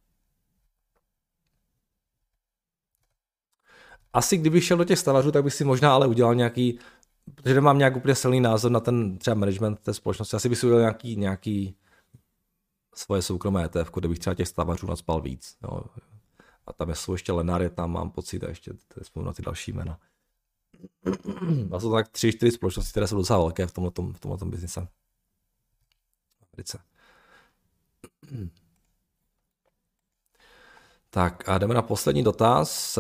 asi 4.15 4.37
kdybych 4.37 4.65
šel 4.65 4.77
do 4.77 4.85
těch 4.85 4.99
stavařů, 4.99 5.33
tak 5.33 5.45
bych 5.45 5.55
si 5.55 5.65
možná 5.65 5.95
ale 5.95 6.07
udělal 6.07 6.35
nějaký, 6.35 6.79
protože 7.35 7.55
nemám 7.55 7.79
nějak 7.79 7.97
úplně 7.97 8.15
silný 8.15 8.41
názor 8.41 8.71
na 8.73 8.81
ten 8.81 9.19
třeba 9.19 9.35
management 9.35 9.81
té 9.81 9.95
společnosti, 9.95 10.37
asi 10.37 10.49
bych 10.49 10.59
si 10.59 10.67
udělal 10.67 10.81
nějaký, 10.81 11.17
nějaký 11.17 11.77
svoje 12.95 13.23
soukromé 13.23 13.65
ETF, 13.65 13.91
kde 13.95 14.09
bych 14.09 14.19
třeba 14.19 14.35
těch 14.35 14.49
stavařů 14.49 14.87
nadspal 14.87 15.21
víc. 15.21 15.57
Jo. 15.63 15.85
A 16.67 16.73
tam 16.73 16.95
jsou 16.95 17.13
ještě 17.13 17.33
Lenáry, 17.33 17.71
tam 17.71 17.93
mám 17.93 18.11
pocit 18.11 18.45
a 18.45 18.49
ještě 18.49 18.73
na 19.17 19.33
ty 19.33 19.43
další 19.43 19.73
jména. 19.73 19.99
A 21.73 21.81
jsou 21.81 21.93
tak 21.93 22.09
tři, 22.09 22.33
čtyři 22.33 22.53
společnosti, 22.53 22.91
které 22.91 23.07
jsou 23.07 23.17
docela 23.17 23.39
velké 23.39 23.67
v 23.67 23.73
tomhle, 23.73 23.91
v 24.13 24.21
tomhle 24.21 24.39
biznise. 24.45 24.89
Tak 31.11 31.49
a 31.49 31.59
jdeme 31.59 31.75
na 31.75 31.83
poslední 31.83 32.23
dotaz. 32.23 32.99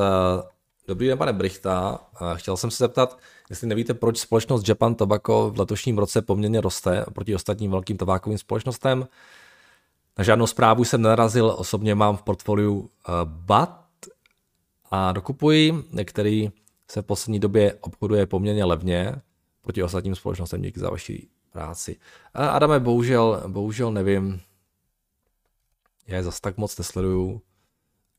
Dobrý 0.87 1.07
den, 1.07 1.19
pane 1.19 1.33
Brichta. 1.33 2.01
Chtěl 2.35 2.57
jsem 2.57 2.71
se 2.71 2.85
zeptat, 2.85 3.19
jestli 3.51 3.67
nevíte, 3.67 3.95
proč 3.95 4.19
společnost 4.19 4.69
Japan 4.69 4.95
Tobacco 4.95 5.51
v 5.51 5.59
letošním 5.59 5.99
roce 5.99 6.23
poměrně 6.23 6.61
roste 6.61 7.05
proti 7.13 7.35
ostatním 7.35 7.71
velkým 7.71 7.97
tabákovým 7.97 8.39
společnostem. 8.39 9.09
Na 10.19 10.25
žádnou 10.25 10.47
zprávu 10.47 10.85
jsem 10.85 11.03
nenarazil, 11.03 11.55
osobně 11.59 11.95
mám 11.95 12.17
v 12.17 12.23
portfoliu 12.23 12.91
eh, 13.09 13.13
BAT 13.25 13.87
a 14.91 15.13
dokupuji, 15.13 15.85
který 16.05 16.51
se 16.91 17.03
v 17.03 17.05
poslední 17.05 17.41
době 17.41 17.75
obchoduje 17.81 18.27
poměrně 18.27 18.65
levně 18.65 19.15
proti 19.63 19.83
ostatním 19.83 20.15
společnostem 20.15 20.63
díky 20.63 20.81
za 20.81 20.91
vaší 20.91 21.29
práci. 21.53 21.97
Adame, 22.35 22.81
bohužel, 22.81 23.43
bohužel 23.47 23.93
nevím, 23.93 24.41
já 26.07 26.17
je 26.17 26.23
zase 26.23 26.41
tak 26.41 26.57
moc 26.57 26.79
nesleduju 26.79 27.43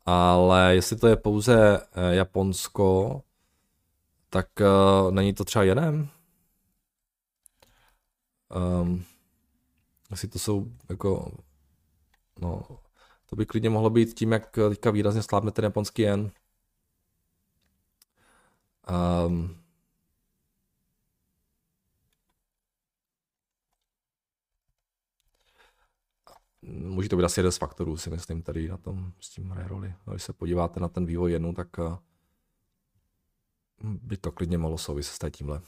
ale 0.06 0.76
jestli 0.76 0.96
to 0.96 1.08
je 1.08 1.16
pouze 1.16 1.80
eh, 1.80 2.16
Japonsko, 2.16 3.22
tak 4.30 4.48
uh, 4.60 5.12
není 5.12 5.34
to 5.34 5.46
třeba 5.46 5.64
jenem? 5.64 6.10
Um, 8.82 9.06
jestli 10.12 10.28
to 10.28 10.40
jsou 10.40 10.68
jako, 10.90 11.32
no, 12.42 12.64
to 13.26 13.36
by 13.36 13.46
klidně 13.46 13.70
mohlo 13.70 13.90
být 13.90 14.14
tím, 14.14 14.32
jak 14.32 14.58
teďka 14.70 14.92
výrazně 14.92 15.24
slábne 15.24 15.52
ten 15.52 15.66
japonský 15.66 16.02
jen. 16.02 16.32
Um, 19.28 19.65
může 26.68 27.10
to 27.10 27.18
být 27.18 27.24
asi 27.24 27.40
jeden 27.40 27.52
z 27.52 27.58
faktorů, 27.58 27.98
si 27.98 28.10
myslím, 28.10 28.42
tady 28.42 28.70
na 28.70 28.78
tom 28.78 29.14
s 29.20 29.30
tím 29.30 29.50
hraje 29.50 29.68
roli. 29.68 29.94
Když 30.10 30.24
se 30.24 30.34
podíváte 30.34 30.80
na 30.80 30.88
ten 30.88 31.06
vývoj 31.06 31.32
jednou, 31.32 31.54
tak 31.54 31.68
eh, 31.80 31.98
by 33.84 34.18
to 34.18 34.32
klidně 34.32 34.58
mohlo 34.58 34.78
souviset 34.78 35.14
s 35.14 35.32
tímhle. 35.38 35.62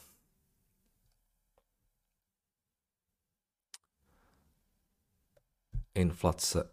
Inflace, 5.95 6.69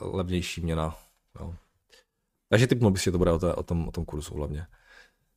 levnější 0.00 0.60
měna. 0.60 0.96
Jo. 1.40 1.54
Takže 2.48 2.66
typnul 2.66 2.90
bych 2.90 3.02
že 3.02 3.12
to 3.12 3.18
bude 3.18 3.32
o, 3.32 3.38
té, 3.38 3.54
o, 3.54 3.62
tom, 3.62 3.88
o 3.88 3.92
tom 3.92 4.04
kurzu 4.04 4.34
hlavně. 4.34 4.66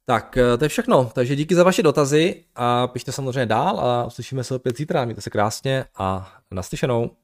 Tak, 0.06 0.38
eh, 0.38 0.58
to 0.58 0.66
je 0.66 0.70
všechno. 0.70 1.06
Takže 1.06 1.36
díky 1.36 1.56
za 1.56 1.64
vaše 1.64 1.84
dotazy 1.84 2.46
a 2.56 2.88
pište 2.88 3.12
samozřejmě 3.12 3.46
dál 3.46 3.80
a 3.80 4.06
uslyšíme 4.06 4.44
se 4.44 4.56
opět 4.56 4.78
zítra. 4.78 5.06
Mějte 5.06 5.22
se 5.22 5.30
krásně 5.30 5.86
a 5.96 6.38
naslyšenou. 6.52 7.18